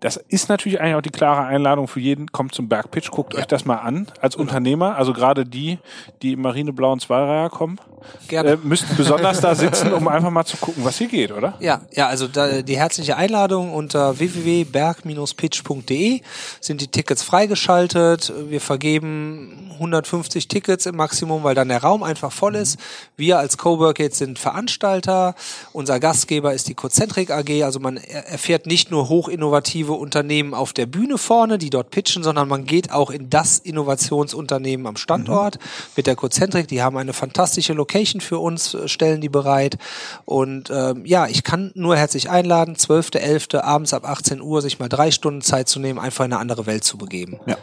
das 0.00 0.16
ist 0.16 0.48
natürlich 0.48 0.80
eigentlich 0.80 0.94
auch 0.94 1.02
die 1.02 1.10
klare 1.10 1.46
Einladung 1.46 1.88
für 1.88 2.00
jeden, 2.00 2.30
kommt 2.30 2.54
zum 2.54 2.68
Bergpitch, 2.68 3.10
guckt 3.10 3.34
ja. 3.34 3.40
euch 3.40 3.46
das 3.46 3.64
mal 3.64 3.76
an 3.76 4.06
als 4.20 4.34
genau. 4.34 4.48
Unternehmer, 4.48 4.96
also 4.96 5.12
gerade 5.12 5.44
die, 5.44 5.78
die 6.22 6.34
im 6.34 6.42
marineblauen 6.42 7.00
Zweireiher 7.00 7.50
kommen, 7.50 7.80
Gerne. 8.28 8.52
Äh, 8.52 8.58
müssten 8.62 8.94
besonders 8.96 9.40
da 9.40 9.54
sitzen, 9.54 9.92
um 9.92 10.08
einfach 10.08 10.30
mal 10.30 10.44
zu 10.44 10.56
gucken, 10.56 10.84
was 10.84 10.96
hier 10.98 11.08
geht, 11.08 11.32
oder? 11.32 11.54
Ja, 11.60 11.82
ja, 11.92 12.08
also 12.08 12.28
da, 12.28 12.62
die 12.62 12.76
herzliche 12.76 13.16
Einladung 13.16 13.72
unter 13.72 14.18
www.berg-pitch.de 14.18 16.20
sind 16.60 16.80
die 16.80 16.88
Tickets 16.88 17.22
freigeschaltet. 17.22 18.32
Wir 18.48 18.60
vergeben 18.60 19.70
150 19.74 20.48
Tickets 20.48 20.86
im 20.86 20.96
Maximum, 20.96 21.44
weil 21.44 21.54
dann 21.54 21.68
der 21.68 21.82
Raum 21.82 22.02
einfach 22.02 22.32
voll 22.32 22.56
ist. 22.56 22.80
Wir 23.16 23.38
als 23.38 23.58
Cowork 23.58 24.00
jetzt 24.00 24.18
sind 24.18 24.38
Veranstalter. 24.38 25.34
Unser 25.72 26.00
Gastgeber 26.00 26.52
ist 26.52 26.68
die 26.68 26.74
Cocentric 26.74 27.30
AG. 27.30 27.64
Also 27.64 27.80
man 27.80 27.96
erfährt 27.96 28.66
nicht 28.66 28.90
nur 28.90 29.08
hochinnovative 29.08 29.87
innovative 29.88 29.92
Unternehmen 29.92 30.54
auf 30.54 30.72
der 30.72 30.86
Bühne 30.86 31.18
vorne, 31.18 31.58
die 31.58 31.70
dort 31.70 31.90
pitchen, 31.90 32.22
sondern 32.22 32.48
man 32.48 32.64
geht 32.64 32.92
auch 32.92 33.10
in 33.10 33.30
das 33.30 33.58
Innovationsunternehmen 33.58 34.86
am 34.86 34.96
Standort 34.96 35.56
mhm. 35.56 35.92
mit 35.96 36.06
der 36.06 36.16
Cozentrik. 36.16 36.68
Die 36.68 36.82
haben 36.82 36.96
eine 36.96 37.12
fantastische 37.12 37.72
Location 37.72 38.20
für 38.20 38.38
uns, 38.38 38.74
äh, 38.74 38.88
stellen 38.88 39.20
die 39.20 39.28
bereit. 39.28 39.78
Und 40.24 40.70
ähm, 40.70 41.04
ja, 41.04 41.26
ich 41.26 41.42
kann 41.42 41.72
nur 41.74 41.96
herzlich 41.96 42.30
einladen, 42.30 42.74
12.11. 42.74 43.60
abends 43.60 43.94
ab 43.94 44.04
18 44.04 44.40
Uhr 44.40 44.60
sich 44.62 44.78
mal 44.78 44.88
drei 44.88 45.10
Stunden 45.10 45.40
Zeit 45.40 45.68
zu 45.68 45.80
nehmen, 45.80 45.98
einfach 45.98 46.24
in 46.24 46.32
eine 46.32 46.40
andere 46.40 46.66
Welt 46.66 46.84
zu 46.84 46.98
begeben. 46.98 47.38
Ja, 47.46 47.56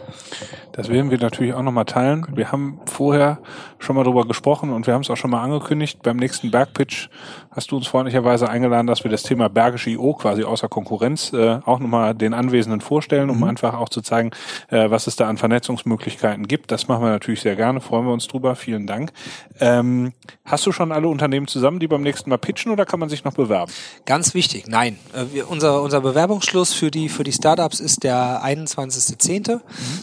das 0.72 0.90
werden 0.90 1.12
wir 1.12 1.20
natürlich 1.20 1.54
auch 1.54 1.64
nochmal 1.64 1.86
teilen. 1.86 2.26
Wir 2.34 2.52
haben 2.52 2.80
vorher 2.86 3.40
schon 3.80 3.96
mal 3.96 4.04
drüber 4.04 4.26
gesprochen 4.26 4.72
und 4.72 4.88
wir 4.88 4.94
haben 4.94 5.02
es 5.02 5.10
auch 5.10 5.18
schon 5.18 5.32
mal 5.32 5.42
angekündigt. 5.42 6.02
Beim 6.02 6.18
nächsten 6.18 6.52
Bergpitch 6.52 7.10
hast 7.52 7.72
du 7.72 7.78
uns 7.78 7.88
freundlicherweise 7.88 8.50
eingeladen, 8.50 8.88
dass 8.88 9.04
wir 9.04 9.12
das 9.12 9.24
Thema 9.24 9.48
Bergische 9.48 9.92
IO 9.92 10.14
quasi 10.14 10.44
außer 10.44 10.68
Konkurrenz 10.68 11.32
äh, 11.34 11.60
auch 11.66 11.80
nochmal 11.80 12.15
den 12.16 12.34
Anwesenden 12.34 12.82
vorstellen, 12.82 13.30
um 13.30 13.38
mhm. 13.38 13.44
einfach 13.46 13.76
auch 13.76 13.90
zu 13.90 14.02
zeigen, 14.02 14.32
äh, 14.70 14.90
was 14.90 15.08
es 15.08 15.16
da 15.16 15.28
an 15.28 15.38
Vernetzungsmöglichkeiten 15.38 16.48
gibt. 16.48 16.72
Das 16.72 16.88
machen 16.88 17.04
wir 17.04 17.10
natürlich 17.10 17.42
sehr 17.42 17.56
gerne, 17.56 17.82
freuen 17.82 18.06
wir 18.06 18.14
uns 18.14 18.28
drüber. 18.28 18.56
Vielen 18.56 18.88
Dank. 18.88 19.12
Ähm, 19.60 20.14
hast 20.44 20.66
du 20.66 20.72
schon 20.72 20.92
alle 20.92 21.08
Unternehmen 21.08 21.48
zusammen, 21.48 21.80
die 21.80 21.88
beim 21.88 22.02
nächsten 22.02 22.30
Mal 22.30 22.38
pitchen 22.38 22.72
oder 22.72 22.86
kann 22.86 23.00
man 23.00 23.10
sich 23.10 23.24
noch 23.24 23.34
bewerben? 23.34 23.72
Ganz 24.06 24.34
wichtig, 24.34 24.66
nein. 24.68 24.98
Äh, 25.14 25.34
wir, 25.34 25.50
unser, 25.50 25.82
unser 25.82 26.02
Bewerbungsschluss 26.02 26.74
für 26.74 26.92
die, 26.92 27.10
für 27.10 27.24
die 27.24 27.34
Startups 27.34 27.80
ist 27.80 28.04
der 28.04 28.44
21.10. 28.44 29.56
Mhm. 29.56 29.62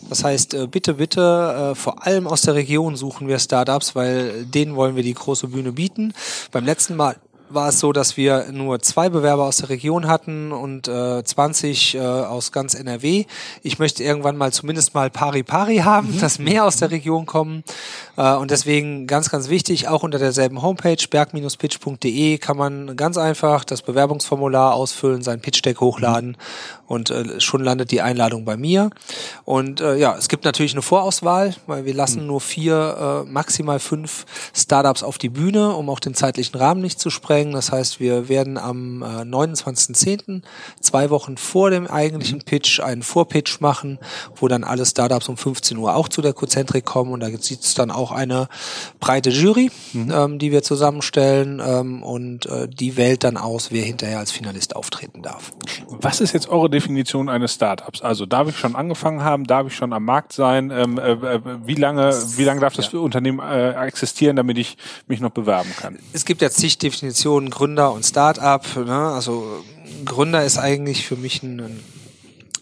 Das 0.09 0.25
heißt, 0.25 0.55
äh, 0.55 0.67
bitte, 0.67 0.95
bitte, 0.95 1.73
äh, 1.73 1.75
vor 1.75 2.07
allem 2.07 2.27
aus 2.27 2.43
der 2.43 2.55
Region 2.55 2.97
suchen 2.97 3.29
wir 3.29 3.39
Startups, 3.39 3.95
weil 3.95 4.45
denen 4.45 4.77
wollen 4.77 4.97
wir 4.97 5.03
die 5.03 5.15
große 5.15 5.49
Bühne 5.49 5.73
bieten. 5.73 6.13
Beim 6.51 6.65
letzten 6.65 6.97
Mal 6.97 7.17
war 7.55 7.69
es 7.69 7.81
so, 7.81 7.93
dass 7.93 8.17
wir 8.17 8.47
nur 8.53 8.81
zwei 8.81 9.09
Bewerber 9.09 9.45
aus 9.45 9.59
der 9.59 9.69
Region 9.69 10.07
hatten 10.07 10.53
und 10.53 10.89
äh, 10.89 11.23
20 11.23 11.95
äh, 11.95 12.01
aus 12.01 12.53
ganz 12.53 12.75
NRW. 12.75 13.27
Ich 13.63 13.79
möchte 13.79 14.03
irgendwann 14.03 14.37
mal 14.37 14.53
zumindest 14.53 14.95
mal 14.95 15.11
pari 15.11 15.43
pari 15.43 15.79
haben, 15.79 16.15
mhm. 16.15 16.21
dass 16.21 16.39
mehr 16.39 16.65
aus 16.65 16.77
der 16.77 16.91
Region 16.91 17.27
kommen. 17.27 17.65
Äh, 18.17 18.35
und 18.35 18.51
deswegen 18.51 19.07
ganz, 19.07 19.31
ganz 19.31 19.49
wichtig, 19.49 19.89
auch 19.89 20.03
unter 20.03 20.19
derselben 20.19 20.63
Homepage, 20.63 20.97
berg-pitch.de, 21.09 22.39
kann 22.39 22.57
man 22.57 22.97
ganz 22.97 23.17
einfach 23.19 23.65
das 23.65 23.83
Bewerbungsformular 23.83 24.75
ausfüllen, 24.75 25.23
sein 25.23 25.41
Pitch-Deck 25.41 25.81
hochladen 25.81 26.31
mhm. 26.31 26.37
und 26.87 27.11
äh, 27.11 27.41
schon 27.41 27.63
landet 27.63 27.91
die 27.91 28.01
Einladung 28.01 28.45
bei 28.45 28.57
mir. 28.57 28.91
Und 29.45 29.81
äh, 29.81 29.97
ja, 29.97 30.17
es 30.17 30.29
gibt 30.29 30.45
natürlich 30.45 30.73
eine 30.73 30.83
Vorauswahl, 30.83 31.55
weil 31.67 31.85
wir 31.85 31.95
lassen 31.95 32.23
mhm. 32.23 32.27
nur 32.29 32.41
vier, 32.41 33.25
äh, 33.27 33.31
maximal 33.31 33.79
fünf 33.79 34.27
Startups 34.55 35.03
auf 35.03 35.19
die 35.19 35.29
Bühne, 35.29 35.75
um 35.75 35.89
auch 35.91 36.01
den 36.01 36.15
zeitlichen 36.15 36.57
Rahmen 36.57 36.81
nicht 36.81 36.99
zu 36.99 37.11
sprengen 37.11 37.42
ansteigen. 37.43 37.53
Das 37.53 37.73
heißt, 37.73 38.01
wir 38.01 38.29
werden 38.29 38.59
am 38.59 39.03
äh, 39.03 39.07
29.10., 39.23 40.43
zwei 40.81 41.11
Wochen 41.11 41.37
vor 41.37 41.71
dem 41.71 41.87
eigentlichen 41.87 42.39
mhm. 42.39 42.45
Pitch, 42.45 42.81
einen 42.81 43.03
Vorpitch 43.03 43.61
machen, 43.61 43.99
wo 44.37 44.49
dann 44.49 44.65
alle 44.65 44.87
Startups 44.87 45.29
um 45.29 45.37
15 45.37 45.77
Uhr 45.77 45.95
auch 45.95 46.09
zu 46.09 46.23
der 46.23 46.33
Cozentrik 46.33 46.85
kommen 46.85 47.13
und 47.13 47.21
da 47.21 47.29
sitzt 47.29 47.79
dann 47.79 47.91
auch 47.91 48.13
eine 48.13 48.49
breite 49.01 49.31
Jury, 49.31 49.71
mhm. 49.93 50.13
ähm, 50.13 50.39
die 50.39 50.53
wir 50.53 50.63
zusammenstellen 50.63 51.61
ähm, 51.65 52.03
und 52.03 52.47
äh, 52.47 52.69
die 52.69 52.97
wählt 52.97 53.25
dann 53.25 53.37
aus, 53.37 53.71
wer 53.71 53.85
hinterher 53.85 54.19
als 54.19 54.31
Finalist 54.31 54.77
auftreten 54.77 55.23
darf. 55.23 55.53
Was 55.89 56.21
ist 56.21 56.33
jetzt 56.33 56.49
eure 56.49 56.71
Definition 56.71 57.29
eines 57.29 57.55
Startups? 57.55 58.03
Also 58.03 58.27
darf 58.27 58.49
ich 58.49 58.57
schon 58.57 58.77
angefangen 58.77 59.23
haben, 59.23 59.45
darf 59.45 59.67
ich 59.67 59.77
schon 59.77 59.93
am 59.93 60.05
Markt 60.05 60.33
sein? 60.33 60.71
Ähm, 60.71 60.99
äh, 60.99 61.13
äh 61.13 61.41
wie 61.65 61.75
lange, 61.75 62.13
wie 62.37 62.45
lange 62.45 62.61
darf 62.61 62.75
das 62.75 62.93
ja. 62.93 62.99
Unternehmen 62.99 63.41
äh, 63.41 63.73
existieren, 63.87 64.37
damit 64.37 64.59
ich 64.59 64.77
mich 65.07 65.21
noch 65.21 65.31
bewerben 65.31 65.71
kann? 65.79 65.99
Es 66.13 66.25
gibt 66.25 66.43
ja 66.43 66.51
zig 66.51 66.79
Definitionen 66.79 67.32
Definition 67.33 67.51
Gründer 67.51 67.93
und 67.93 68.05
Start-up. 68.05 68.77
Ne? 68.77 68.93
Also 68.93 69.65
Gründer 70.05 70.45
ist 70.45 70.59
eigentlich 70.59 71.07
für 71.07 71.17
mich 71.17 71.43
ein, 71.43 71.81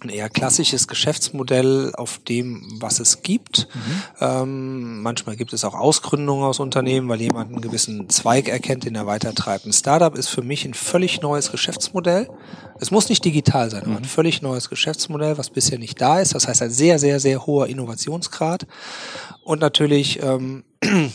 ein 0.03 0.09
eher 0.09 0.29
klassisches 0.31 0.89
Geschäftsmodell 0.89 1.93
auf 1.95 2.19
dem, 2.19 2.79
was 2.81 3.01
es 3.01 3.23
gibt. 3.23 3.69
Mhm. 3.75 4.03
Ähm, 4.21 5.03
manchmal 5.03 5.37
gibt 5.37 5.53
es 5.53 5.65
auch 5.65 5.75
Ausgründungen 5.75 6.45
aus 6.45 6.61
Unternehmen, 6.61 7.09
weil 7.09 7.21
jemand 7.21 7.51
einen 7.51 7.61
gewissen 7.61 8.09
Zweig 8.09 8.49
erkennt, 8.49 8.85
den 8.85 8.95
er 8.95 9.07
weitertreibt. 9.07 9.67
Ein 9.67 9.73
Startup 9.73 10.15
ist 10.17 10.29
für 10.29 10.43
mich 10.43 10.65
ein 10.65 10.75
völlig 10.75 11.21
neues 11.21 11.51
Geschäftsmodell. 11.51 12.29
Es 12.79 12.91
muss 12.91 13.09
nicht 13.11 13.25
digital 13.25 13.71
sein, 13.71 13.83
aber 13.83 13.97
ein 13.97 14.03
mhm. 14.03 14.07
völlig 14.07 14.41
neues 14.41 14.71
Geschäftsmodell, 14.71 15.37
was 15.37 15.51
bisher 15.51 15.79
nicht 15.79 16.01
da 16.01 16.21
ist. 16.21 16.35
Das 16.35 16.49
heißt, 16.49 16.63
ein 16.63 16.71
sehr, 16.71 16.99
sehr, 16.99 17.21
sehr 17.21 17.47
hoher 17.47 17.67
Innovationsgrad. 17.67 18.67
Und 19.45 19.61
natürlich 19.61 20.23
ähm, 20.23 20.65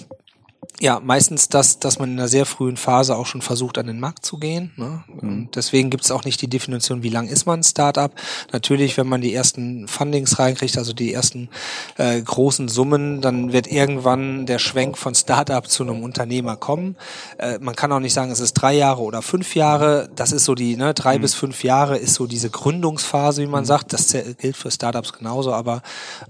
ja, 0.79 0.99
meistens 0.99 1.49
das, 1.49 1.79
dass 1.79 1.99
man 1.99 2.11
in 2.11 2.19
einer 2.19 2.27
sehr 2.27 2.45
frühen 2.45 2.77
Phase 2.77 3.15
auch 3.15 3.25
schon 3.25 3.41
versucht, 3.41 3.77
an 3.77 3.87
den 3.87 3.99
Markt 3.99 4.25
zu 4.25 4.37
gehen. 4.37 4.71
Ne? 4.75 5.03
Mhm. 5.21 5.49
Deswegen 5.55 5.89
gibt 5.89 6.03
es 6.03 6.11
auch 6.11 6.25
nicht 6.25 6.41
die 6.41 6.49
Definition, 6.49 7.03
wie 7.03 7.09
lang 7.09 7.27
ist 7.27 7.45
man 7.45 7.61
ein 7.61 7.63
Startup. 7.63 8.11
Natürlich, 8.51 8.97
wenn 8.97 9.07
man 9.07 9.21
die 9.21 9.33
ersten 9.33 9.87
Fundings 9.87 10.37
reinkriegt, 10.37 10.77
also 10.77 10.93
die 10.93 11.13
ersten 11.13 11.49
äh, 11.97 12.21
großen 12.21 12.67
Summen, 12.67 13.21
dann 13.21 13.53
wird 13.53 13.67
irgendwann 13.67 14.45
der 14.45 14.59
Schwenk 14.59 14.97
von 14.97 15.15
Startup 15.15 15.67
zu 15.67 15.83
einem 15.83 16.03
Unternehmer 16.03 16.57
kommen. 16.57 16.95
Äh, 17.37 17.59
man 17.59 17.75
kann 17.75 17.91
auch 17.91 17.99
nicht 17.99 18.13
sagen, 18.13 18.31
es 18.31 18.39
ist 18.39 18.53
drei 18.53 18.73
Jahre 18.73 19.01
oder 19.01 19.21
fünf 19.21 19.55
Jahre. 19.55 20.09
Das 20.15 20.31
ist 20.31 20.45
so 20.45 20.55
die, 20.55 20.75
ne, 20.75 20.93
drei 20.93 21.17
mhm. 21.17 21.21
bis 21.21 21.35
fünf 21.35 21.63
Jahre 21.63 21.97
ist 21.97 22.15
so 22.15 22.27
diese 22.27 22.49
Gründungsphase, 22.49 23.41
wie 23.41 23.47
man 23.47 23.63
mhm. 23.63 23.67
sagt. 23.67 23.93
Das 23.93 24.11
gilt 24.11 24.57
für 24.57 24.71
Startups 24.71 25.13
genauso. 25.13 25.53
Aber 25.53 25.81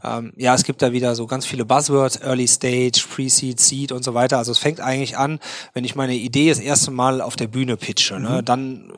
ähm, 0.03 0.33
ja, 0.35 0.53
es 0.53 0.63
gibt 0.63 0.81
da 0.81 0.91
wieder 0.91 1.15
so 1.15 1.25
ganz 1.25 1.45
viele 1.45 1.65
Buzzwords, 1.65 2.17
Early 2.17 2.47
Stage, 2.47 3.03
Pre-Seed, 3.09 3.59
Seed 3.59 3.91
und 3.91 4.03
so 4.03 4.13
weiter 4.13 4.24
weiter. 4.25 4.38
Also 4.38 4.51
es 4.51 4.57
fängt 4.57 4.81
eigentlich 4.81 5.17
an, 5.17 5.39
wenn 5.73 5.83
ich 5.83 5.95
meine 5.95 6.15
Idee 6.15 6.49
das 6.49 6.59
erste 6.59 6.91
Mal 6.91 7.21
auf 7.21 7.35
der 7.35 7.47
Bühne 7.47 7.77
pitche. 7.77 8.19
Ne? 8.19 8.41
Mhm. 8.41 8.45
Dann 8.45 8.91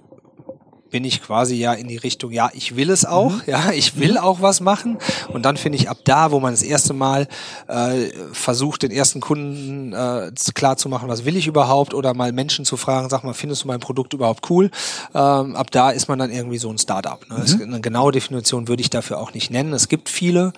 bin 0.90 1.04
ich 1.04 1.22
quasi 1.22 1.56
ja 1.56 1.74
in 1.74 1.90
die 1.90 1.98
Richtung, 1.98 2.32
ja, 2.32 2.50
ich 2.54 2.78
will 2.78 2.90
es 2.90 3.04
auch, 3.04 3.32
mhm. 3.32 3.42
ja, 3.46 3.72
ich 3.72 4.00
will 4.00 4.14
mhm. 4.14 4.18
auch 4.20 4.42
was 4.42 4.62
machen. 4.62 4.98
Und 5.28 5.44
dann 5.44 5.58
finde 5.58 5.78
ich 5.78 5.90
ab 5.90 5.98
da, 6.06 6.32
wo 6.32 6.40
man 6.40 6.54
das 6.54 6.64
erste 6.64 6.94
Mal 6.94 7.28
äh, 7.68 8.08
versucht, 8.32 8.84
den 8.84 8.92
ersten 8.92 9.20
Kunden 9.20 9.92
äh, 9.92 10.32
klar 10.54 10.78
zu 10.78 10.88
machen, 10.88 11.10
was 11.10 11.26
will 11.26 11.36
ich 11.36 11.46
überhaupt, 11.46 11.94
oder 11.94 12.14
mal 12.14 12.32
Menschen 12.32 12.64
zu 12.64 12.78
fragen, 12.78 13.10
sag 13.10 13.24
mal, 13.26 13.34
findest 13.34 13.64
du 13.64 13.68
mein 13.68 13.82
Produkt 13.82 14.14
überhaupt 14.14 14.50
cool? 14.50 14.72
Ähm, 15.14 15.58
ab 15.58 15.72
da 15.72 15.92
ist 15.92 16.08
man 16.08 16.20
dann 16.20 16.32
irgendwie 16.32 16.58
so 16.58 16.70
ein 16.70 16.78
Startup. 16.78 17.20
Ne? 17.30 17.44
Mhm. 17.46 17.64
eine 17.64 17.82
genaue 17.82 18.14
Definition 18.14 18.70
würde 18.70 18.82
ich 18.82 18.90
dafür 18.90 19.20
auch 19.20 19.34
nicht 19.34 19.52
nennen. 19.52 19.74
Es 19.74 19.90
gibt 19.90 20.08
viele. 20.08 20.54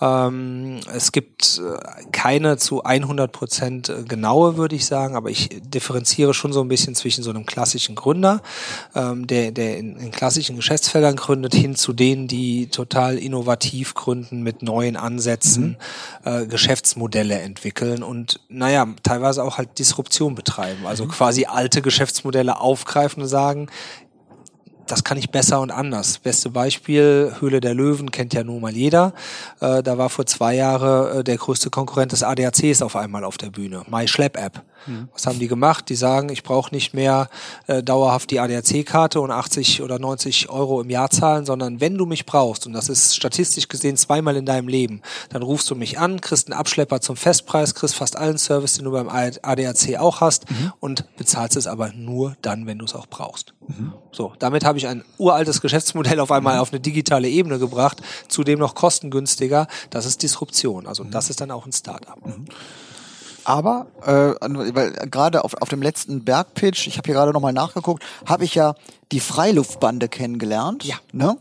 Ähm, 0.00 0.80
es 0.94 1.12
gibt 1.12 1.60
äh, 1.60 1.78
keine 2.10 2.56
zu 2.56 2.82
100 2.82 3.30
Prozent 3.32 3.92
genaue, 4.08 4.56
würde 4.56 4.74
ich 4.74 4.86
sagen, 4.86 5.14
aber 5.14 5.30
ich 5.30 5.48
differenziere 5.62 6.32
schon 6.32 6.52
so 6.52 6.62
ein 6.62 6.68
bisschen 6.68 6.94
zwischen 6.94 7.22
so 7.22 7.30
einem 7.30 7.44
klassischen 7.44 7.94
Gründer, 7.94 8.42
ähm, 8.94 9.26
der, 9.26 9.52
der 9.52 9.78
in, 9.78 9.96
in 9.96 10.10
klassischen 10.10 10.56
Geschäftsfeldern 10.56 11.16
gründet, 11.16 11.54
hin 11.54 11.76
zu 11.76 11.92
denen, 11.92 12.28
die 12.28 12.68
total 12.68 13.18
innovativ 13.18 13.94
gründen, 13.94 14.42
mit 14.42 14.62
neuen 14.62 14.96
Ansätzen, 14.96 15.76
mhm. 16.24 16.30
äh, 16.30 16.46
Geschäftsmodelle 16.46 17.38
entwickeln 17.38 18.02
und 18.02 18.40
naja, 18.48 18.86
teilweise 19.02 19.44
auch 19.44 19.58
halt 19.58 19.78
Disruption 19.78 20.34
betreiben, 20.34 20.86
also 20.86 21.04
mhm. 21.04 21.10
quasi 21.10 21.44
alte 21.44 21.82
Geschäftsmodelle 21.82 22.60
aufgreifen 22.60 23.22
und 23.22 23.28
sagen, 23.28 23.68
das 24.90 25.04
kann 25.04 25.18
ich 25.18 25.30
besser 25.30 25.60
und 25.60 25.70
anders. 25.70 26.18
Beste 26.18 26.50
Beispiel, 26.50 27.34
Höhle 27.38 27.60
der 27.60 27.74
Löwen 27.74 28.10
kennt 28.10 28.34
ja 28.34 28.42
nun 28.42 28.60
mal 28.60 28.72
jeder. 28.72 29.12
Äh, 29.60 29.82
da 29.82 29.98
war 29.98 30.10
vor 30.10 30.26
zwei 30.26 30.54
Jahren 30.54 31.20
äh, 31.20 31.24
der 31.24 31.36
größte 31.36 31.70
Konkurrent 31.70 32.12
des 32.12 32.22
ADACs 32.22 32.82
auf 32.82 32.96
einmal 32.96 33.24
auf 33.24 33.38
der 33.38 33.50
Bühne, 33.50 33.82
MySchlepp-App. 33.88 34.62
Mhm. 34.86 35.08
Was 35.12 35.26
haben 35.26 35.38
die 35.38 35.48
gemacht? 35.48 35.88
Die 35.88 35.94
sagen, 35.94 36.28
ich 36.28 36.42
brauche 36.42 36.74
nicht 36.74 36.94
mehr 36.94 37.28
äh, 37.66 37.82
dauerhaft 37.82 38.30
die 38.30 38.40
ADAC-Karte 38.40 39.20
und 39.20 39.30
80 39.30 39.82
oder 39.82 39.98
90 39.98 40.50
Euro 40.50 40.80
im 40.80 40.90
Jahr 40.90 41.10
zahlen, 41.10 41.44
sondern 41.44 41.80
wenn 41.80 41.96
du 41.96 42.06
mich 42.06 42.26
brauchst, 42.26 42.66
und 42.66 42.72
das 42.72 42.88
ist 42.88 43.16
statistisch 43.16 43.68
gesehen 43.68 43.96
zweimal 43.96 44.36
in 44.36 44.46
deinem 44.46 44.68
Leben, 44.68 45.02
dann 45.30 45.42
rufst 45.42 45.70
du 45.70 45.74
mich 45.74 45.98
an, 45.98 46.20
kriegst 46.20 46.50
einen 46.50 46.58
Abschlepper 46.58 47.00
zum 47.00 47.16
Festpreis, 47.16 47.74
kriegst 47.74 47.94
fast 47.94 48.16
allen 48.16 48.38
Service, 48.38 48.74
den 48.74 48.84
du 48.84 48.92
beim 48.92 49.08
ADAC 49.08 49.98
auch 49.98 50.20
hast 50.20 50.50
mhm. 50.50 50.72
und 50.80 51.16
bezahlst 51.16 51.56
es 51.56 51.66
aber 51.66 51.92
nur 51.92 52.36
dann, 52.42 52.66
wenn 52.66 52.78
du 52.78 52.84
es 52.84 52.94
auch 52.94 53.06
brauchst. 53.06 53.54
Mhm. 53.66 53.92
So, 54.12 54.32
damit 54.38 54.64
habe 54.64 54.78
ich 54.78 54.86
ein 54.86 55.04
uraltes 55.18 55.60
Geschäftsmodell 55.60 56.20
auf 56.20 56.32
einmal 56.32 56.56
mhm. 56.56 56.60
auf 56.60 56.72
eine 56.72 56.80
digitale 56.80 57.28
Ebene 57.28 57.58
gebracht, 57.58 58.02
zudem 58.28 58.58
noch 58.58 58.74
kostengünstiger. 58.74 59.66
Das 59.90 60.06
ist 60.06 60.22
Disruption. 60.22 60.86
Also 60.86 61.04
mhm. 61.04 61.10
das 61.10 61.30
ist 61.30 61.40
dann 61.40 61.50
auch 61.50 61.66
ein 61.66 61.72
Startup. 61.72 62.18
Aber 63.44 63.86
äh, 64.02 64.34
weil 64.74 64.92
gerade 65.10 65.44
auf, 65.44 65.54
auf 65.60 65.68
dem 65.68 65.82
letzten 65.82 66.24
Bergpitch, 66.24 66.86
ich 66.86 66.98
habe 66.98 67.06
hier 67.06 67.14
gerade 67.14 67.32
nochmal 67.32 67.52
nachgeguckt, 67.52 68.02
habe 68.26 68.44
ich 68.44 68.54
ja 68.54 68.74
die 69.12 69.20
Freiluftbande 69.20 70.08
kennengelernt. 70.08 70.84
Ja. 70.84 70.96
Ne? 71.12 71.36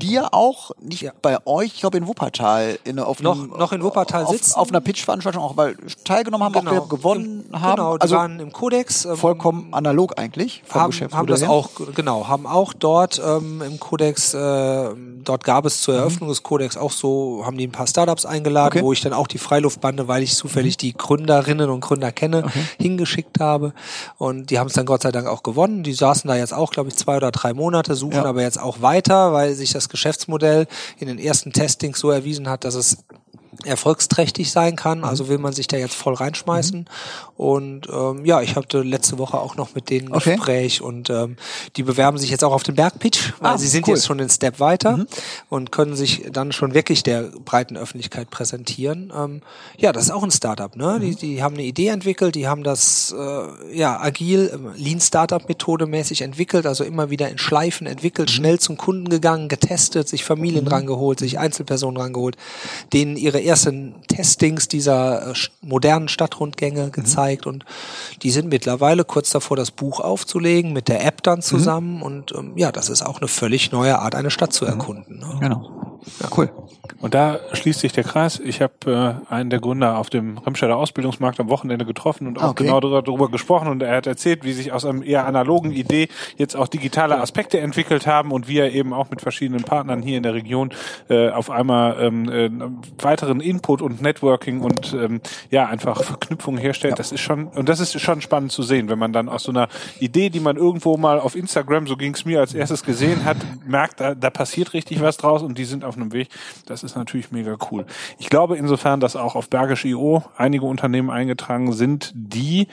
Ja 0.00 0.28
auch 0.32 0.70
nicht 0.80 1.02
ja. 1.02 1.12
bei 1.22 1.38
euch, 1.46 1.74
ich 1.74 1.80
glaube 1.80 1.98
in 1.98 2.06
Wuppertal, 2.06 2.78
in, 2.84 2.98
auf 2.98 3.20
noch, 3.20 3.38
einem, 3.38 3.50
noch 3.50 3.72
in 3.72 3.82
Wuppertal 3.82 4.24
auf, 4.24 4.32
sitzen. 4.32 4.54
Auf 4.54 4.68
einer 4.68 4.80
Pitch-Veranstaltung 4.80 5.42
auch 5.42 5.56
weil 5.56 5.76
teilgenommen 6.04 6.44
haben, 6.44 6.64
genau. 6.64 6.82
auch 6.82 6.88
gewonnen 6.88 7.44
haben. 7.52 7.76
Genau, 7.76 7.96
die 7.96 8.02
also 8.02 8.16
waren 8.16 8.40
im 8.40 8.52
Kodex. 8.52 9.04
Ähm, 9.04 9.16
vollkommen 9.16 9.68
analog 9.72 10.18
eigentlich. 10.18 10.62
Vom 10.66 10.80
haben, 10.80 10.92
haben 11.12 11.26
das 11.26 11.42
her. 11.42 11.50
auch, 11.50 11.70
genau, 11.94 12.28
haben 12.28 12.46
auch 12.46 12.72
dort 12.72 13.20
ähm, 13.24 13.62
im 13.62 13.80
Kodex, 13.80 14.34
äh, 14.34 14.90
dort 15.24 15.44
gab 15.44 15.66
es 15.66 15.82
zur 15.82 15.94
mhm. 15.94 16.00
Eröffnung 16.00 16.28
mhm. 16.28 16.32
des 16.32 16.42
Kodex 16.42 16.76
auch 16.76 16.92
so, 16.92 17.42
haben 17.44 17.56
die 17.56 17.66
ein 17.66 17.72
paar 17.72 17.86
Startups 17.86 18.26
eingeladen, 18.26 18.78
okay. 18.78 18.84
wo 18.84 18.92
ich 18.92 19.00
dann 19.00 19.12
auch 19.12 19.26
die 19.26 19.38
Freiluftbande, 19.38 20.08
weil 20.08 20.22
ich 20.22 20.34
zufällig 20.34 20.76
mhm. 20.76 20.78
die 20.78 20.92
Gründerinnen 20.94 21.70
und 21.70 21.80
Gründer 21.80 22.12
kenne, 22.12 22.44
okay. 22.44 22.64
hingeschickt 22.78 23.40
habe. 23.40 23.72
Und 24.18 24.50
die 24.50 24.58
haben 24.58 24.68
es 24.68 24.74
dann 24.74 24.86
Gott 24.86 25.02
sei 25.02 25.12
Dank 25.12 25.26
auch 25.26 25.42
gewonnen. 25.42 25.82
Die 25.82 25.94
saßen 25.94 26.28
da 26.28 26.36
jetzt 26.36 26.54
auch, 26.54 26.70
glaube 26.70 26.88
ich, 26.88 26.96
zwei 26.96 27.16
oder 27.16 27.30
drei 27.30 27.54
Monate, 27.54 27.94
suchen 27.94 28.14
ja. 28.14 28.24
aber 28.24 28.42
jetzt 28.42 28.60
auch 28.60 28.82
weiter, 28.82 29.32
weil 29.32 29.54
sich 29.54 29.72
das 29.72 29.81
das 29.82 29.88
Geschäftsmodell 29.88 30.66
in 30.98 31.08
den 31.08 31.18
ersten 31.18 31.52
Testings 31.52 31.98
so 31.98 32.10
erwiesen 32.10 32.48
hat, 32.48 32.64
dass 32.64 32.74
es 32.74 32.98
erfolgsträchtig 33.64 34.50
sein 34.50 34.76
kann. 34.76 34.98
Mhm. 34.98 35.04
Also 35.04 35.28
will 35.28 35.38
man 35.38 35.52
sich 35.52 35.66
da 35.66 35.76
jetzt 35.76 35.94
voll 35.94 36.14
reinschmeißen. 36.14 36.80
Mhm. 36.80 36.86
Und 37.36 37.88
ähm, 37.92 38.24
ja, 38.24 38.40
ich 38.40 38.56
hatte 38.56 38.82
letzte 38.82 39.18
Woche 39.18 39.38
auch 39.38 39.56
noch 39.56 39.74
mit 39.74 39.90
denen 39.90 40.14
okay. 40.14 40.36
Gespräch 40.36 40.80
und 40.80 41.10
ähm, 41.10 41.36
die 41.76 41.82
bewerben 41.82 42.18
sich 42.18 42.30
jetzt 42.30 42.44
auch 42.44 42.52
auf 42.52 42.62
den 42.62 42.76
Bergpitch, 42.76 43.32
weil 43.40 43.52
ah, 43.52 43.58
sie 43.58 43.66
sind 43.66 43.88
cool. 43.88 43.94
jetzt 43.94 44.06
schon 44.06 44.18
den 44.18 44.30
Step 44.30 44.60
weiter 44.60 44.98
mhm. 44.98 45.06
und 45.48 45.72
können 45.72 45.96
sich 45.96 46.22
dann 46.30 46.52
schon 46.52 46.74
wirklich 46.74 47.02
der 47.02 47.22
breiten 47.44 47.76
Öffentlichkeit 47.76 48.30
präsentieren. 48.30 49.12
Ähm, 49.16 49.42
ja, 49.76 49.92
das 49.92 50.04
ist 50.04 50.10
auch 50.10 50.22
ein 50.22 50.30
Startup. 50.30 50.76
Ne? 50.76 51.00
Die, 51.00 51.10
mhm. 51.10 51.16
die 51.16 51.42
haben 51.42 51.54
eine 51.54 51.64
Idee 51.64 51.88
entwickelt, 51.88 52.34
die 52.34 52.46
haben 52.46 52.62
das 52.62 53.12
äh, 53.18 53.76
ja 53.76 54.00
agil, 54.00 54.50
äh, 54.76 54.80
Lean 54.80 55.00
Startup 55.00 55.46
Methode 55.48 55.86
mäßig 55.86 56.22
entwickelt, 56.22 56.66
also 56.66 56.84
immer 56.84 57.10
wieder 57.10 57.28
in 57.28 57.38
Schleifen 57.38 57.86
entwickelt, 57.86 58.28
mhm. 58.30 58.34
schnell 58.34 58.58
zum 58.60 58.76
Kunden 58.76 59.08
gegangen, 59.08 59.48
getestet, 59.48 60.08
sich 60.08 60.24
Familien 60.24 60.66
mhm. 60.66 60.70
rangeholt, 60.70 61.18
sich 61.18 61.38
Einzelpersonen 61.38 62.00
rangeholt, 62.00 62.36
denen 62.92 63.16
ihre 63.16 63.40
ersten 63.52 63.94
Testings 64.08 64.66
dieser 64.66 65.30
äh, 65.30 65.34
modernen 65.60 66.08
Stadtrundgänge 66.08 66.86
mhm. 66.86 66.92
gezeigt 66.92 67.46
und 67.46 67.66
die 68.22 68.30
sind 68.30 68.48
mittlerweile 68.48 69.04
kurz 69.04 69.28
davor, 69.28 69.58
das 69.58 69.70
Buch 69.70 70.00
aufzulegen, 70.00 70.72
mit 70.72 70.88
der 70.88 71.04
App 71.04 71.22
dann 71.22 71.40
mhm. 71.40 71.42
zusammen 71.42 71.96
mhm. 71.96 72.02
und 72.02 72.32
ähm, 72.32 72.52
ja, 72.56 72.72
das 72.72 72.88
ist 72.88 73.02
auch 73.02 73.18
eine 73.18 73.28
völlig 73.28 73.70
neue 73.70 73.98
Art, 73.98 74.14
eine 74.14 74.30
Stadt 74.30 74.54
zu 74.54 74.64
mhm. 74.64 74.70
erkunden. 74.70 75.18
Ne? 75.18 75.36
Genau. 75.40 75.92
Ja. 76.20 76.28
Cool. 76.36 76.50
Und 77.00 77.14
da 77.14 77.38
schließt 77.52 77.80
sich 77.80 77.92
der 77.92 78.04
Kreis. 78.04 78.40
Ich 78.40 78.60
habe 78.60 79.20
äh, 79.28 79.32
einen 79.32 79.50
der 79.50 79.60
Gründer 79.60 79.98
auf 79.98 80.10
dem 80.10 80.38
Remscheider 80.38 80.76
Ausbildungsmarkt 80.76 81.38
am 81.40 81.48
Wochenende 81.48 81.84
getroffen 81.84 82.26
und 82.26 82.38
auch 82.40 82.50
okay. 82.50 82.64
genau 82.64 82.80
darüber 82.80 83.28
gesprochen 83.30 83.68
und 83.68 83.82
er 83.82 83.96
hat 83.96 84.06
erzählt, 84.06 84.44
wie 84.44 84.52
sich 84.52 84.72
aus 84.72 84.84
einem 84.84 85.02
eher 85.02 85.26
analogen 85.26 85.72
Idee 85.72 86.08
jetzt 86.36 86.56
auch 86.56 86.68
digitale 86.68 87.20
Aspekte 87.20 87.60
entwickelt 87.60 88.06
haben 88.06 88.32
und 88.32 88.48
wie 88.48 88.58
er 88.58 88.72
eben 88.72 88.92
auch 88.92 89.10
mit 89.10 89.20
verschiedenen 89.20 89.62
Partnern 89.62 90.02
hier 90.02 90.16
in 90.16 90.22
der 90.22 90.34
Region 90.34 90.70
äh, 91.08 91.30
auf 91.30 91.50
einmal 91.50 91.96
ähm, 92.00 92.28
äh, 92.28 92.50
weiteren 93.02 93.40
Input 93.42 93.82
und 93.82 94.00
Networking 94.00 94.60
und 94.60 94.94
ähm, 94.94 95.20
ja 95.50 95.66
einfach 95.66 96.02
Verknüpfungen 96.02 96.60
herstellt. 96.60 96.92
Ja. 96.92 96.96
Das 96.96 97.12
ist 97.12 97.20
schon 97.20 97.48
und 97.48 97.68
das 97.68 97.80
ist 97.80 98.00
schon 98.00 98.20
spannend 98.20 98.52
zu 98.52 98.62
sehen, 98.62 98.88
wenn 98.88 98.98
man 98.98 99.12
dann 99.12 99.28
aus 99.28 99.44
so 99.44 99.52
einer 99.52 99.68
Idee, 100.00 100.30
die 100.30 100.40
man 100.40 100.56
irgendwo 100.56 100.96
mal 100.96 101.20
auf 101.20 101.36
Instagram, 101.36 101.86
so 101.86 101.96
ging 101.96 102.14
es 102.14 102.24
mir 102.24 102.40
als 102.40 102.54
erstes 102.54 102.84
gesehen 102.84 103.24
hat, 103.24 103.36
merkt, 103.66 104.00
da, 104.00 104.14
da 104.14 104.30
passiert 104.30 104.72
richtig 104.72 105.00
was 105.00 105.16
draus 105.16 105.42
und 105.42 105.58
die 105.58 105.64
sind 105.64 105.84
auf 105.84 105.96
einem 105.96 106.12
Weg. 106.12 106.28
Das 106.66 106.82
ist 106.82 106.96
natürlich 106.96 107.30
mega 107.32 107.56
cool. 107.70 107.86
Ich 108.18 108.28
glaube 108.28 108.56
insofern, 108.56 109.00
dass 109.00 109.16
auch 109.16 109.34
auf 109.34 109.48
Bergisch.io 109.48 110.24
einige 110.36 110.66
Unternehmen 110.66 111.10
eingetragen 111.10 111.72
sind, 111.72 112.12
die 112.14 112.68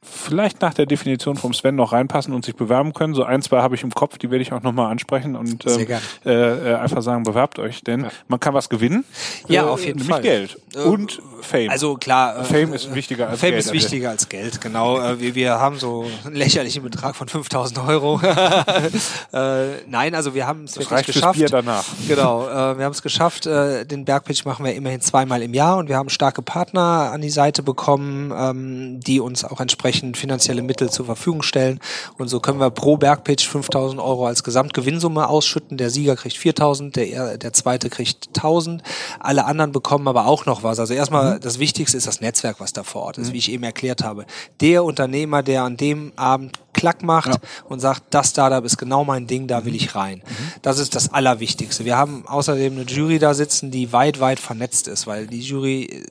vielleicht 0.00 0.60
nach 0.60 0.74
der 0.74 0.86
Definition 0.86 1.36
vom 1.36 1.52
Sven 1.52 1.74
noch 1.74 1.92
reinpassen 1.92 2.32
und 2.32 2.44
sich 2.44 2.54
bewerben 2.54 2.94
können. 2.94 3.14
So 3.14 3.24
ein, 3.24 3.42
zwei 3.42 3.62
habe 3.62 3.74
ich 3.74 3.82
im 3.82 3.90
Kopf, 3.90 4.18
die 4.18 4.30
werde 4.30 4.42
ich 4.42 4.52
auch 4.52 4.62
nochmal 4.62 4.90
ansprechen 4.90 5.34
und 5.34 5.66
ähm, 5.66 5.86
äh, 6.24 6.72
äh, 6.72 6.74
einfach 6.76 7.02
sagen, 7.02 7.24
bewerbt 7.24 7.58
euch, 7.58 7.82
denn 7.82 8.04
ja. 8.04 8.10
man 8.28 8.38
kann 8.38 8.54
was 8.54 8.68
gewinnen. 8.68 9.04
Ja, 9.48 9.62
äh, 9.62 9.66
auf 9.66 9.84
jeden 9.84 10.00
Fall. 10.00 10.22
Geld 10.22 10.58
äh, 10.74 10.80
und 10.80 11.20
Fame. 11.40 11.70
Also 11.70 11.96
klar. 11.96 12.40
Äh, 12.40 12.44
Fame 12.44 12.74
ist 12.74 12.94
wichtiger 12.94 13.28
als 13.28 13.40
Fame 13.40 13.50
Geld. 13.52 13.64
Fame 13.64 13.76
ist 13.76 13.82
wichtiger 13.82 14.10
als 14.10 14.28
Geld, 14.28 14.60
genau. 14.60 15.00
Äh, 15.00 15.20
wir, 15.20 15.34
wir 15.34 15.58
haben 15.58 15.78
so 15.78 16.06
einen 16.24 16.36
lächerlichen 16.36 16.84
Betrag 16.84 17.16
von 17.16 17.28
5000 17.28 17.78
Euro. 17.88 18.20
nein, 19.32 20.14
also 20.14 20.34
wir 20.34 20.46
haben 20.46 20.64
es 20.64 20.78
wirklich 20.78 21.06
geschafft. 21.06 21.38
Bier 21.38 21.48
danach. 21.48 21.84
Genau, 22.06 22.46
wir 22.46 22.84
haben 22.84 22.92
es 22.92 23.02
geschafft. 23.02 23.46
den 23.46 24.04
Bergpitch 24.04 24.44
machen 24.44 24.64
wir 24.64 24.74
immerhin 24.74 25.00
zweimal 25.00 25.42
im 25.42 25.54
Jahr 25.54 25.78
und 25.78 25.88
wir 25.88 25.96
haben 25.96 26.08
starke 26.08 26.42
Partner 26.42 27.10
an 27.12 27.20
die 27.20 27.30
Seite 27.30 27.62
bekommen, 27.62 28.32
ähm, 28.36 29.00
die 29.00 29.20
uns 29.20 29.44
auch 29.44 29.60
entsprechend 29.60 29.87
entsprechend 29.88 30.16
finanzielle 30.16 30.62
Mittel 30.62 30.90
zur 30.90 31.06
Verfügung 31.06 31.42
stellen. 31.42 31.80
Und 32.18 32.28
so 32.28 32.40
können 32.40 32.60
wir 32.60 32.70
pro 32.70 32.96
Bergpitch 32.96 33.48
5000 33.48 34.00
Euro 34.00 34.26
als 34.26 34.44
Gesamtgewinnsumme 34.44 35.26
ausschütten. 35.28 35.78
Der 35.78 35.90
Sieger 35.90 36.16
kriegt 36.16 36.36
4000, 36.36 36.96
der, 36.96 37.38
der 37.38 37.52
zweite 37.52 37.88
kriegt 37.88 38.28
1000. 38.28 38.82
Alle 39.18 39.46
anderen 39.46 39.72
bekommen 39.72 40.06
aber 40.06 40.26
auch 40.26 40.44
noch 40.44 40.62
was. 40.62 40.78
Also 40.78 40.94
erstmal 40.94 41.36
mhm. 41.36 41.40
das 41.40 41.58
Wichtigste 41.58 41.96
ist 41.96 42.06
das 42.06 42.20
Netzwerk, 42.20 42.60
was 42.60 42.72
da 42.72 42.82
vor 42.82 43.02
Ort 43.02 43.18
ist, 43.18 43.28
mhm. 43.28 43.32
wie 43.32 43.38
ich 43.38 43.50
eben 43.50 43.64
erklärt 43.64 44.04
habe. 44.04 44.26
Der 44.60 44.84
Unternehmer, 44.84 45.42
der 45.42 45.62
an 45.62 45.76
dem 45.76 46.12
Abend 46.16 46.58
Klack 46.74 47.02
macht 47.02 47.28
ja. 47.28 47.40
und 47.68 47.80
sagt, 47.80 48.02
das 48.10 48.30
Startup 48.30 48.64
ist 48.64 48.76
genau 48.76 49.04
mein 49.04 49.26
Ding, 49.26 49.48
da 49.48 49.64
will 49.64 49.74
ich 49.74 49.94
rein. 49.94 50.18
Mhm. 50.18 50.52
Das 50.62 50.78
ist 50.78 50.94
das 50.94 51.12
Allerwichtigste. 51.12 51.84
Wir 51.84 51.96
haben 51.96 52.24
außerdem 52.26 52.74
eine 52.74 52.82
Jury 52.82 53.18
da 53.18 53.34
sitzen, 53.34 53.70
die 53.70 53.92
weit, 53.92 54.20
weit 54.20 54.38
vernetzt 54.38 54.86
ist, 54.86 55.06
weil 55.06 55.26
die 55.26 55.40
Jury 55.40 56.04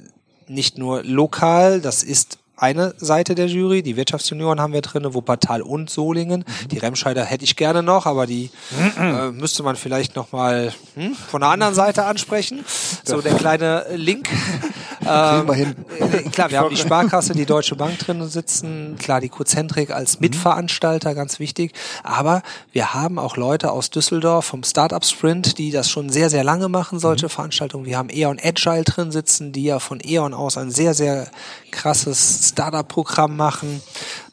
nicht 0.47 0.77
nur 0.77 1.03
lokal, 1.03 1.79
das 1.79 2.03
ist 2.03 2.39
eine 2.57 2.95
Seite 2.97 3.35
der 3.35 3.45
Jury, 3.45 3.83
die 3.83 3.95
Wirtschaftsjunioren 3.95 4.59
haben 4.59 4.73
wir 4.73 4.81
drin, 4.81 5.13
Wuppertal 5.13 5.61
und 5.61 5.91
Solingen. 5.91 6.39
Mhm. 6.39 6.67
Die 6.69 6.79
Remscheider 6.79 7.23
hätte 7.23 7.43
ich 7.43 7.55
gerne 7.55 7.83
noch, 7.83 8.07
aber 8.07 8.25
die 8.25 8.49
mhm. 8.71 9.03
äh, 9.03 9.31
müsste 9.31 9.61
man 9.61 9.75
vielleicht 9.75 10.15
noch 10.15 10.31
mal 10.31 10.73
hm, 10.95 11.13
von 11.13 11.41
der 11.41 11.51
anderen 11.51 11.75
Seite 11.75 12.05
ansprechen. 12.05 12.65
So 13.03 13.21
der 13.21 13.35
kleine 13.35 13.85
Link. 13.95 14.29
ähm. 15.07 15.49
Äh, 15.49 16.29
klar, 16.29 16.49
wir 16.49 16.59
haben 16.59 16.69
die 16.71 16.77
Sparkasse, 16.77 17.33
die 17.33 17.45
Deutsche 17.45 17.75
Bank 17.75 17.99
drin 17.99 18.27
sitzen, 18.27 18.95
klar 18.97 19.21
die 19.21 19.29
Cozentrik 19.29 19.91
als 19.91 20.15
mhm. 20.15 20.25
Mitveranstalter, 20.25 21.13
ganz 21.13 21.39
wichtig. 21.39 21.73
Aber 22.03 22.41
wir 22.71 22.95
haben 22.95 23.19
auch 23.19 23.37
Leute 23.37 23.71
aus 23.71 23.91
Düsseldorf 23.91 24.45
vom 24.45 24.63
Startup 24.63 25.05
Sprint, 25.05 25.59
die 25.59 25.69
das 25.69 25.91
schon 25.91 26.09
sehr, 26.09 26.31
sehr 26.31 26.43
lange 26.43 26.69
machen, 26.69 26.99
solche 26.99 27.27
mhm. 27.27 27.31
Veranstaltungen. 27.31 27.85
Wir 27.85 27.99
haben 27.99 28.09
Eon 28.09 28.39
Agile 28.43 28.83
drin 28.83 29.11
sitzen, 29.11 29.51
die 29.51 29.65
ja 29.65 29.77
von 29.77 29.99
Eon 29.99 30.33
aus 30.33 30.57
ein 30.57 30.71
sehr, 30.71 30.95
sehr 30.95 31.27
krasses 31.71 32.46
Startup-Programm 32.47 33.35
machen. 33.35 33.81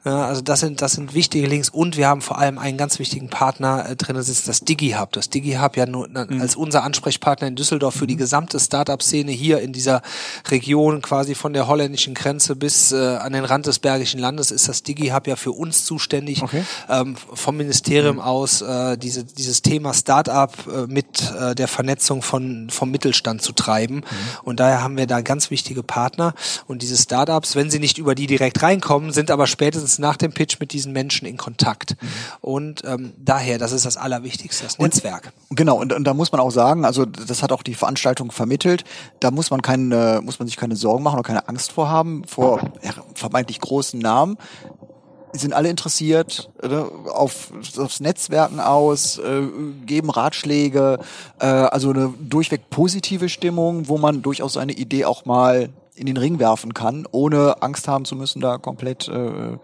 Ja, 0.05 0.27
also 0.27 0.43
das 0.43 0.61
sind, 0.61 0.83
das 0.83 0.93
sind 0.93 1.15
wichtige 1.15 1.47
Links 1.47 1.71
und 1.71 1.97
wir 1.97 2.09
haben 2.09 2.21
vor 2.21 2.39
allem 2.39 2.59
einen 2.59 2.77
ganz 2.77 2.99
wichtigen 2.99 3.29
Partner 3.29 3.89
äh, 3.89 3.97
drin, 3.97 4.17
das 4.17 4.29
ist 4.29 4.47
das 4.47 4.61
DigiHub. 4.61 5.11
Das 5.13 5.31
DigiHub 5.31 5.79
ja 5.79 5.87
nur 5.87 6.09
mhm. 6.09 6.43
als 6.43 6.57
unser 6.57 6.85
Ansprechpartner 6.85 7.49
in 7.49 7.57
Düsseldorf 7.57 7.95
für 7.95 8.07
die 8.07 8.17
gesamte 8.17 8.61
Startup-Szene 8.61 9.33
hier 9.33 9.61
in 9.61 9.73
dieser 9.73 10.03
Region 10.49 11.01
quasi 11.01 11.35
von 11.35 11.55
der 11.55 11.69
holländischen 11.69 12.13
Grenze 12.13 12.55
bis 12.55 12.93
äh, 12.93 13.17
an 13.17 13.33
den 13.33 13.47
Rand 13.47 13.65
des 13.67 13.79
Bergischen 13.79 14.21
Landes 14.21 14.51
ist 14.51 14.69
das 14.69 14.83
DigiHub 14.83 15.27
ja 15.27 15.37
für 15.37 15.53
uns 15.53 15.87
zuständig, 15.87 16.43
okay. 16.43 16.65
ähm, 16.91 17.17
vom 17.33 17.57
Ministerium 17.57 18.17
mhm. 18.17 18.23
aus 18.23 18.61
äh, 18.61 18.99
diese, 18.99 19.25
dieses 19.25 19.63
Thema 19.63 19.95
Startup 19.95 20.53
äh, 20.67 20.87
mit 20.87 21.33
äh, 21.33 21.55
der 21.55 21.69
Vernetzung 21.69 22.21
von, 22.21 22.69
vom 22.69 22.91
Mittelstand 22.91 23.41
zu 23.41 23.53
treiben. 23.53 23.97
Mhm. 23.97 24.03
Und 24.43 24.61
daher 24.61 24.83
haben 24.83 24.99
wir 24.99 25.07
da 25.07 25.23
ganz 25.23 25.51
wichtige 25.51 25.83
Partner 25.83 26.35
und 26.67 26.83
diese 26.83 26.99
Startups, 26.99 27.57
wenn 27.57 27.71
sie 27.71 27.79
nicht 27.79 27.97
über 27.97 28.15
die 28.15 28.27
direkt 28.27 28.63
reinkommen, 28.63 29.11
sind 29.11 29.31
aber 29.31 29.47
spätestens 29.47 29.94
spätestens 29.95 29.99
nach 29.99 30.17
dem 30.17 30.33
Pitch 30.33 30.61
mit 30.61 30.73
diesen 30.73 30.93
Menschen 30.93 31.27
in 31.27 31.37
Kontakt. 31.37 31.97
Mhm. 32.01 32.09
Und 32.41 32.83
ähm, 32.85 33.13
daher, 33.19 33.59
das 33.59 33.73
ist 33.73 33.87
das 33.87 33.97
Allerwichtigste, 33.97 34.65
das 34.65 34.79
Netzwerk. 34.79 35.33
Und, 35.49 35.57
genau, 35.57 35.81
und, 35.81 35.93
und 35.93 36.05
da 36.05 36.15
muss 36.15 36.33
man 36.33 36.41
auch 36.41 36.51
sagen, 36.51 36.85
also 36.85 37.05
das 37.05 37.43
hat 37.43 37.53
auch 37.53 37.63
die 37.63 37.75
Veranstaltung 37.75 38.31
vermittelt, 38.31 38.85
da 39.21 39.31
muss 39.31 39.51
man 39.51 39.63
keine, 39.63 40.21
muss 40.23 40.39
man 40.39 40.49
sich 40.49 40.57
keine 40.57 40.77
Sorgen 40.77 41.03
machen 41.03 41.19
oder 41.19 41.27
keine 41.27 41.49
Angst 41.49 41.73
vor 41.73 41.89
haben, 41.89 42.25
vor 42.27 42.61
vermeintlich 43.15 43.61
großen 43.61 43.99
Namen 43.99 44.37
die 45.35 45.41
sind 45.41 45.53
alle 45.53 45.69
interessiert 45.69 46.49
ne, 46.63 46.89
auf, 47.13 47.51
aufs 47.77 47.99
Netzwerken 47.99 48.61
aus, 48.61 49.19
äh, 49.19 49.43
geben 49.85 50.11
Ratschläge, 50.11 51.01
äh, 51.41 51.47
also 51.47 51.91
eine 51.91 52.15
durchweg 52.21 52.71
positive 52.71 53.29
Stimmung, 53.29 53.89
wo 53.89 53.99
man 53.99 54.23
durchaus 54.23 54.53
seine 54.53 54.75
Idee 54.75 55.07
auch 55.07 55.25
mal 55.25 55.71
in 55.95 56.07
den 56.07 56.17
Ring 56.17 56.39
werfen 56.39 56.75
kann, 56.75 57.07
ohne 57.11 57.63
Angst 57.63 57.89
haben 57.89 58.05
zu 58.05 58.17
müssen, 58.17 58.41
da 58.41 58.59
komplett 58.59 59.09
äh, 59.09 59.59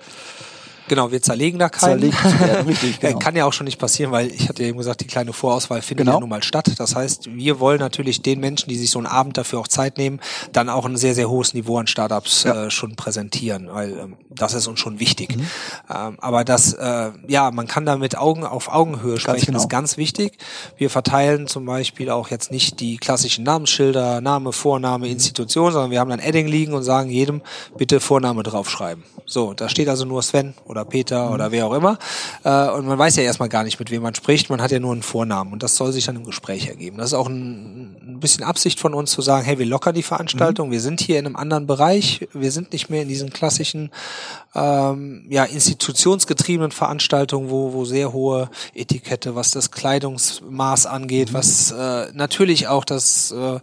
Genau, 0.91 1.13
wir 1.13 1.23
zerlegen 1.23 1.61
da 1.61 1.69
keinen. 1.69 2.01
Zerlegt 2.01 2.41
werden, 2.41 2.67
richtig, 2.67 2.99
genau. 2.99 3.21
Kann 3.21 3.37
ja 3.37 3.45
auch 3.45 3.53
schon 3.53 3.67
nicht 3.67 3.79
passieren, 3.79 4.11
weil 4.11 4.27
ich 4.27 4.49
hatte 4.49 4.65
ja 4.65 4.71
eben 4.71 4.79
gesagt, 4.79 5.01
die 5.01 5.07
kleine 5.07 5.33
Vorauswahl 5.33 5.83
findet 5.83 6.07
genau. 6.07 6.17
ja 6.17 6.21
nun 6.21 6.29
mal 6.29 6.43
statt. 6.43 6.69
Das 6.79 6.97
heißt, 6.97 7.33
wir 7.33 7.61
wollen 7.61 7.79
natürlich 7.79 8.23
den 8.23 8.41
Menschen, 8.41 8.69
die 8.69 8.77
sich 8.77 8.91
so 8.91 8.99
einen 8.99 9.07
Abend 9.07 9.39
dafür 9.39 9.61
auch 9.61 9.69
Zeit 9.69 9.99
nehmen, 9.99 10.19
dann 10.53 10.69
auch 10.69 10.87
ein 10.87 10.97
sehr, 10.97 11.15
sehr 11.15 11.31
hohes 11.31 11.55
Niveau 11.55 11.79
an 11.79 11.87
Startups 11.87 12.43
ja. 12.43 12.65
äh, 12.65 12.71
schon 12.73 12.97
präsentieren, 12.97 13.69
weil 13.71 13.93
ähm, 13.93 14.17
das 14.31 14.53
ist 14.55 14.67
uns 14.67 14.81
schon 14.81 14.99
wichtig. 14.99 15.37
Mhm. 15.37 15.47
Ähm, 15.95 16.17
aber 16.21 16.43
das, 16.43 16.73
äh, 16.73 17.13
ja, 17.29 17.53
man 17.53 17.69
kann 17.69 17.87
da 17.87 17.97
mit 17.97 18.19
Augen 18.19 18.43
auf 18.43 18.67
Augenhöhe 18.67 19.21
sprechen, 19.21 19.47
genau. 19.47 19.61
ist 19.61 19.69
ganz 19.69 19.97
wichtig. 19.97 20.39
Wir 20.77 20.91
verteilen 20.91 21.47
zum 21.47 21.67
Beispiel 21.67 22.11
auch 22.11 22.31
jetzt 22.31 22.51
nicht 22.51 22.81
die 22.81 22.97
klassischen 22.97 23.45
Namensschilder, 23.45 24.21
Name, 24.21 24.53
Vorname, 24.53 25.07
Institution, 25.07 25.71
sondern 25.71 25.93
wir 25.93 26.01
haben 26.01 26.11
dann 26.11 26.19
Edding 26.19 26.49
liegen 26.49 26.75
und 26.75 26.83
sagen 26.83 27.11
jedem 27.11 27.43
bitte 27.77 28.01
Vorname 28.01 28.43
draufschreiben. 28.43 29.05
So, 29.25 29.55
da 29.55 29.69
steht 29.69 29.89
also 29.89 30.05
nur 30.05 30.25
Sven 30.25 30.55
oder 30.65 30.80
oder 30.81 30.91
Peter 30.91 31.29
mhm. 31.29 31.35
oder 31.35 31.53
wer 31.53 31.67
auch 31.67 31.75
immer. 31.75 31.99
Äh, 32.45 32.71
und 32.71 32.87
man 32.87 32.99
weiß 32.99 33.17
ja 33.17 33.23
erstmal 33.23 33.49
gar 33.49 33.65
nicht, 33.65 33.79
mit 33.79 33.91
wem 33.91 34.03
man 34.03 34.15
spricht. 34.15 34.51
Man 34.51 34.63
hat 34.63 34.71
ja 34.71 34.79
nur 34.79 34.93
einen 34.93 35.03
Vornamen 35.03 35.53
und 35.53 35.63
das 35.63 35.77
soll 35.77 35.93
sich 35.93 36.07
dann 36.07 36.17
im 36.17 36.25
Gespräch 36.25 36.69
ergeben. 36.69 36.99
Das 36.99 37.09
ist 37.09 37.15
auch 37.15 37.29
ein, 37.29 37.97
ein 38.03 38.21
bisschen 38.21 38.45
Absicht 38.45 38.81
von 38.81 38.95
uns 38.95 39.11
zu 39.11 39.23
sagen, 39.23 39.45
hey, 39.45 39.59
wir 39.59 39.67
lockern 39.67 39.95
die 39.95 40.03
Veranstaltung. 40.03 40.69
Mhm. 40.69 40.73
Wir 40.73 40.81
sind 40.81 41.01
hier 41.01 41.19
in 41.19 41.27
einem 41.27 41.37
anderen 41.37 41.67
Bereich. 41.67 42.29
Wir 42.33 42.53
sind 42.53 42.73
nicht 42.73 42.91
mehr 42.91 43.03
in 43.03 43.09
diesen 43.09 43.31
klassischen, 43.31 43.91
ähm, 44.55 45.27
ja, 45.29 45.45
institutionsgetriebenen 45.45 46.73
Veranstaltungen, 46.73 47.51
wo, 47.51 47.73
wo 47.73 47.85
sehr 47.85 48.13
hohe 48.13 48.51
Etikette, 48.75 49.35
was 49.35 49.51
das 49.51 49.71
Kleidungsmaß 49.71 50.87
angeht, 50.87 51.31
mhm. 51.31 51.35
was 51.35 51.71
äh, 51.71 52.07
natürlich 52.15 52.69
auch 52.69 52.85
das 52.85 53.31
äh, 53.31 53.61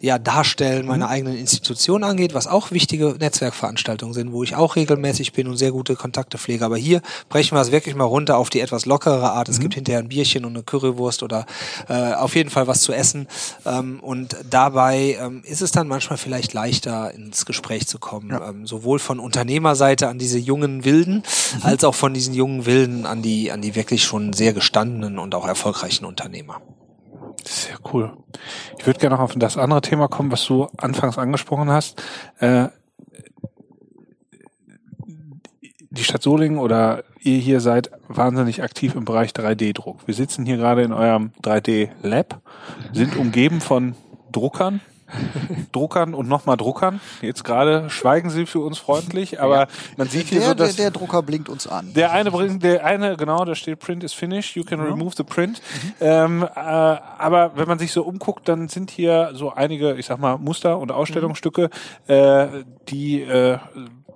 ja, 0.00 0.18
Darstellen 0.18 0.86
meiner 0.86 1.06
mhm. 1.06 1.12
eigenen 1.12 1.38
Institution 1.38 2.04
angeht, 2.04 2.34
was 2.34 2.46
auch 2.46 2.70
wichtige 2.70 3.16
Netzwerkveranstaltungen 3.18 4.14
sind, 4.14 4.32
wo 4.32 4.42
ich 4.42 4.54
auch 4.54 4.76
regelmäßig 4.76 5.32
bin 5.32 5.48
und 5.48 5.56
sehr 5.56 5.72
gute 5.72 5.96
Kontakte 5.96 6.38
pflege. 6.48 6.64
Aber 6.64 6.76
hier 6.76 7.02
brechen 7.28 7.56
wir 7.56 7.60
es 7.60 7.70
wirklich 7.70 7.94
mal 7.94 8.04
runter 8.04 8.38
auf 8.38 8.48
die 8.48 8.60
etwas 8.60 8.86
lockere 8.86 9.32
Art. 9.32 9.48
Es 9.48 9.58
mhm. 9.58 9.62
gibt 9.62 9.74
hinterher 9.74 10.00
ein 10.00 10.08
Bierchen 10.08 10.44
und 10.44 10.54
eine 10.54 10.62
Currywurst 10.62 11.22
oder 11.22 11.44
äh, 11.88 12.14
auf 12.14 12.34
jeden 12.34 12.50
Fall 12.50 12.66
was 12.66 12.80
zu 12.80 12.92
essen. 12.92 13.28
Ähm, 13.66 14.00
und 14.00 14.36
dabei 14.48 15.18
ähm, 15.20 15.42
ist 15.44 15.60
es 15.60 15.70
dann 15.70 15.88
manchmal 15.88 16.16
vielleicht 16.16 16.54
leichter, 16.54 17.12
ins 17.12 17.44
Gespräch 17.44 17.86
zu 17.86 17.98
kommen. 17.98 18.30
Ja. 18.30 18.48
Ähm, 18.48 18.66
sowohl 18.66 18.98
von 18.98 19.20
Unternehmerseite 19.20 20.08
an 20.08 20.18
diese 20.18 20.38
jungen 20.38 20.84
Wilden, 20.84 21.16
mhm. 21.16 21.62
als 21.62 21.84
auch 21.84 21.94
von 21.94 22.14
diesen 22.14 22.34
jungen 22.34 22.64
Wilden 22.64 23.04
an 23.04 23.22
die, 23.22 23.52
an 23.52 23.60
die 23.60 23.74
wirklich 23.74 24.04
schon 24.04 24.32
sehr 24.32 24.54
gestandenen 24.54 25.18
und 25.18 25.34
auch 25.34 25.46
erfolgreichen 25.46 26.04
Unternehmer. 26.04 26.60
Sehr 27.44 27.76
cool. 27.92 28.12
Ich 28.78 28.86
würde 28.86 28.98
gerne 28.98 29.16
noch 29.16 29.22
auf 29.22 29.32
das 29.36 29.56
andere 29.56 29.80
Thema 29.80 30.08
kommen, 30.08 30.32
was 30.32 30.44
du 30.44 30.68
anfangs 30.76 31.18
angesprochen 31.18 31.70
hast. 31.70 32.02
Äh, 32.40 32.68
die 35.90 36.04
Stadt 36.04 36.22
Solingen 36.22 36.58
oder 36.58 37.04
ihr 37.20 37.38
hier 37.38 37.60
seid 37.60 37.90
wahnsinnig 38.08 38.62
aktiv 38.62 38.94
im 38.94 39.04
Bereich 39.04 39.30
3D-Druck. 39.30 40.06
Wir 40.06 40.14
sitzen 40.14 40.44
hier 40.44 40.56
gerade 40.56 40.82
in 40.82 40.92
eurem 40.92 41.32
3D-Lab, 41.42 42.40
sind 42.92 43.16
umgeben 43.16 43.60
von 43.60 43.94
Druckern, 44.30 44.80
Druckern 45.72 46.12
und 46.12 46.28
nochmal 46.28 46.58
Druckern. 46.58 47.00
Jetzt 47.22 47.42
gerade 47.42 47.88
schweigen 47.88 48.28
sie 48.28 48.44
für 48.44 48.60
uns 48.60 48.78
freundlich, 48.78 49.40
aber 49.40 49.60
ja. 49.60 49.66
man 49.96 50.08
sieht 50.08 50.26
hier 50.26 50.40
der, 50.40 50.48
so, 50.48 50.54
dass 50.54 50.76
der, 50.76 50.90
der 50.90 51.00
Drucker 51.00 51.22
blinkt 51.22 51.48
uns 51.48 51.66
an. 51.66 51.92
Der 51.94 52.12
eine 52.12 52.30
bringt, 52.30 52.62
der 52.62 52.84
eine 52.84 53.16
genau, 53.16 53.44
da 53.46 53.54
steht 53.54 53.78
Print 53.78 54.04
is 54.04 54.12
finished, 54.12 54.54
you 54.56 54.64
can 54.64 54.78
ja. 54.80 54.84
remove 54.84 55.14
the 55.16 55.24
print. 55.24 55.62
Mhm. 55.82 55.92
Ähm, 56.00 56.42
äh, 56.42 56.58
aber 56.58 57.52
wenn 57.56 57.66
man 57.66 57.78
sich 57.78 57.92
so 57.92 58.02
umguckt, 58.02 58.48
dann 58.48 58.68
sind 58.68 58.90
hier 58.90 59.30
so 59.32 59.52
einige, 59.52 59.94
ich 59.94 60.04
sag 60.04 60.18
mal 60.18 60.36
Muster 60.36 60.78
und 60.78 60.92
Ausstellungsstücke, 60.92 61.70
mhm. 62.06 62.12
äh, 62.12 62.48
die 62.88 63.22
äh, 63.22 63.58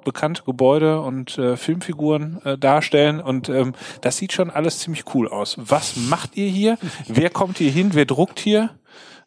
bekannte 0.05 0.43
Gebäude 0.43 1.01
und 1.01 1.39
äh, 1.39 1.57
Filmfiguren 1.57 2.41
äh, 2.45 2.59
darstellen 2.59 3.21
und 3.21 3.49
ähm, 3.49 3.75
das 4.01 4.17
sieht 4.17 4.33
schon 4.33 4.51
alles 4.51 4.79
ziemlich 4.79 5.05
cool 5.15 5.29
aus. 5.29 5.57
Was 5.59 5.97
macht 5.97 6.37
ihr 6.37 6.49
hier? 6.49 6.79
Wer 7.09 7.31
kommt 7.31 7.59
hier 7.59 7.71
hin? 7.71 7.91
Wer 7.93 8.05
druckt 8.05 8.41
hier? 8.41 8.71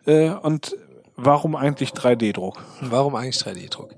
Äh, 0.06 0.30
und 0.30 0.76
warum 1.16 1.56
eigentlich 1.56 1.92
3D-Druck? 1.92 2.64
Warum 2.82 3.16
eigentlich 3.16 3.38
3D-Druck? 3.38 3.96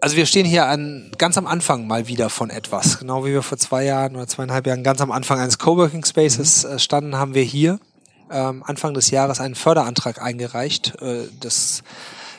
Also 0.00 0.16
wir 0.16 0.26
stehen 0.26 0.46
hier 0.46 0.66
an, 0.66 1.10
ganz 1.18 1.38
am 1.38 1.46
Anfang 1.46 1.86
mal 1.86 2.06
wieder 2.06 2.28
von 2.28 2.50
etwas. 2.50 2.98
Genau 2.98 3.24
wie 3.24 3.32
wir 3.32 3.42
vor 3.42 3.58
zwei 3.58 3.84
Jahren 3.84 4.14
oder 4.14 4.26
zweieinhalb 4.26 4.66
Jahren 4.66 4.84
ganz 4.84 5.00
am 5.00 5.10
Anfang 5.10 5.40
eines 5.40 5.58
Coworking 5.58 6.04
Spaces 6.04 6.64
mhm. 6.64 6.72
äh, 6.72 6.78
standen, 6.78 7.16
haben 7.16 7.34
wir 7.34 7.42
hier 7.42 7.78
ähm, 8.30 8.62
Anfang 8.64 8.94
des 8.94 9.10
Jahres 9.10 9.40
einen 9.40 9.54
Förderantrag 9.54 10.22
eingereicht. 10.22 11.00
Äh, 11.00 11.28
das 11.40 11.82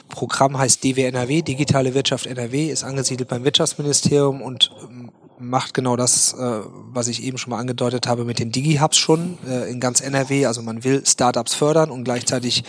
Programm 0.09 0.57
heißt 0.57 0.83
DWNRW, 0.83 1.41
Digitale 1.41 1.93
Wirtschaft 1.93 2.25
NRW, 2.25 2.69
ist 2.69 2.83
angesiedelt 2.83 3.29
beim 3.29 3.43
Wirtschaftsministerium 3.43 4.41
und 4.41 4.71
ähm, 4.83 5.06
macht 5.39 5.73
genau 5.73 5.95
das, 5.95 6.33
äh, 6.33 6.61
was 6.91 7.07
ich 7.07 7.23
eben 7.23 7.37
schon 7.37 7.51
mal 7.51 7.59
angedeutet 7.59 8.07
habe 8.07 8.25
mit 8.25 8.39
den 8.39 8.51
Digi-Hubs 8.51 8.97
schon 8.97 9.37
äh, 9.47 9.69
in 9.69 9.79
ganz 9.79 10.01
NRW. 10.01 10.45
Also 10.45 10.61
man 10.61 10.83
will 10.83 11.03
Startups 11.05 11.53
fördern 11.53 11.91
und 11.91 12.03
gleichzeitig 12.03 12.63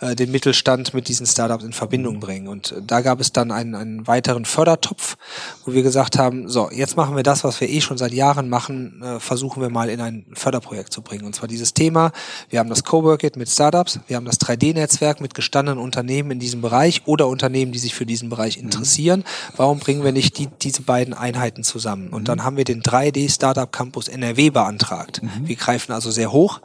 äh, 0.00 0.14
den 0.14 0.30
Mittelstand 0.30 0.94
mit 0.94 1.08
diesen 1.08 1.26
Startups 1.26 1.64
in 1.64 1.72
Verbindung 1.72 2.20
bringen. 2.20 2.48
Und 2.48 2.72
äh, 2.72 2.82
da 2.86 3.00
gab 3.02 3.20
es 3.20 3.32
dann 3.32 3.50
einen, 3.50 3.74
einen 3.74 4.06
weiteren 4.06 4.44
Fördertopf, 4.44 5.16
wo 5.64 5.72
wir 5.72 5.82
gesagt 5.82 6.18
haben, 6.18 6.48
so, 6.48 6.70
jetzt 6.70 6.96
machen 6.96 7.16
wir 7.16 7.22
das, 7.22 7.44
was 7.44 7.60
wir 7.60 7.68
eh 7.68 7.80
schon 7.80 7.98
seit 7.98 8.12
Jahren 8.12 8.48
machen, 8.48 9.02
äh, 9.02 9.20
versuchen 9.20 9.60
wir 9.60 9.68
mal 9.68 9.90
in 9.90 10.00
ein 10.00 10.26
Förderprojekt 10.32 10.92
zu 10.92 11.02
bringen. 11.02 11.24
Und 11.24 11.34
zwar 11.34 11.48
dieses 11.48 11.74
Thema, 11.74 12.12
wir 12.48 12.58
haben 12.58 12.70
das 12.70 12.84
Coworkit 12.84 13.36
mit 13.36 13.50
Startups, 13.50 14.00
wir 14.06 14.16
haben 14.16 14.24
das 14.24 14.40
3D-Netzwerk 14.40 15.20
mit 15.20 15.34
gestandenen 15.34 15.78
Unternehmen 15.78 16.30
in 16.30 16.38
diesem 16.38 16.62
Bereich 16.62 17.02
oder 17.06 17.28
Unternehmen, 17.28 17.72
die 17.72 17.78
sich 17.78 17.94
für 17.94 18.06
diesen 18.06 18.30
Bereich 18.30 18.56
interessieren. 18.56 19.24
Warum 19.56 19.78
bringen 19.78 20.04
wir 20.04 20.12
nicht 20.12 20.38
die, 20.38 20.48
diese 20.62 20.82
beiden 20.82 21.12
Einheiten 21.12 21.64
zusammen? 21.64 22.13
Und 22.14 22.28
dann 22.28 22.44
haben 22.44 22.56
wir 22.56 22.64
den 22.64 22.82
3D 22.82 23.28
Startup 23.28 23.70
Campus 23.70 24.08
NRW 24.08 24.50
beantragt. 24.50 25.20
Mhm. 25.22 25.48
Wir 25.48 25.56
greifen 25.56 25.92
also 25.92 26.12
sehr 26.12 26.30
hoch, 26.30 26.60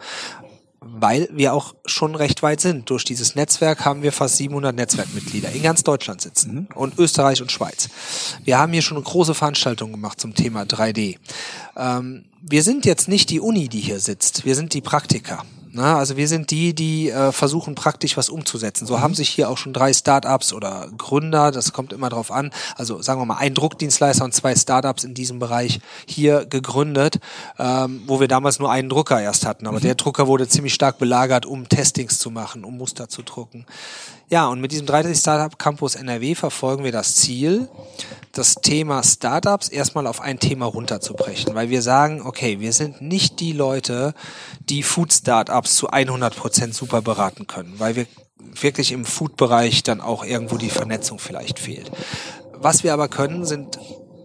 weil 0.80 1.28
wir 1.32 1.54
auch 1.54 1.74
schon 1.86 2.14
recht 2.14 2.44
weit 2.44 2.62
sind. 2.62 2.90
Durch 2.90 3.04
dieses 3.04 3.36
Netzwerk 3.36 3.84
haben 3.84 4.04
wir 4.04 4.12
fast 4.12 4.38
700 4.38 4.76
Netzwerkmitglieder 4.76 5.52
in 5.52 5.64
ganz 5.64 5.84
Deutschland 5.84 6.22
sitzen 6.22 6.54
mhm. 6.54 6.68
und 6.76 7.00
Österreich 7.00 7.42
und 7.42 7.52
Schweiz. 7.52 7.90
Wir 8.44 8.60
haben 8.60 8.72
hier 8.72 8.84
schon 8.84 8.98
eine 8.98 9.04
große 9.04 9.34
Veranstaltung 9.34 9.92
gemacht 9.92 10.22
zum 10.22 10.36
Thema 10.36 10.64
3D. 10.64 11.18
Ähm, 11.76 12.26
wir 12.42 12.64
sind 12.64 12.86
jetzt 12.86 13.08
nicht 13.08 13.32
die 13.32 13.40
Uni, 13.40 13.70
die 13.70 13.82
hier 13.82 14.00
sitzt. 14.00 14.46
Wir 14.46 14.56
sind 14.56 14.74
die 14.74 14.82
Praktiker. 14.82 15.44
Na, 15.80 15.98
also 15.98 16.18
wir 16.18 16.28
sind 16.28 16.52
die, 16.52 16.76
die 16.76 17.10
äh, 17.10 17.32
versuchen 17.32 17.74
praktisch 17.74 18.18
was 18.18 18.28
umzusetzen. 18.28 18.86
So 18.86 18.98
mhm. 18.98 19.02
haben 19.02 19.14
sich 19.16 19.30
hier 19.30 19.50
auch 19.50 19.58
schon 19.58 19.72
drei 19.72 19.94
Startups 19.94 20.52
oder 20.52 20.90
Gründer, 20.98 21.52
das 21.52 21.72
kommt 21.72 21.94
immer 21.94 22.10
drauf 22.10 22.32
an, 22.32 22.52
also 22.76 23.02
sagen 23.02 23.22
wir 23.22 23.26
mal 23.26 23.38
ein 23.38 23.54
Druckdienstleister 23.54 24.26
und 24.26 24.34
zwei 24.34 24.54
Startups 24.56 25.06
in 25.06 25.14
diesem 25.14 25.40
Bereich 25.40 25.80
hier 26.06 26.46
gegründet, 26.46 27.22
ähm, 27.58 28.02
wo 28.08 28.20
wir 28.20 28.28
damals 28.28 28.60
nur 28.60 28.70
einen 28.70 28.90
Drucker 28.90 29.22
erst 29.22 29.46
hatten. 29.46 29.68
Aber 29.68 29.78
mhm. 29.78 29.84
der 29.84 29.96
Drucker 29.96 30.28
wurde 30.28 30.50
ziemlich 30.50 30.74
stark 30.74 30.98
belagert, 30.98 31.46
um 31.46 31.70
Testings 31.70 32.20
zu 32.20 32.30
machen, 32.30 32.66
um 32.66 32.78
Muster 32.78 33.08
zu 33.08 33.22
drucken. 33.22 33.66
Ja, 34.32 34.48
und 34.48 34.62
mit 34.62 34.72
diesem 34.72 34.86
30 34.86 35.18
Startup 35.18 35.58
Campus 35.58 35.96
NRW 35.96 36.36
verfolgen 36.36 36.84
wir 36.84 36.92
das 36.92 37.16
Ziel, 37.16 37.68
das 38.32 38.56
Thema 38.56 39.02
Startups 39.02 39.70
erstmal 39.70 40.06
auf 40.06 40.22
ein 40.22 40.40
Thema 40.40 40.68
runterzubrechen, 40.68 41.56
weil 41.56 41.72
wir 41.72 41.82
sagen, 41.82 42.22
okay, 42.22 42.60
wir 42.60 42.72
sind 42.72 43.02
nicht 43.02 43.40
die 43.40 43.54
Leute, 43.54 44.14
die 44.70 44.84
Food 44.84 45.14
Startups 45.14 45.69
zu 45.76 45.90
100 45.90 46.36
Prozent 46.36 46.74
super 46.74 47.02
beraten 47.02 47.48
können, 47.48 47.76
weil 47.78 47.96
wir 47.96 48.06
wirklich 48.62 48.92
im 48.92 49.06
Food-Bereich 49.06 49.84
dann 49.84 50.02
auch 50.02 50.24
irgendwo 50.24 50.58
die 50.58 50.70
Vernetzung 50.70 51.20
vielleicht 51.20 51.60
fehlt. 51.60 51.92
Was 52.54 52.84
wir 52.84 52.94
aber 52.94 53.08
können, 53.08 53.46
sind 53.46 53.80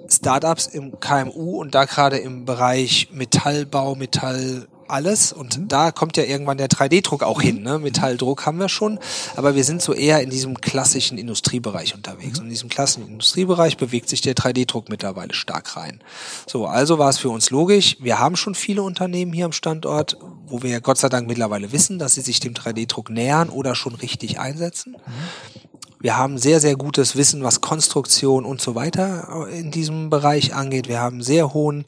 Startups 0.09 0.67
im 0.67 1.01
KMU 1.01 1.61
und 1.61 1.75
da 1.75 1.85
gerade 1.85 2.19
im 2.19 2.45
Bereich 2.45 3.09
Metallbau, 3.13 3.95
Metall 3.95 4.69
alles 4.89 5.33
und 5.33 5.59
mhm. 5.59 5.69
da 5.69 5.91
kommt 5.91 6.17
ja 6.17 6.25
irgendwann 6.25 6.59
der 6.59 6.69
3D-Druck 6.69 7.23
auch 7.23 7.41
hin. 7.41 7.63
Ne? 7.63 7.79
Metalldruck 7.79 8.47
haben 8.47 8.59
wir 8.59 8.69
schon, 8.69 8.99
aber 9.37 9.55
wir 9.55 9.65
sind 9.65 9.83
so 9.83 9.93
eher 9.93 10.21
in 10.23 10.31
diesem 10.31 10.61
klassischen 10.61 11.19
Industriebereich 11.19 11.95
unterwegs. 11.95 12.39
Mhm. 12.39 12.41
Und 12.41 12.45
in 12.45 12.51
diesem 12.51 12.69
klassischen 12.69 13.09
Industriebereich 13.09 13.77
bewegt 13.77 14.09
sich 14.09 14.21
der 14.21 14.35
3D-Druck 14.35 14.89
mittlerweile 14.89 15.35
stark 15.35 15.77
rein. 15.77 16.01
So, 16.47 16.67
also 16.67 16.99
war 16.99 17.11
es 17.11 17.19
für 17.19 17.31
uns 17.31 17.51
logisch. 17.51 17.97
Wir 18.01 18.19
haben 18.19 18.37
schon 18.37 18.55
viele 18.55 18.83
Unternehmen 18.83 19.33
hier 19.33 19.47
am 19.47 19.53
Standort, 19.53 20.19
wo 20.47 20.63
wir 20.63 20.71
ja 20.71 20.79
Gott 20.81 20.99
sei 20.99 21.09
Dank 21.09 21.27
mittlerweile 21.29 21.73
wissen, 21.73 21.99
dass 21.99 22.15
sie 22.15 22.21
sich 22.21 22.41
dem 22.41 22.55
3D-Druck 22.55 23.11
nähern 23.11 23.49
oder 23.49 23.75
schon 23.75 23.95
richtig 23.95 24.39
einsetzen. 24.39 24.93
Mhm. 24.93 25.65
Wir 26.05 26.19
haben 26.19 26.37
sehr, 26.37 26.61
sehr 26.61 26.77
gutes 26.77 27.17
Wissen, 27.17 27.45
was 27.45 27.63
Konstruktion 27.63 28.45
und 28.45 28.61
so 28.61 28.75
weiter 28.75 29.49
in 29.51 29.71
diesem 29.71 30.11
Bereich 30.11 30.55
angeht. 30.55 30.87
Wir 30.87 31.01
haben 31.01 31.23
sehr 31.23 31.55
hohen 31.55 31.87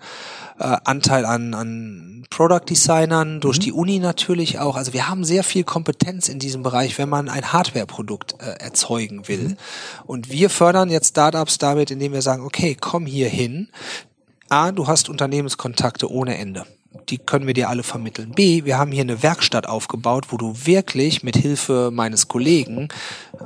äh, 0.59 0.76
Anteil 0.84 1.24
an, 1.24 1.54
an 1.54 2.24
Product 2.30 2.62
Designern, 2.68 3.40
durch 3.40 3.59
mhm. 3.59 3.62
die 3.62 3.72
Uni 3.72 3.98
natürlich 3.98 4.59
auch. 4.59 4.76
Also 4.76 4.92
wir 4.92 5.09
haben 5.09 5.24
sehr 5.24 5.44
viel 5.44 5.64
Kompetenz 5.64 6.28
in 6.28 6.38
diesem 6.38 6.62
Bereich, 6.62 6.98
wenn 6.98 7.09
man 7.09 7.28
ein 7.28 7.52
Hardware-Produkt 7.52 8.36
äh, 8.40 8.62
erzeugen 8.62 9.28
will. 9.28 9.48
Mhm. 9.48 9.57
Und 10.07 10.30
wir 10.30 10.50
fördern 10.50 10.90
jetzt 10.90 11.11
Startups 11.11 11.59
damit, 11.59 11.90
indem 11.90 12.12
wir 12.12 12.22
sagen, 12.22 12.44
okay, 12.44 12.76
komm 12.78 13.07
hier 13.07 13.28
hin. 13.28 13.68
A, 14.48 14.72
du 14.72 14.86
hast 14.86 15.09
Unternehmenskontakte 15.09 16.11
ohne 16.11 16.38
Ende 16.38 16.66
die 17.09 17.18
können 17.18 17.47
wir 17.47 17.55
dir 17.55 17.68
alle 17.68 17.82
vermitteln. 17.82 18.32
B, 18.32 18.64
wir 18.64 18.78
haben 18.78 18.92
hier 18.92 19.03
eine 19.03 19.22
Werkstatt 19.22 19.66
aufgebaut, 19.66 20.26
wo 20.30 20.36
du 20.36 20.55
wirklich 20.64 21.22
mit 21.22 21.36
Hilfe 21.36 21.90
meines 21.92 22.28
Kollegen, 22.28 22.88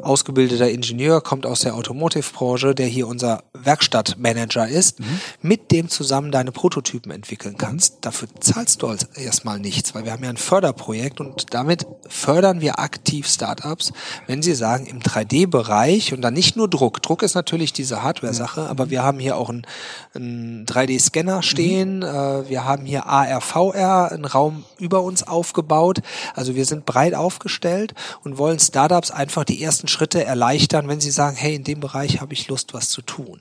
ausgebildeter 0.02 0.70
Ingenieur, 0.70 1.20
kommt 1.20 1.46
aus 1.46 1.60
der 1.60 1.74
Automotive-Branche, 1.74 2.74
der 2.74 2.86
hier 2.86 3.06
unser 3.08 3.42
Werkstattmanager 3.52 4.68
ist, 4.68 5.00
mhm. 5.00 5.20
mit 5.42 5.70
dem 5.70 5.88
zusammen 5.88 6.30
deine 6.30 6.52
Prototypen 6.52 7.12
entwickeln 7.12 7.56
kannst. 7.58 7.98
Dafür 8.02 8.28
zahlst 8.40 8.82
du 8.82 8.88
als 8.88 9.04
erstmal 9.16 9.58
nichts, 9.58 9.94
weil 9.94 10.04
wir 10.04 10.12
haben 10.12 10.24
ja 10.24 10.30
ein 10.30 10.36
Förderprojekt 10.36 11.20
und 11.20 11.52
damit 11.54 11.86
fördern 12.08 12.60
wir 12.60 12.78
aktiv 12.78 13.26
Startups, 13.26 13.92
wenn 14.26 14.42
sie 14.42 14.54
sagen, 14.54 14.86
im 14.86 15.00
3D-Bereich 15.00 16.12
und 16.12 16.22
dann 16.22 16.34
nicht 16.34 16.56
nur 16.56 16.68
Druck. 16.68 17.02
Druck 17.02 17.22
ist 17.22 17.34
natürlich 17.34 17.72
diese 17.72 18.02
Hardware-Sache, 18.02 18.68
aber 18.68 18.90
wir 18.90 19.02
haben 19.02 19.18
hier 19.18 19.36
auch 19.36 19.48
einen, 19.48 19.66
einen 20.14 20.66
3D-Scanner 20.66 21.42
stehen, 21.42 21.98
mhm. 21.98 22.04
Äh, 22.10 22.48
wir 22.48 22.64
haben 22.64 22.86
hier 22.86 23.06
AR 23.06 23.39
VR, 23.40 24.12
einen 24.12 24.24
Raum 24.24 24.64
über 24.78 25.02
uns 25.02 25.22
aufgebaut. 25.22 26.00
Also 26.34 26.54
wir 26.54 26.64
sind 26.64 26.86
breit 26.86 27.14
aufgestellt 27.14 27.94
und 28.24 28.38
wollen 28.38 28.58
Startups 28.58 29.10
einfach 29.10 29.44
die 29.44 29.62
ersten 29.62 29.88
Schritte 29.88 30.24
erleichtern, 30.24 30.88
wenn 30.88 31.00
sie 31.00 31.10
sagen, 31.10 31.36
hey, 31.36 31.54
in 31.54 31.64
dem 31.64 31.80
Bereich 31.80 32.20
habe 32.20 32.32
ich 32.32 32.48
Lust, 32.48 32.74
was 32.74 32.90
zu 32.90 33.02
tun. 33.02 33.40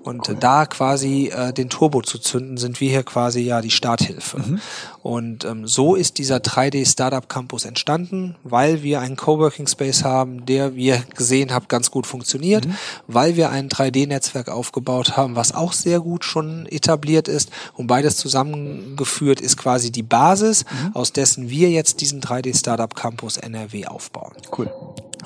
Und 0.00 0.28
cool. 0.28 0.36
da 0.38 0.66
quasi 0.66 1.28
äh, 1.28 1.52
den 1.52 1.68
Turbo 1.68 2.02
zu 2.02 2.18
zünden, 2.18 2.56
sind 2.56 2.80
wir 2.80 2.90
hier 2.90 3.02
quasi 3.02 3.40
ja 3.40 3.60
die 3.60 3.70
Starthilfe. 3.70 4.38
Mhm. 4.38 4.60
Und 5.02 5.44
ähm, 5.44 5.66
so 5.66 5.94
ist 5.94 6.18
dieser 6.18 6.36
3D 6.36 6.86
Startup 6.86 7.28
Campus 7.28 7.64
entstanden, 7.64 8.36
weil 8.44 8.82
wir 8.82 9.00
einen 9.00 9.16
Coworking 9.16 9.66
Space 9.66 10.04
haben, 10.04 10.44
der, 10.46 10.74
wie 10.74 10.86
ihr 10.86 11.02
gesehen 11.14 11.52
habt, 11.52 11.68
ganz 11.68 11.90
gut 11.90 12.06
funktioniert, 12.06 12.66
mhm. 12.66 12.74
weil 13.06 13.36
wir 13.36 13.50
ein 13.50 13.68
3D-Netzwerk 13.68 14.48
aufgebaut 14.48 15.16
haben, 15.16 15.36
was 15.36 15.54
auch 15.54 15.72
sehr 15.72 16.00
gut 16.00 16.24
schon 16.24 16.66
etabliert 16.66 17.28
ist 17.28 17.50
und 17.74 17.86
beides 17.86 18.16
zusammengeführt 18.16 19.40
ist 19.40 19.56
quasi 19.56 19.90
die 19.90 20.02
Basis, 20.02 20.64
mhm. 20.64 20.94
aus 20.94 21.12
dessen 21.12 21.48
wir 21.48 21.70
jetzt 21.70 22.00
diesen 22.00 22.20
3D 22.20 22.56
Startup 22.58 22.94
Campus 22.94 23.36
NRW 23.36 23.86
aufbauen. 23.86 24.32
Cool. 24.56 24.70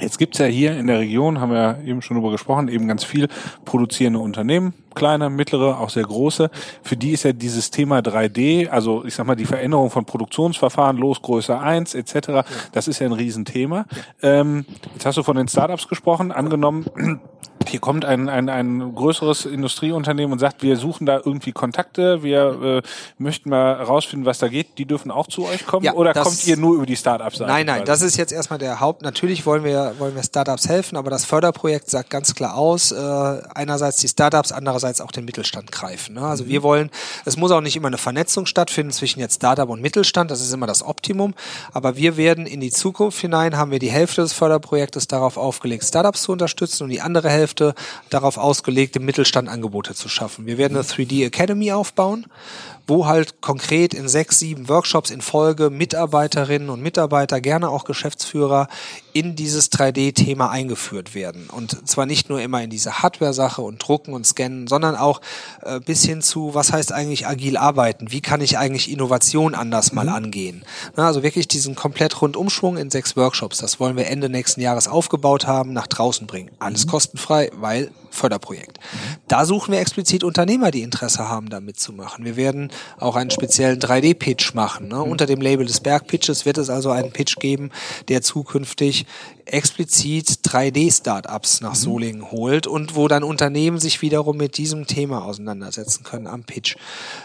Jetzt 0.01 0.19
gibt's 0.19 0.39
ja 0.39 0.47
hier 0.47 0.77
in 0.77 0.87
der 0.87 1.01
Region, 1.01 1.41
haben 1.41 1.53
wir 1.53 1.79
eben 1.85 2.03
schon 2.03 2.17
drüber 2.17 2.31
gesprochen, 2.31 2.69
eben 2.69 2.89
ganz 2.89 3.05
viel 3.05 3.29
produzierende 3.65 4.19
Unternehmen, 4.19 4.75
kleine, 4.95 5.31
mittlere, 5.31 5.79
auch 5.79 5.91
sehr 5.91 6.05
große. 6.05 6.51
Für 6.83 6.97
die 6.97 7.13
ist 7.13 7.25
ja 7.25 7.33
dieses 7.33 7.71
Thema 7.71 8.01
3D, 8.01 8.69
also 8.69 9.05
ich 9.05 9.15
sag 9.15 9.27
mal 9.27 9.37
die 9.37 9.45
Veränderung 9.45 9.91
von 9.91 10.05
Produktionsverfahren, 10.05 10.97
Losgröße 10.97 11.59
1 11.59 11.95
etc., 11.95 12.47
das 12.73 12.89
ist 12.89 12.99
ja 12.99 13.07
ein 13.07 13.13
Riesenthema. 13.13 13.87
Ähm, 14.23 14.65
jetzt 14.95 15.07
hast 15.07 15.19
du 15.19 15.23
von 15.23 15.37
den 15.37 15.49
Startups 15.49 15.89
gesprochen, 15.89 16.33
angenommen, 16.33 16.87
hier 17.69 17.81
kommt 17.81 18.05
ein, 18.05 18.29
ein, 18.29 18.49
ein 18.49 18.95
größeres 18.95 19.47
Industrieunternehmen 19.47 20.33
und 20.33 20.39
sagt, 20.39 20.63
wir 20.63 20.77
suchen 20.77 21.07
da 21.07 21.17
irgendwie 21.17 21.53
Kontakte, 21.53 22.23
wir 22.23 22.63
äh, 22.63 22.83
möchten 23.19 23.51
mal 23.51 23.75
rausfinden, 23.75 24.27
was 24.27 24.39
da 24.39 24.49
geht, 24.49 24.79
die 24.79 24.85
dürfen 24.85 25.11
auch 25.11 25.27
zu 25.27 25.47
euch 25.47 25.67
kommen 25.67 25.85
ja, 25.85 25.95
oder 25.95 26.13
kommt 26.13 26.47
ihr 26.47 26.57
nur 26.57 26.77
über 26.77 26.87
die 26.87 26.97
Startups? 26.97 27.41
Nein, 27.41 27.67
nein, 27.67 27.77
quasi? 27.77 27.85
das 27.85 28.03
ist 28.03 28.17
jetzt 28.17 28.33
erstmal 28.33 28.59
der 28.59 28.81
Haupt. 28.81 29.03
Natürlich 29.03 29.47
wollen 29.47 29.65
wir, 29.65 29.95
wollen 29.99 30.15
wir 30.15 30.23
Startups 30.23 30.69
helfen, 30.69 30.97
aber 30.97 31.11
das 31.11 31.25
Förderprojekt 31.25 31.91
sagt 31.91 32.11
ganz 32.11 32.35
klar 32.35 32.57
aus, 32.57 32.93
äh, 32.93 32.97
einerseits 33.55 33.99
die 33.99 34.09
Startups, 34.09 34.53
andererseits 34.53 34.82
auch 35.01 35.13
den 35.13 35.25
Mittelstand 35.25 35.71
greifen. 35.71 36.15
Ne? 36.15 36.23
Also 36.23 36.45
mhm. 36.45 36.49
wir 36.49 36.63
wollen, 36.63 36.91
es 37.25 37.37
muss 37.37 37.51
auch 37.51 37.61
nicht 37.61 37.77
immer 37.77 37.89
eine 37.89 37.99
Vernetzung 37.99 38.47
stattfinden 38.47 38.93
zwischen 38.93 39.21
jetzt 39.21 39.37
Startup 39.37 39.69
und 39.69 39.81
Mittelstand, 39.81 40.31
das 40.31 40.41
ist 40.41 40.53
immer 40.53 40.67
das 40.67 40.83
Optimum, 40.83 41.35
aber 41.73 41.97
wir 41.97 42.17
werden 42.17 42.47
in 42.47 42.61
die 42.61 42.71
Zukunft 42.71 43.21
hinein, 43.21 43.57
haben 43.57 43.71
wir 43.71 43.79
die 43.79 43.91
Hälfte 43.91 44.23
des 44.23 44.33
Förderprojektes 44.33 45.07
darauf 45.07 45.37
aufgelegt, 45.37 45.85
Startups 45.85 46.23
zu 46.23 46.33
unterstützen 46.33 46.85
und 46.85 46.91
die 46.91 47.01
andere 47.01 47.31
Hälfte 47.31 47.43
Hälfte 47.43 47.75
darauf 48.11 48.39
ausgelegt, 48.39 48.97
im 48.97 49.05
Mittelstand 49.05 49.49
Angebote 49.49 49.95
zu 49.95 50.09
schaffen. 50.09 50.47
Wir 50.47 50.59
werden 50.59 50.77
eine 50.77 50.85
3D 50.85 51.27
Academy 51.27 51.73
aufbauen, 51.73 52.27
wo 52.87 53.07
halt 53.07 53.41
konkret 53.41 53.95
in 53.95 54.09
sechs, 54.09 54.39
sieben 54.39 54.69
Workshops 54.69 55.11
in 55.11 55.21
Folge 55.21 55.71
Mitarbeiterinnen 55.71 56.71
und 56.71 56.83
Mitarbeiter, 56.83 57.41
gerne 57.41 57.69
auch 57.69 57.85
Geschäftsführer, 57.85 58.69
in 59.13 59.37
dieses 59.37 59.71
3D-Thema 59.73 60.51
eingeführt 60.51 61.15
werden. 61.15 61.49
Und 61.51 61.89
zwar 61.89 62.07
nicht 62.07 62.29
nur 62.29 62.41
immer 62.41 62.63
in 62.63 62.71
diese 62.71 63.03
Hardware-Sache 63.03 63.63
und 63.63 63.79
Drucken 63.79 64.15
und 64.15 64.27
Scannen, 64.27 64.67
sondern 64.67 64.97
auch 64.97 65.21
äh, 65.63 65.81
bis 65.81 66.03
hin 66.05 66.23
zu, 66.23 66.55
was 66.55 66.73
heißt 66.73 66.93
eigentlich 66.93 67.27
agil 67.27 67.57
arbeiten? 67.57 68.11
Wie 68.11 68.21
kann 68.21 68.41
ich 68.41 68.59
eigentlich 68.59 68.91
Innovation 68.91 69.55
anders 69.55 69.93
mal 69.93 70.07
mhm. 70.07 70.15
angehen? 70.15 70.65
Na, 70.97 71.07
also 71.07 71.23
wirklich 71.23 71.49
diesen 71.49 71.75
komplett 71.75 72.21
Rundumschwung 72.21 72.77
in 72.77 72.91
sechs 72.91 73.17
Workshops. 73.17 73.59
Das 73.59 73.81
wollen 73.81 73.97
wir 73.97 74.07
Ende 74.07 74.29
nächsten 74.29 74.61
Jahres 74.61 74.89
aufgebaut 74.89 75.47
haben, 75.47 75.73
nach 75.73 75.87
draußen 75.87 76.27
bringen. 76.27 76.51
Alles 76.59 76.87
mhm. 76.87 76.91
kostenfrei, 76.91 77.51
weil 77.55 77.91
Förderprojekt. 78.11 78.79
Mhm. 78.79 79.17
Da 79.29 79.45
suchen 79.45 79.73
wir 79.73 79.81
explizit 79.81 80.25
Unternehmer, 80.25 80.71
die 80.71 80.83
Interesse 80.83 81.29
haben, 81.29 81.49
da 81.49 81.61
mitzumachen. 81.61 82.25
Wir 82.25 82.37
werden 82.37 82.71
auch 82.99 83.17
einen 83.17 83.31
speziellen 83.31 83.79
3D-Pitch 83.79 84.55
machen. 84.55 84.89
Ne? 84.89 84.97
Mhm. 84.97 85.11
Unter 85.11 85.27
dem 85.27 85.41
Label 85.41 85.67
des 85.67 85.81
Bergpitches 85.81 86.45
wird 86.47 86.59
es 86.59 86.71
also 86.71 86.91
einen 86.91 87.13
Pitch 87.13 87.37
geben, 87.39 87.71
der 88.09 88.23
zukünftig 88.23 89.07
explizit 89.45 90.29
3D-Startups 90.45 91.61
nach 91.61 91.75
mhm. 91.75 91.79
Solingen 91.79 92.31
holt 92.31 92.67
und 92.67 92.95
wo 92.95 93.09
dann 93.09 93.25
Unternehmen 93.25 93.79
sich 93.79 94.03
wiederum 94.03 94.37
mit 94.37 94.57
diesem 94.57 94.87
Thema 94.87 95.25
auseinandersetzen 95.25 96.05
können 96.05 96.27
am 96.27 96.45
Pitch. 96.45 96.77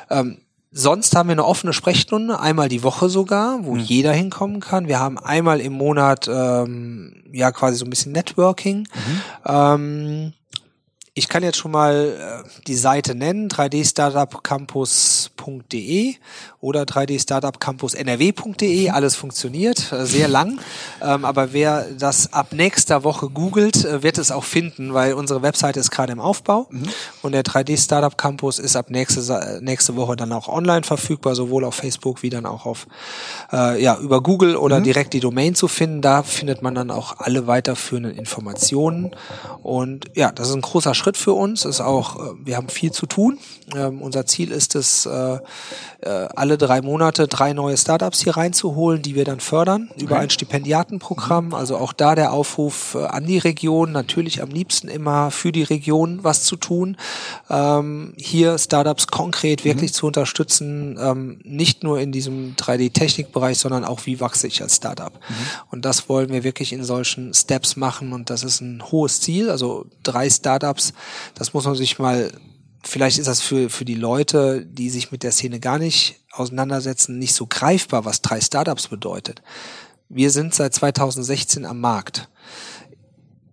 Ähm, 0.10 0.38
Sonst 0.70 1.16
haben 1.16 1.30
wir 1.30 1.34
eine 1.34 1.45
offene 1.45 1.72
Sprechstunde, 1.72 2.39
einmal 2.39 2.68
die 2.68 2.84
Woche 2.84 3.08
sogar, 3.08 3.64
wo 3.64 3.74
mhm. 3.74 3.80
jeder 3.80 4.12
hinkommen 4.12 4.60
kann. 4.60 4.88
Wir 4.88 5.00
haben 5.00 5.18
einmal 5.18 5.62
im 5.62 5.74
Monat 5.74 6.28
ähm, 6.28 7.24
ja 7.32 7.52
quasi 7.52 7.78
so 7.78 7.86
ein 7.86 7.89
bisschen 7.89 8.12
Networking. 8.12 8.80
Mhm. 8.80 9.22
Ähm, 9.45 10.34
ich 11.18 11.28
kann 11.30 11.41
jetzt 11.41 11.57
schon 11.57 11.72
mal 11.72 12.43
äh, 12.45 12.47
die 12.68 12.76
Seite 12.76 13.15
nennen, 13.15 13.49
3dstartupcampus.de 13.49 16.13
oder 16.61 16.84
3dstartupcampusnrw.de. 16.84 18.91
Alles 18.91 19.15
funktioniert, 19.15 19.91
äh, 19.91 20.05
sehr 20.05 20.28
lang. 20.28 20.59
Ähm, 21.01 21.26
aber 21.26 21.53
wer 21.53 21.88
das 21.97 22.34
ab 22.34 22.53
nächster 22.53 23.03
Woche 23.03 23.30
googelt, 23.30 23.84
äh, 23.84 24.03
wird 24.03 24.20
es 24.20 24.30
auch 24.30 24.43
finden, 24.43 24.93
weil 24.93 25.13
unsere 25.13 25.41
Webseite 25.41 25.80
ist 25.80 25.89
gerade 25.89 26.13
im 26.13 26.20
Aufbau 26.20 26.68
mhm. 26.70 26.84
und 27.24 27.32
der 27.32 27.43
3D 27.43 27.84
Startup 27.84 28.15
Campus 28.15 28.59
ist 28.59 28.76
ab 28.76 28.91
nächste, 28.91 29.59
nächste 29.59 29.95
Woche 29.95 30.18
dann 30.18 30.32
auch 30.32 30.47
online 30.47 30.84
verfügbar, 30.84 31.34
sowohl 31.34 31.63
auf 31.63 31.74
Facebook 31.74 32.22
wie 32.22 32.30
dann 32.30 32.45
auch 32.45 32.68
auf 32.68 32.86
äh, 33.51 33.82
ja 33.82 33.97
über 33.97 34.22
Google 34.22 34.55
oder 34.55 34.82
mhm. 34.82 34.84
direkt 34.84 35.13
die 35.13 35.20
Domain 35.20 35.55
zu 35.55 35.68
finden. 35.68 36.03
Da 36.03 36.22
findet 36.22 36.61
man 36.61 36.76
dann 36.76 36.91
auch 36.91 37.18
alle 37.18 37.47
weiterführenden 37.47 38.15
Informationen 38.15 39.15
und 39.63 40.11
ja, 40.13 40.32
das 40.32 40.49
ist 40.49 40.53
ein 40.53 40.61
großer 40.61 40.93
Schritt 40.93 41.07
Schritt 41.08 41.18
für 41.18 41.34
uns. 41.34 41.64
Ist 41.64 41.80
auch, 41.80 42.18
äh, 42.18 42.34
wir 42.43 42.58
haben 42.58 42.68
viel 42.68 42.91
zu 42.91 43.05
tun. 43.05 43.39
Ähm, 43.76 44.01
unser 44.01 44.26
Ziel 44.26 44.51
ist 44.51 44.76
es, 44.76 45.05
äh, 45.05 45.39
äh, 46.01 46.10
alle 46.36 46.58
drei 46.58 46.82
Monate 46.82 47.28
drei 47.28 47.53
neue 47.53 47.78
Startups 47.78 48.22
hier 48.22 48.36
reinzuholen, 48.36 49.01
die 49.01 49.16
wir 49.16 49.24
dann 49.26 49.39
fördern 49.39 49.89
okay. 49.91 50.03
über 50.03 50.20
ein 50.20 50.30
Stipendiatenprogramm. 50.30 51.53
Also 51.53 51.78
auch 51.78 51.93
da 51.93 52.16
der 52.16 52.34
Aufruf 52.34 52.95
äh, 52.95 53.05
an 53.05 53.26
die 53.26 53.38
Region, 53.38 53.91
natürlich 53.91 54.41
am 54.41 54.49
liebsten 54.49 54.89
immer 54.89 55.32
für 55.32 55.51
die 55.51 55.64
Region 55.64 56.24
was 56.24 56.43
zu 56.43 56.58
tun. 56.58 56.97
Ähm, 57.49 58.14
hier 58.18 58.58
Startups 58.58 59.08
konkret 59.08 59.64
wirklich 59.64 59.91
mhm. 59.91 59.95
zu 59.95 60.08
unterstützen, 60.08 60.97
ähm, 61.01 61.39
nicht 61.43 61.84
nur 61.84 61.99
in 61.99 62.12
diesem 62.12 62.55
3D-Technikbereich, 62.55 63.58
sondern 63.58 63.86
auch 63.86 64.05
wie 64.05 64.20
wachse 64.20 64.47
ich 64.47 64.62
als 64.62 64.76
Startup. 64.76 65.14
Mhm. 65.14 65.36
Und 65.72 65.86
das 65.86 66.10
wollen 66.10 66.30
wir 66.30 66.43
wirklich 66.43 66.74
in 66.74 66.84
solchen 66.84 67.34
Steps 67.34 67.78
machen 67.78 68.12
und 68.12 68.30
das 68.30 68.43
ist 68.43 68.62
ein 68.62 68.84
hohes 68.91 69.22
Ziel. 69.22 69.49
Also 69.49 69.86
drei 70.03 70.30
Startups, 70.30 70.93
das 71.36 71.54
muss 71.54 71.66
man 71.66 71.76
sich 71.76 72.00
mal 72.00 72.32
vielleicht 72.84 73.18
ist 73.20 73.28
das 73.28 73.41
für, 73.41 73.70
für 73.70 73.86
die 73.86 73.95
Leute, 73.95 74.66
die 74.66 74.89
sich 74.89 75.12
mit 75.12 75.24
der 75.24 75.32
Szene 75.32 75.60
gar 75.60 75.78
nicht 75.78 76.22
auseinandersetzen, 76.32 77.20
nicht 77.20 77.34
so 77.34 77.45
greifbar, 77.48 78.06
was 78.06 78.22
drei 78.22 78.39
Startups 78.39 78.88
bedeutet. 78.88 79.41
Wir 80.10 80.32
sind 80.32 80.54
seit 80.54 80.74
2016 80.74 81.66
am 81.66 81.82
Markt 81.82 82.30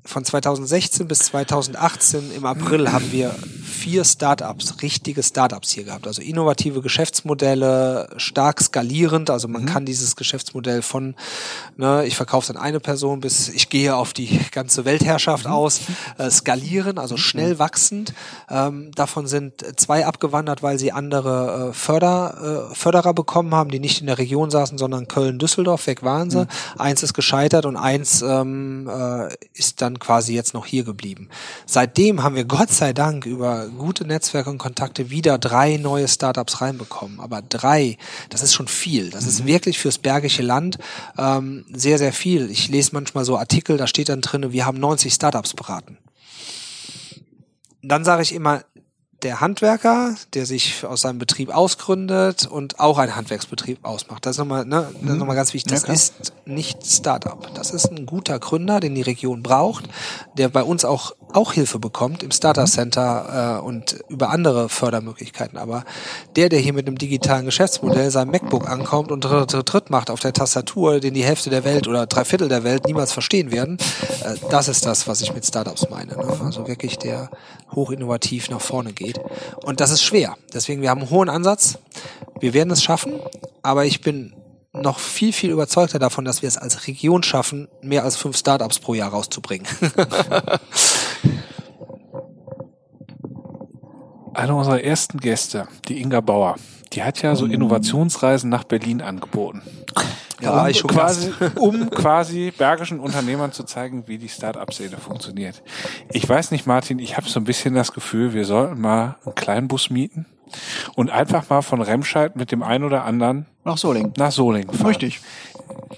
von 0.04 0.24
2016 0.24 1.08
bis 1.08 1.20
2018 1.20 2.32
im 2.36 2.44
April 2.44 2.92
haben 2.92 3.10
wir 3.10 3.34
vier 3.64 4.04
Startups, 4.04 4.82
richtige 4.82 5.22
Startups 5.22 5.70
hier 5.70 5.84
gehabt. 5.84 6.06
Also 6.06 6.22
innovative 6.22 6.82
Geschäftsmodelle, 6.82 8.08
stark 8.18 8.60
skalierend. 8.60 9.30
Also 9.30 9.48
man 9.48 9.62
mhm. 9.62 9.66
kann 9.66 9.86
dieses 9.86 10.16
Geschäftsmodell 10.16 10.82
von, 10.82 11.14
ne, 11.76 12.04
ich 12.06 12.16
verkaufe 12.16 12.44
es 12.44 12.56
an 12.56 12.62
eine 12.62 12.80
Person 12.80 13.20
bis 13.20 13.48
ich 13.48 13.70
gehe 13.70 13.96
auf 13.96 14.12
die 14.12 14.38
ganze 14.50 14.84
Weltherrschaft 14.84 15.46
mhm. 15.46 15.52
aus, 15.52 15.80
äh, 16.18 16.30
skalieren, 16.30 16.98
also 16.98 17.16
schnell 17.16 17.54
mhm. 17.54 17.58
wachsend. 17.58 18.14
Ähm, 18.50 18.90
davon 18.94 19.26
sind 19.26 19.64
zwei 19.76 20.06
abgewandert, 20.06 20.62
weil 20.62 20.78
sie 20.78 20.92
andere 20.92 21.70
äh, 21.70 21.72
Förder, 21.72 22.70
äh, 22.70 22.74
Förderer 22.74 23.14
bekommen 23.14 23.54
haben, 23.54 23.70
die 23.70 23.80
nicht 23.80 24.00
in 24.00 24.06
der 24.06 24.18
Region 24.18 24.50
saßen, 24.50 24.78
sondern 24.78 25.08
Köln, 25.08 25.38
Düsseldorf, 25.38 25.86
weg 25.86 26.02
waren 26.02 26.30
sie. 26.30 26.40
Mhm. 26.40 26.48
Eins 26.78 27.02
ist 27.02 27.14
gescheitert 27.14 27.66
und 27.66 27.76
eins 27.76 28.22
ähm, 28.22 28.88
äh, 28.88 29.34
ist 29.54 29.80
dann 29.80 29.93
dann 29.94 29.98
quasi 29.98 30.34
jetzt 30.34 30.54
noch 30.54 30.66
hier 30.66 30.84
geblieben. 30.84 31.28
Seitdem 31.66 32.22
haben 32.22 32.36
wir 32.36 32.44
Gott 32.44 32.70
sei 32.70 32.92
Dank 32.92 33.26
über 33.26 33.68
gute 33.68 34.06
Netzwerke 34.06 34.50
und 34.50 34.58
Kontakte 34.58 35.10
wieder 35.10 35.38
drei 35.38 35.76
neue 35.76 36.08
Startups 36.08 36.60
reinbekommen. 36.60 37.20
Aber 37.20 37.42
drei, 37.42 37.96
das 38.28 38.42
ist 38.42 38.54
schon 38.54 38.68
viel. 38.68 39.10
Das 39.10 39.26
ist 39.26 39.42
mhm. 39.42 39.46
wirklich 39.46 39.78
fürs 39.78 39.98
Bergische 39.98 40.42
Land 40.42 40.78
ähm, 41.18 41.64
sehr, 41.72 41.98
sehr 41.98 42.12
viel. 42.12 42.50
Ich 42.50 42.68
lese 42.68 42.90
manchmal 42.92 43.24
so 43.24 43.38
Artikel, 43.38 43.76
da 43.76 43.86
steht 43.86 44.08
dann 44.08 44.20
drin, 44.20 44.52
wir 44.52 44.66
haben 44.66 44.78
90 44.78 45.12
Startups 45.12 45.54
beraten. 45.54 45.98
Dann 47.82 48.04
sage 48.04 48.22
ich 48.22 48.34
immer, 48.34 48.64
der 49.24 49.40
Handwerker, 49.40 50.14
der 50.34 50.46
sich 50.46 50.84
aus 50.84 51.00
seinem 51.00 51.18
Betrieb 51.18 51.48
ausgründet 51.48 52.46
und 52.46 52.78
auch 52.78 52.98
einen 52.98 53.16
Handwerksbetrieb 53.16 53.84
ausmacht. 53.84 54.26
Das 54.26 54.36
ist 54.36 54.38
nochmal, 54.38 54.64
ne, 54.66 54.88
das 54.92 55.02
ist 55.02 55.10
mhm. 55.10 55.18
nochmal 55.18 55.36
ganz 55.36 55.54
wichtig. 55.54 55.72
Das 55.72 55.86
ja, 55.86 55.94
ist 55.94 56.32
nicht 56.44 56.86
Startup. 56.86 57.52
Das 57.54 57.70
ist 57.70 57.90
ein 57.90 58.06
guter 58.06 58.38
Gründer, 58.38 58.80
den 58.80 58.94
die 58.94 59.02
Region 59.02 59.42
braucht, 59.42 59.88
der 60.36 60.48
bei 60.48 60.62
uns 60.62 60.84
auch 60.84 61.16
auch 61.34 61.52
Hilfe 61.52 61.78
bekommt 61.78 62.22
im 62.22 62.30
Starter 62.30 62.62
mhm. 62.62 62.66
Center 62.66 63.58
äh, 63.60 63.64
und 63.64 63.96
über 64.08 64.30
andere 64.30 64.68
Fördermöglichkeiten. 64.68 65.58
Aber 65.58 65.84
der, 66.36 66.48
der 66.48 66.60
hier 66.60 66.72
mit 66.72 66.86
einem 66.86 66.98
digitalen 66.98 67.44
Geschäftsmodell 67.44 68.10
sein 68.10 68.30
MacBook 68.30 68.68
ankommt 68.68 69.10
und 69.10 69.22
Tritt, 69.22 69.50
Tritt 69.66 69.90
macht 69.90 70.10
auf 70.10 70.20
der 70.20 70.32
Tastatur, 70.32 71.00
den 71.00 71.14
die 71.14 71.24
Hälfte 71.24 71.50
der 71.50 71.64
Welt 71.64 71.88
oder 71.88 72.06
drei 72.06 72.24
Viertel 72.24 72.48
der 72.48 72.64
Welt 72.64 72.86
niemals 72.86 73.12
verstehen 73.12 73.52
werden, 73.52 73.78
äh, 74.22 74.34
das 74.50 74.68
ist 74.68 74.86
das, 74.86 75.08
was 75.08 75.20
ich 75.20 75.34
mit 75.34 75.44
Startups 75.44 75.88
meine. 75.90 76.16
Ne? 76.16 76.40
Also 76.44 76.68
wirklich 76.68 76.98
der 76.98 77.30
hochinnovativ 77.72 78.50
nach 78.50 78.60
vorne 78.60 78.92
geht. 78.92 79.20
Und 79.64 79.80
das 79.80 79.90
ist 79.90 80.02
schwer. 80.02 80.36
Deswegen, 80.52 80.82
wir 80.82 80.90
haben 80.90 81.00
einen 81.00 81.10
hohen 81.10 81.28
Ansatz. 81.28 81.78
Wir 82.40 82.54
werden 82.54 82.70
es 82.70 82.82
schaffen, 82.82 83.14
aber 83.62 83.84
ich 83.84 84.00
bin 84.00 84.32
noch 84.74 84.98
viel, 84.98 85.32
viel 85.32 85.50
überzeugter 85.50 85.98
davon, 85.98 86.24
dass 86.24 86.42
wir 86.42 86.48
es 86.48 86.58
als 86.58 86.86
Region 86.86 87.22
schaffen, 87.22 87.68
mehr 87.80 88.04
als 88.04 88.16
fünf 88.16 88.36
Startups 88.36 88.80
pro 88.80 88.94
Jahr 88.94 89.10
rauszubringen. 89.10 89.66
Eine 94.34 94.54
unserer 94.56 94.82
ersten 94.82 95.18
Gäste, 95.20 95.68
die 95.86 96.00
Inga 96.02 96.20
Bauer, 96.20 96.56
die 96.92 97.04
hat 97.04 97.22
ja 97.22 97.36
so 97.36 97.46
Innovationsreisen 97.46 98.50
nach 98.50 98.64
Berlin 98.64 99.00
angeboten. 99.00 99.62
Ja, 100.40 100.62
um, 100.62 100.68
ich 100.68 100.78
schon 100.78 100.90
quasi, 100.90 101.32
um 101.56 101.88
quasi 101.90 102.52
bergischen 102.56 102.98
Unternehmern 102.98 103.52
zu 103.52 103.62
zeigen, 103.62 104.08
wie 104.08 104.18
die 104.18 104.28
Start-up-Szene 104.28 104.96
funktioniert. 104.96 105.62
Ich 106.10 106.28
weiß 106.28 106.50
nicht, 106.50 106.66
Martin, 106.66 106.98
ich 106.98 107.16
habe 107.16 107.28
so 107.28 107.38
ein 107.38 107.44
bisschen 107.44 107.74
das 107.74 107.92
Gefühl, 107.92 108.34
wir 108.34 108.44
sollten 108.44 108.80
mal 108.80 109.16
einen 109.24 109.36
Kleinbus 109.36 109.90
mieten 109.90 110.26
und 110.96 111.10
einfach 111.10 111.48
mal 111.48 111.62
von 111.62 111.80
Remscheid 111.80 112.34
mit 112.34 112.50
dem 112.50 112.64
einen 112.64 112.82
oder 112.84 113.04
anderen 113.04 113.46
nach 113.64 113.78
Solingen. 113.78 114.12
Nach 114.16 114.32
Solingen. 114.32 114.70
Richtig. 114.70 115.20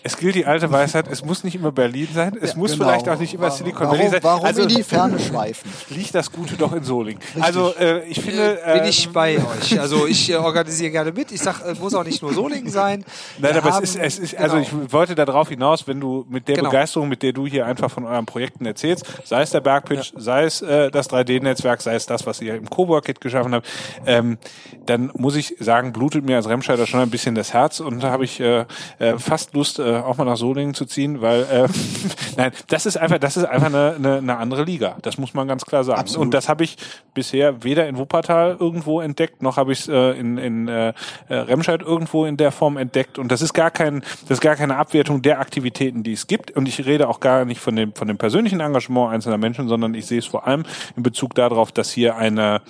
Es 0.03 0.17
gilt 0.17 0.35
die 0.35 0.47
alte 0.47 0.71
Weisheit, 0.71 1.07
es 1.11 1.25
muss 1.25 1.43
nicht 1.43 1.57
immer 1.57 1.73
Berlin 1.73 2.09
sein, 2.15 2.39
es 2.41 2.53
ja, 2.53 2.59
muss 2.59 2.73
genau. 2.73 2.85
vielleicht 2.85 3.09
auch 3.09 3.19
nicht 3.19 3.35
immer 3.35 3.51
Silicon 3.51 3.89
Valley 3.89 4.09
sein. 4.09 4.21
Warum 4.23 4.45
also 4.45 4.63
in 4.63 4.69
die 4.69 4.83
Ferne 4.83 5.19
schweifen? 5.19 5.71
Liegt 5.91 6.15
das 6.15 6.31
Gute 6.31 6.57
doch 6.57 6.73
in 6.73 6.85
Solingen. 6.85 7.21
Richtig. 7.21 7.43
Also 7.43 7.75
äh, 7.75 8.07
ich 8.09 8.21
finde... 8.21 8.61
Äh, 8.63 8.79
Bin 8.79 8.89
ich 8.89 9.09
bei 9.11 9.39
euch. 9.39 9.81
Also 9.81 10.07
ich 10.07 10.31
äh, 10.31 10.37
organisiere 10.37 10.91
gerne 10.91 11.13
mit. 11.13 11.33
Ich 11.33 11.41
sag, 11.41 11.61
es 11.65 11.81
muss 11.81 11.95
auch 11.95 12.05
nicht 12.05 12.23
nur 12.23 12.33
Solingen 12.33 12.71
sein. 12.71 13.05
Nein, 13.39 13.55
Wir 13.55 13.63
aber 13.63 13.73
haben, 13.73 13.85
es 13.85 13.97
ist, 13.97 14.19
es 14.19 14.19
ist 14.19 14.37
also 14.37 14.57
genau. 14.57 14.83
ich 14.85 14.93
wollte 14.93 15.15
darauf 15.15 15.49
hinaus, 15.49 15.89
wenn 15.89 16.01
du 16.01 16.25
mit 16.29 16.47
der 16.47 16.57
genau. 16.57 16.71
Begeisterung, 16.71 17.09
mit 17.09 17.23
der 17.23 17.33
du 17.33 17.47
hier 17.47 17.67
einfach 17.67 17.91
von 17.91 18.05
euren 18.05 18.27
Projekten 18.27 18.65
erzählst, 18.67 19.05
sei 19.25 19.43
es 19.43 19.51
der 19.51 19.61
Bergpitch, 19.61 20.13
ja. 20.15 20.21
sei 20.21 20.45
es 20.45 20.63
äh, 20.63 20.91
das 20.91 21.11
3D-Netzwerk, 21.11 21.83
sei 21.83 21.95
es 21.95 22.07
das, 22.07 22.27
was 22.27 22.41
ihr 22.41 22.55
im 22.55 22.71
Cowork-Kit 22.71 23.21
geschaffen 23.21 23.55
habt, 23.55 23.67
ähm, 24.07 24.39
dann 24.85 25.11
muss 25.15 25.35
ich 25.37 25.57
sagen, 25.59 25.93
blutet 25.93 26.25
mir 26.25 26.37
als 26.37 26.49
Remscheider 26.49 26.87
schon 26.87 27.01
ein 27.01 27.11
bisschen 27.11 27.35
das 27.35 27.53
Herz 27.53 27.81
und 27.81 28.03
da 28.03 28.11
habe 28.11 28.25
ich 28.25 28.39
äh, 28.41 28.67
äh, 28.99 29.19
fast 29.19 29.56
Lust, 29.57 29.81
äh, 29.81 29.97
auch 29.97 30.17
mal 30.17 30.25
nach 30.25 30.37
Solingen 30.37 30.75
zu 30.75 30.85
ziehen, 30.87 31.21
weil 31.21 31.43
äh, 31.43 31.69
nein, 32.37 32.53
das 32.69 32.87
ist 32.87 32.97
einfach, 32.97 33.19
das 33.19 33.37
ist 33.37 33.45
einfach 33.45 33.67
eine, 33.67 33.95
eine, 33.97 34.19
eine 34.19 34.37
andere 34.37 34.63
Liga. 34.63 34.97
Das 35.03 35.19
muss 35.19 35.35
man 35.35 35.49
ganz 35.49 35.65
klar 35.65 35.83
sagen. 35.83 35.99
Absolut. 35.99 36.27
Und 36.27 36.35
das 36.35 36.49
habe 36.49 36.63
ich 36.63 36.77
bisher 37.15 37.65
weder 37.65 37.89
in 37.89 37.97
Wuppertal 37.99 38.57
irgendwo 38.61 39.01
entdeckt, 39.01 39.43
noch 39.43 39.57
habe 39.57 39.73
ich 39.73 39.81
es 39.81 39.89
äh, 39.89 40.13
in, 40.13 40.39
in 40.39 40.69
äh, 40.69 40.93
Remscheid 41.29 41.83
irgendwo 41.83 42.25
in 42.25 42.37
der 42.37 42.53
Form 42.53 42.77
entdeckt. 42.77 43.19
Und 43.19 43.33
das 43.33 43.43
ist 43.43 43.53
gar 43.53 43.71
kein, 43.71 44.03
das 44.23 44.39
ist 44.39 44.41
gar 44.41 44.55
keine 44.55 44.77
Abwertung 44.77 45.23
der 45.23 45.41
Aktivitäten, 45.41 46.03
die 46.03 46.13
es 46.13 46.27
gibt. 46.27 46.53
Und 46.53 46.69
ich 46.69 46.87
rede 46.87 47.09
auch 47.09 47.21
gar 47.21 47.45
nicht 47.45 47.61
von 47.61 47.75
dem, 47.75 47.95
von 47.95 48.07
dem 48.07 48.19
persönlichen 48.19 48.61
Engagement 48.61 49.13
einzelner 49.13 49.39
Menschen, 49.39 49.67
sondern 49.67 49.95
ich 49.95 50.07
sehe 50.07 50.19
es 50.19 50.27
vor 50.27 50.47
allem 50.47 50.63
in 50.97 51.03
Bezug 51.03 51.35
darauf, 51.35 51.73
dass 51.73 51.91
hier 51.91 52.17
eine 52.17 52.61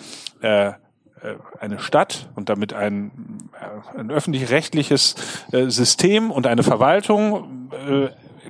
äh, 0.42 0.46
äh, 0.46 0.72
eine 1.60 1.78
Stadt 1.78 2.28
und 2.34 2.48
damit 2.48 2.72
ein, 2.72 3.10
äh, 3.60 3.98
ein 3.98 4.10
öffentlich-rechtliches 4.10 5.14
äh, 5.52 5.68
System 5.68 6.30
und 6.30 6.46
eine 6.46 6.62
Verwaltung 6.62 7.52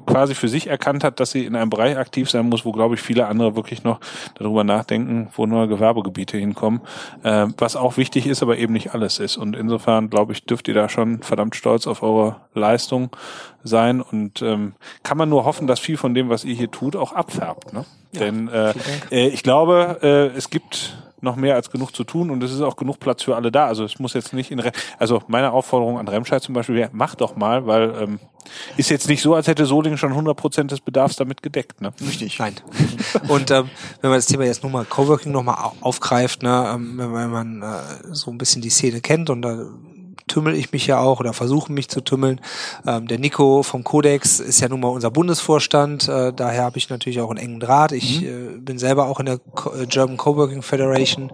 quasi 0.07 0.35
für 0.35 0.49
sich 0.49 0.69
erkannt 0.69 1.03
hat, 1.03 1.19
dass 1.19 1.31
sie 1.33 1.45
in 1.47 1.57
einem 1.57 1.71
Bereich 1.71 1.97
aktiv 1.97 2.31
sein 2.31 2.49
muss, 2.49 2.65
wo, 2.65 2.71
glaube 2.71 2.95
ich, 2.95 3.01
viele 3.01 3.27
andere 3.27 3.57
wirklich 3.57 3.83
noch 3.83 3.99
darüber 4.35 4.63
nachdenken, 4.63 5.29
wo 5.35 5.47
neue 5.47 5.67
Gewerbegebiete 5.69 6.37
hinkommen, 6.37 6.81
was 7.23 7.75
auch 7.75 7.97
wichtig 7.97 8.27
ist, 8.27 8.43
aber 8.43 8.57
eben 8.59 8.73
nicht 8.73 8.95
alles 8.95 9.19
ist. 9.19 9.37
Und 9.37 9.57
insofern, 9.57 10.09
glaube 10.09 10.33
ich, 10.33 10.45
dürft 10.45 10.69
ihr 10.69 10.75
da 10.75 10.89
schon 10.89 11.23
verdammt 11.23 11.57
stolz 11.57 11.87
auf 11.87 12.03
eure 12.03 12.37
Leistung 12.55 13.11
sein 13.65 14.01
und 14.01 14.43
ähm, 14.43 14.75
kann 15.03 15.19
man 15.19 15.29
nur 15.29 15.45
hoffen, 15.45 15.67
dass 15.67 15.81
viel 15.81 15.97
von 15.97 16.15
dem, 16.15 16.29
was 16.29 16.45
ihr 16.45 16.55
hier 16.55 16.71
tut, 16.71 16.97
auch 16.97 17.13
abfärbt. 17.13 17.73
Ne? 17.73 17.85
Ja, 18.13 18.21
Denn 18.21 18.49
äh, 18.49 18.73
äh, 19.11 19.29
ich 19.29 19.43
glaube, 19.43 19.99
äh, 20.03 20.37
es 20.37 20.51
gibt 20.51 20.97
noch 21.21 21.37
mehr 21.37 21.55
als 21.55 21.71
genug 21.71 21.95
zu 21.95 22.05
tun 22.05 22.31
und 22.31 22.43
es 22.43 22.53
ist 22.53 22.61
auch 22.61 22.77
genug 22.77 23.01
Platz 23.01 23.23
für 23.23 23.37
alle 23.37 23.51
da. 23.51 23.67
Also 23.67 23.85
es 23.85 23.99
muss 23.99 24.15
jetzt 24.15 24.33
nicht 24.33 24.51
in, 24.51 24.61
Re 24.61 24.73
also 24.99 25.23
meine 25.29 25.53
Aufforderung 25.53 25.99
an 25.99 26.09
Remscheid 26.09 26.43
zum 26.43 26.55
Beispiel 26.55 26.75
wäre, 26.75 26.91
mach 26.93 27.15
doch 27.15 27.37
mal, 27.37 27.67
weil 27.67 27.95
ähm, 28.01 28.21
ist 28.77 28.91
jetzt 28.91 29.09
nicht 29.09 29.23
so, 29.23 29.35
als 29.35 29.49
hätte 29.49 29.67
Solingen 29.67 29.99
schon 29.99 30.11
100 30.11 30.37
Prozent 30.37 30.71
des 30.71 30.81
Bedarfs 30.81 31.17
damit 31.17 31.43
gedeckt. 31.43 31.81
Ne? 31.81 31.93
Richtig. 32.01 32.39
Nein. 32.39 32.55
Und 33.29 33.51
ähm, 33.51 33.71
wenn 34.01 34.11
man 34.11 34.19
das 34.19 34.27
Thema 34.27 34.45
jetzt 34.45 34.63
nochmal 34.63 34.85
Coworking 34.85 35.33
nochmal 35.33 35.73
aufgreift, 35.81 36.43
ne, 36.43 36.73
ähm, 36.75 36.99
wenn 36.99 37.31
man 37.31 37.63
äh, 37.63 38.15
so 38.15 38.31
ein 38.31 38.39
bisschen 38.39 38.63
die 38.63 38.71
Szene 38.71 39.01
kennt 39.01 39.31
und 39.31 39.43
da 39.43 39.67
tümmel 40.29 40.57
ich 40.57 40.73
mich 40.73 40.87
ja 40.87 40.99
auch 40.99 41.21
oder 41.21 41.33
versuche 41.33 41.73
mich 41.73 41.89
zu 41.89 42.01
tümmeln. 42.01 42.41
Ähm, 42.87 43.07
der 43.07 43.19
Nico 43.19 43.63
vom 43.63 43.85
Codex 43.85 44.41
ist 44.41 44.61
ja 44.61 44.69
nun 44.69 44.81
mal 44.81 44.89
unser 44.89 45.11
Bundesvorstand, 45.11 46.09
äh, 46.09 46.33
daher 46.33 46.65
habe 46.65 46.79
ich 46.79 46.91
natürlich 46.91 47.21
auch 47.21 47.31
einen 47.31 47.39
engen 47.39 47.61
Draht. 47.61 47.93
Ich 47.93 48.23
mhm. 48.23 48.27
äh, 48.27 48.59
bin 48.59 48.79
selber 48.79 49.07
auch 49.07 49.21
in 49.21 49.27
der 49.27 49.39
Co 49.39 49.73
äh, 49.73 49.87
German 49.87 50.17
Coworking 50.17 50.63
Federation 50.63 51.31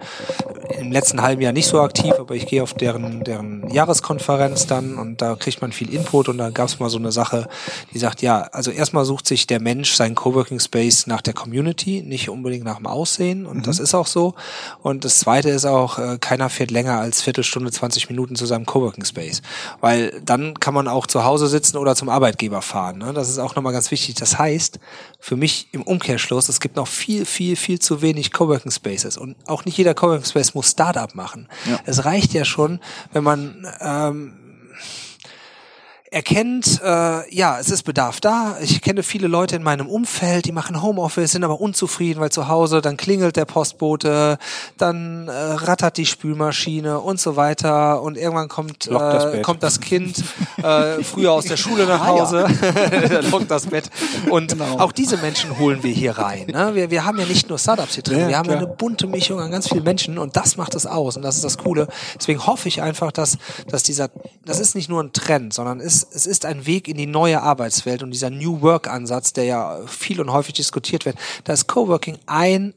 im 0.78 0.92
letzten 0.92 1.22
halben 1.22 1.40
Jahr 1.40 1.52
nicht 1.52 1.66
so 1.66 1.80
aktiv, 1.80 2.12
aber 2.18 2.34
ich 2.34 2.46
gehe 2.46 2.62
auf 2.62 2.74
deren, 2.74 3.24
deren 3.24 3.68
Jahreskonferenz 3.70 4.66
dann 4.66 4.98
und 4.98 5.22
da 5.22 5.36
kriegt 5.36 5.62
man 5.62 5.72
viel 5.72 5.92
Input 5.92 6.28
und 6.28 6.38
da 6.38 6.50
gab 6.50 6.68
es 6.68 6.78
mal 6.78 6.90
so 6.90 6.98
eine 6.98 7.12
Sache, 7.12 7.48
die 7.92 7.98
sagt, 7.98 8.20
ja, 8.20 8.42
also 8.52 8.70
erstmal 8.70 9.04
sucht 9.04 9.26
sich 9.26 9.46
der 9.46 9.60
Mensch 9.60 9.94
seinen 9.94 10.14
Coworking 10.14 10.60
Space 10.60 11.06
nach 11.06 11.22
der 11.22 11.34
Community, 11.34 12.02
nicht 12.02 12.28
unbedingt 12.28 12.64
nach 12.64 12.76
dem 12.76 12.86
Aussehen 12.86 13.46
und 13.46 13.58
mhm. 13.58 13.62
das 13.62 13.78
ist 13.78 13.94
auch 13.94 14.06
so. 14.06 14.34
Und 14.82 15.04
das 15.04 15.18
zweite 15.18 15.48
ist 15.50 15.64
auch, 15.64 15.98
äh, 15.98 16.18
keiner 16.18 16.50
fährt 16.50 16.70
länger 16.70 16.98
als 16.98 17.22
Viertelstunde, 17.22 17.70
20 17.70 18.10
Minuten 18.10 18.36
zu 18.36 18.46
seinem 18.46 18.66
Coworking 18.66 18.81
Coworking 18.82 19.04
Space. 19.04 19.42
Weil 19.80 20.20
dann 20.24 20.58
kann 20.58 20.74
man 20.74 20.88
auch 20.88 21.06
zu 21.06 21.24
Hause 21.24 21.46
sitzen 21.46 21.76
oder 21.76 21.94
zum 21.94 22.08
Arbeitgeber 22.08 22.62
fahren. 22.62 22.98
Ne? 22.98 23.12
Das 23.12 23.28
ist 23.28 23.38
auch 23.38 23.54
nochmal 23.54 23.72
ganz 23.72 23.90
wichtig. 23.90 24.16
Das 24.16 24.38
heißt, 24.38 24.78
für 25.20 25.36
mich 25.36 25.68
im 25.72 25.82
Umkehrschluss, 25.82 26.48
es 26.48 26.60
gibt 26.60 26.76
noch 26.76 26.88
viel, 26.88 27.24
viel, 27.24 27.56
viel 27.56 27.78
zu 27.78 28.02
wenig 28.02 28.32
Coworking 28.32 28.72
Spaces. 28.72 29.16
Und 29.16 29.36
auch 29.46 29.64
nicht 29.64 29.76
jeder 29.78 29.94
Coworking 29.94 30.24
Space 30.24 30.54
muss 30.54 30.70
Startup 30.70 31.14
machen. 31.14 31.48
Ja. 31.68 31.78
Es 31.86 32.04
reicht 32.04 32.32
ja 32.34 32.44
schon, 32.44 32.80
wenn 33.12 33.24
man 33.24 33.66
ähm, 33.80 34.34
erkennt, 36.12 36.80
äh, 36.84 37.34
ja, 37.34 37.58
es 37.58 37.70
ist 37.70 37.84
Bedarf 37.84 38.20
da. 38.20 38.58
Ich 38.60 38.82
kenne 38.82 39.02
viele 39.02 39.28
Leute 39.28 39.56
in 39.56 39.62
meinem 39.62 39.86
Umfeld, 39.86 40.44
die 40.44 40.52
machen 40.52 40.82
Homeoffice, 40.82 41.32
sind 41.32 41.42
aber 41.42 41.60
unzufrieden, 41.60 42.20
weil 42.20 42.30
zu 42.30 42.48
Hause 42.48 42.82
dann 42.82 42.98
klingelt 42.98 43.36
der 43.36 43.46
Postbote, 43.46 44.36
dann 44.76 45.28
äh, 45.28 45.32
rattert 45.32 45.96
die 45.96 46.04
Spülmaschine 46.04 47.00
und 47.00 47.18
so 47.18 47.36
weiter 47.36 48.02
und 48.02 48.18
irgendwann 48.18 48.48
kommt 48.48 48.86
äh, 48.88 48.90
das 48.90 49.42
kommt 49.42 49.62
das 49.62 49.80
Kind 49.80 50.22
äh, 50.62 51.02
früher 51.02 51.32
aus 51.32 51.46
der 51.46 51.56
Schule 51.56 51.86
nach 51.86 52.06
Hause, 52.06 52.44
ah, 52.62 52.94
ja. 52.94 53.20
lockt 53.30 53.50
das 53.50 53.66
Bett 53.66 53.90
und 54.28 54.52
genau. 54.52 54.78
auch 54.78 54.92
diese 54.92 55.16
Menschen 55.16 55.58
holen 55.58 55.82
wir 55.82 55.92
hier 55.92 56.18
rein. 56.18 56.46
Ne? 56.46 56.74
Wir, 56.74 56.90
wir 56.90 57.06
haben 57.06 57.18
ja 57.18 57.24
nicht 57.24 57.48
nur 57.48 57.58
Startups 57.58 57.94
hier 57.94 58.02
drin, 58.02 58.20
ja, 58.20 58.28
wir 58.28 58.38
haben 58.38 58.50
ja 58.50 58.58
eine 58.58 58.66
bunte 58.66 59.06
Mischung 59.06 59.40
an 59.40 59.50
ganz 59.50 59.68
vielen 59.68 59.84
Menschen 59.84 60.18
und 60.18 60.36
das 60.36 60.58
macht 60.58 60.74
es 60.74 60.84
aus 60.84 61.16
und 61.16 61.22
das 61.22 61.36
ist 61.36 61.44
das 61.44 61.56
Coole. 61.56 61.88
Deswegen 62.18 62.46
hoffe 62.46 62.68
ich 62.68 62.82
einfach, 62.82 63.12
dass 63.12 63.38
dass 63.68 63.82
dieser 63.82 64.10
das 64.44 64.60
ist 64.60 64.74
nicht 64.74 64.90
nur 64.90 65.02
ein 65.02 65.12
Trend, 65.12 65.54
sondern 65.54 65.80
ist 65.80 66.01
es 66.12 66.26
ist 66.26 66.44
ein 66.44 66.66
Weg 66.66 66.88
in 66.88 66.96
die 66.96 67.06
neue 67.06 67.42
Arbeitswelt 67.42 68.02
und 68.02 68.10
dieser 68.10 68.30
New 68.30 68.62
Work 68.62 68.88
Ansatz, 68.88 69.32
der 69.32 69.44
ja 69.44 69.78
viel 69.86 70.20
und 70.20 70.32
häufig 70.32 70.54
diskutiert 70.54 71.04
wird, 71.04 71.16
da 71.44 71.52
ist 71.52 71.66
Coworking 71.66 72.18
ein 72.26 72.74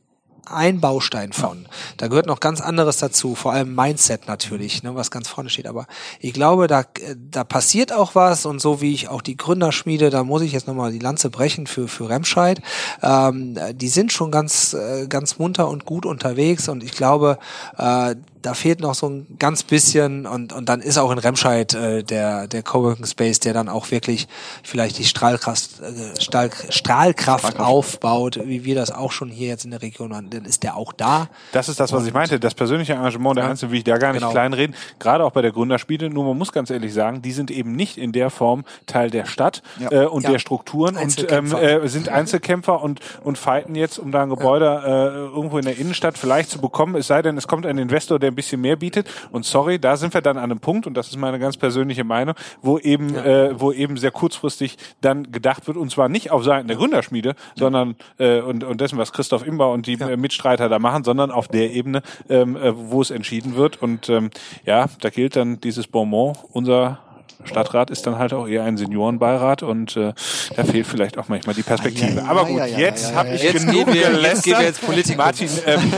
ein 0.48 0.80
Baustein 0.80 1.34
von. 1.34 1.68
Da 1.98 2.08
gehört 2.08 2.28
noch 2.28 2.40
ganz 2.40 2.62
anderes 2.62 2.98
dazu, 2.98 3.36
vor 3.36 3.54
allem 3.54 3.74
Mindset 3.74 4.28
natürlich, 4.28 4.84
ne, 4.84 4.96
was 4.96 5.12
ganz 5.12 5.28
vorne 5.28 5.50
steht. 5.50 5.68
Aber 5.68 5.88
ich 6.20 6.34
glaube, 6.34 6.68
da, 6.68 6.84
da 7.32 7.44
passiert 7.44 7.92
auch 7.92 8.16
was 8.16 8.46
und 8.46 8.62
so 8.62 8.82
wie 8.82 8.94
ich 8.94 9.10
auch 9.10 9.22
die 9.22 9.38
Gründerschmiede, 9.38 10.10
da 10.10 10.24
muss 10.24 10.42
ich 10.42 10.52
jetzt 10.52 10.68
nochmal 10.68 10.92
die 10.92 11.00
Lanze 11.00 11.30
brechen 11.30 11.68
für, 11.68 11.88
für 11.88 12.10
Remscheid. 12.10 12.62
Ähm, 13.02 13.58
die 13.74 13.88
sind 13.88 14.12
schon 14.12 14.32
ganz, 14.32 14.74
äh, 14.74 15.08
ganz 15.08 15.40
munter 15.40 15.68
und 15.68 15.86
gut 15.86 16.06
unterwegs 16.06 16.70
und 16.70 16.84
ich 16.84 16.92
glaube, 16.92 17.38
äh, 17.78 18.16
da 18.46 18.54
fehlt 18.54 18.80
noch 18.80 18.94
so 18.94 19.10
ein 19.10 19.26
ganz 19.40 19.64
bisschen 19.64 20.28
und, 20.28 20.54
und 20.54 20.70
dann 20.70 20.82
ist 20.82 21.00
auch 21.00 21.12
in 21.12 21.18
Remscheid 21.18 21.74
äh, 21.74 22.04
der, 22.04 22.48
der 22.48 22.62
Coworking 22.62 23.06
Space, 23.06 23.40
der 23.40 23.54
dann 23.54 23.70
auch 23.70 23.90
wirklich 23.90 24.28
vielleicht 24.64 25.00
die 25.00 25.06
Strahlkraft, 25.06 25.82
äh, 25.82 26.22
Stahl, 26.22 26.52
Strahlkraft 26.70 27.60
aufbaut, 27.60 28.40
wie 28.46 28.64
wir 28.64 28.76
das 28.76 28.92
auch 28.92 29.12
schon 29.12 29.30
hier 29.30 29.48
jetzt 29.48 29.66
in 29.66 29.72
der 29.72 29.82
Region 29.82 30.16
haben, 30.16 30.30
dann 30.30 30.46
ist 30.46 30.62
der 30.62 30.78
auch 30.78 30.94
da. 30.94 31.28
Das 31.54 31.70
ist 31.70 31.80
das, 31.80 31.92
was 31.92 32.02
und, 32.02 32.08
ich 32.08 32.14
meinte, 32.14 32.40
das 32.40 32.54
persönliche 32.54 32.94
Engagement 32.94 33.38
der 33.38 33.46
ja, 33.46 33.50
Einzelnen 33.50 33.72
will 33.72 33.80
ich 33.80 33.84
da 33.84 33.98
gar 33.98 34.12
nicht 34.12 34.22
genau. 34.22 34.32
kleinreden, 34.32 34.76
gerade 35.00 35.24
auch 35.24 35.32
bei 35.32 35.42
der 35.42 35.52
Gründerspiele, 35.52 36.12
nur 36.12 36.26
man 36.26 36.38
muss 36.38 36.52
ganz 36.52 36.70
ehrlich 36.70 36.94
sagen, 36.94 37.24
die 37.24 37.32
sind 37.32 37.50
eben 37.50 37.72
nicht 37.72 37.98
in 37.98 38.12
der 38.12 38.30
Form 38.30 38.64
Teil 38.86 39.10
der 39.10 39.26
Stadt 39.26 39.64
ja. 39.80 40.04
äh, 40.04 40.06
und 40.06 40.24
ja. 40.24 40.32
der 40.32 40.40
Strukturen 40.40 40.98
und 40.98 41.32
ähm, 41.32 41.52
äh, 41.52 41.88
sind 41.88 42.10
Einzelkämpfer 42.10 42.82
und, 42.84 43.00
und 43.24 43.40
fighten 43.40 43.74
jetzt, 43.74 43.98
um 43.98 44.12
da 44.12 44.22
ein 44.22 44.30
Gebäude 44.30 44.84
äh, 44.86 45.36
irgendwo 45.36 45.58
in 45.58 45.66
der 45.66 45.80
Innenstadt 45.80 46.18
vielleicht 46.18 46.52
zu 46.52 46.62
bekommen, 46.62 46.96
es 46.96 47.08
sei 47.08 47.24
denn, 47.24 47.38
es 47.38 47.48
kommt 47.48 47.66
ein 47.66 47.80
Investor, 47.80 48.20
der 48.20 48.35
ein 48.36 48.38
bisschen 48.38 48.62
mehr 48.62 48.76
bietet. 48.76 49.10
Und 49.32 49.46
sorry, 49.46 49.80
da 49.80 49.98
sind 49.98 50.14
wir 50.14 50.22
dann 50.22 50.38
an 50.38 50.44
einem 50.52 50.60
Punkt, 50.60 50.88
und 50.88 50.96
das 50.96 51.08
ist 51.08 51.18
meine 51.18 51.40
ganz 51.40 51.58
persönliche 51.58 52.04
Meinung, 52.04 52.36
wo 52.62 52.78
eben, 52.78 53.16
ja. 53.16 53.26
äh, 53.26 53.60
wo 53.60 53.72
eben 53.72 53.98
sehr 53.98 54.12
kurzfristig 54.12 54.78
dann 55.02 55.32
gedacht 55.32 55.68
wird, 55.68 55.78
und 55.78 55.92
zwar 55.92 56.10
nicht 56.10 56.32
auf 56.32 56.44
Seiten 56.44 56.68
der 56.68 56.78
Gründerschmiede, 56.78 57.36
sondern 57.56 57.96
äh, 58.18 58.42
und, 58.42 58.64
und 58.64 58.82
dessen, 58.82 58.98
was 58.98 59.14
Christoph 59.14 59.46
Imber 59.46 59.72
und 59.72 59.88
die 59.88 59.96
ja. 59.96 60.10
Äh, 60.10 60.18
Mitstreiter 60.18 60.70
da 60.70 60.80
machen, 60.80 61.04
sondern 61.04 61.32
auf 61.32 61.48
der 61.48 61.72
Ebene, 61.72 62.02
ähm, 62.30 62.56
äh, 62.56 62.74
wo 62.76 63.02
es 63.02 63.12
entschieden 63.12 63.56
wird. 63.56 63.82
Und 63.82 64.10
ähm, 64.10 64.30
ja, 64.66 64.88
da 65.02 65.10
gilt 65.10 65.36
dann 65.36 65.60
dieses 65.62 65.88
Bonbon, 65.88 66.34
unser 66.52 67.00
Stadtrat 67.44 67.90
ist 67.90 68.08
dann 68.08 68.18
halt 68.18 68.34
auch 68.34 68.48
eher 68.48 68.64
ein 68.64 68.78
Seniorenbeirat 68.78 69.64
und 69.64 69.96
äh, 69.98 70.14
da 70.56 70.64
fehlt 70.64 70.88
vielleicht 70.88 71.18
auch 71.18 71.28
manchmal 71.28 71.56
die 71.56 71.64
Perspektive. 71.64 72.24
Ah, 72.24 72.30
Aber 72.30 72.46
gut, 72.46 72.62
jetzt 72.78 73.14
habe 73.14 73.36
ich 73.36 73.44
jetzt 73.44 73.68
genug 73.68 73.94
wir, 73.94 74.12
Jetzt 74.22 74.44
gehen 74.44 74.58
wir 74.58 74.66
jetzt 74.66 74.86
Politik. 74.86 75.18
Martin, 75.18 75.50
ähm, 75.66 75.94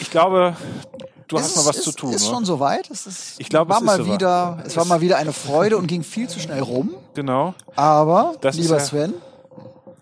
ich 0.00 0.10
glaube, 0.10 0.56
du 1.28 1.36
es 1.36 1.44
hast 1.44 1.56
noch 1.56 1.66
was 1.66 1.76
ist, 1.76 1.84
zu 1.84 1.92
tun. 1.92 2.12
Ist 2.12 2.24
oder? 2.24 2.34
schon 2.34 2.44
soweit. 2.44 2.90
Es 2.90 3.06
ist, 3.06 3.34
ich 3.38 3.48
glaube, 3.48 3.70
war 3.70 3.78
es 3.78 3.84
mal 3.84 4.00
ist 4.00 4.06
wieder, 4.06 4.62
es 4.66 4.76
war 4.76 4.84
mal 4.84 5.00
wieder 5.00 5.18
eine 5.18 5.32
Freude 5.32 5.76
und 5.76 5.86
ging 5.86 6.02
viel 6.02 6.28
zu 6.28 6.40
schnell 6.40 6.60
rum. 6.60 6.94
Genau. 7.14 7.54
Aber, 7.76 8.34
das 8.40 8.56
lieber 8.56 8.78
ja 8.78 8.84
Sven, 8.84 9.14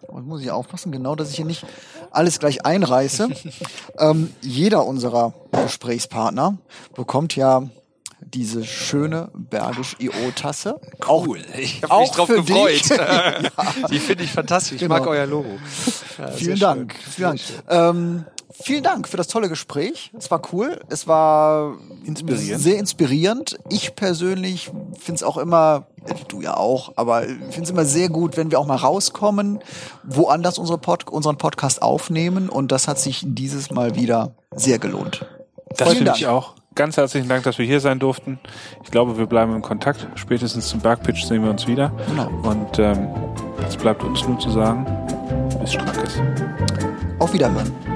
und 0.09 0.27
muss 0.27 0.41
ich 0.41 0.51
aufpassen, 0.51 0.93
genau, 0.93 1.15
dass 1.15 1.31
ich 1.31 1.37
hier 1.37 1.45
nicht 1.45 1.67
alles 2.11 2.39
gleich 2.39 2.65
einreiße. 2.65 3.29
ähm, 3.99 4.33
jeder 4.41 4.87
unserer 4.87 5.35
Gesprächspartner 5.53 6.57
bekommt 6.95 7.37
ja 7.37 7.65
diese 8.21 8.65
schöne 8.65 9.29
Bergisch 9.35 9.97
IO-Tasse. 9.99 10.81
Cool, 11.07 11.43
ich 11.59 11.83
habe 11.83 12.01
mich 12.01 12.11
drauf 12.11 12.29
gefreut. 12.29 12.83
ja. 12.89 13.89
Die 13.91 13.99
finde 13.99 14.25
ich 14.25 14.33
fantastisch. 14.33 14.81
Genau. 14.81 14.97
Ich 14.97 15.01
mag 15.01 15.09
euer 15.09 15.27
Logo. 15.27 15.59
Ja, 16.19 16.29
Vielen 16.29 16.59
Dank. 16.59 16.95
Vielen 16.95 17.29
Dank. 17.29 17.41
Ähm, 17.69 18.25
vielen 18.51 18.83
Dank 18.83 19.09
für 19.09 19.17
das 19.17 19.29
tolle 19.29 19.49
Gespräch. 19.49 20.11
Es 20.17 20.31
war 20.31 20.43
cool. 20.53 20.81
Es 20.89 21.07
war 21.07 21.77
inspirierend. 22.05 22.63
sehr 22.63 22.79
inspirierend. 22.79 23.59
Ich 23.69 23.95
persönlich 23.95 24.71
finde 24.99 25.17
es 25.17 25.23
auch 25.23 25.37
immer, 25.37 25.87
du 26.29 26.41
ja 26.41 26.57
auch, 26.57 26.93
aber 26.97 27.23
finde 27.23 27.63
es 27.63 27.71
immer 27.71 27.85
sehr 27.85 28.09
gut, 28.09 28.37
wenn 28.37 28.51
wir 28.51 28.59
auch 28.59 28.67
mal 28.67 28.77
rauskommen, 28.77 29.61
woanders 30.05 30.59
unsere 30.59 30.79
Pod 30.79 31.09
unseren 31.09 31.39
Podcast 31.39 31.83
aufnehmen. 31.83 32.49
Und 32.49 32.73
das 32.73 32.89
hat 32.89 32.99
sich 32.99 33.23
dieses 33.27 33.71
Mal 33.71 33.97
wieder 33.97 34.35
sehr 34.55 34.79
gelohnt. 34.79 35.27
Das 35.77 35.93
finde 35.95 36.13
ich 36.17 36.27
auch. 36.27 36.55
Ganz 36.77 36.99
herzlichen 36.99 37.27
Dank, 37.27 37.43
dass 37.45 37.57
wir 37.57 37.65
hier 37.65 37.81
sein 37.81 37.99
durften. 37.99 38.39
Ich 38.85 38.91
glaube, 38.91 39.17
wir 39.17 39.25
bleiben 39.27 39.57
in 39.57 39.63
Kontakt. 39.63 40.07
Spätestens 40.15 40.69
zum 40.69 40.81
Bergpitch 40.81 41.25
sehen 41.25 41.43
wir 41.43 41.51
uns 41.51 41.67
wieder. 41.67 41.91
Genau. 42.09 42.29
Und 42.43 42.79
ähm, 42.79 43.09
jetzt 43.63 43.79
bleibt 43.79 44.05
uns 44.05 44.27
nur 44.29 44.39
zu 44.39 44.51
sagen, 44.51 44.85
bis 45.59 45.73
Strackes. 45.73 46.21
Auf 47.19 47.33
Wiederhören. 47.33 47.96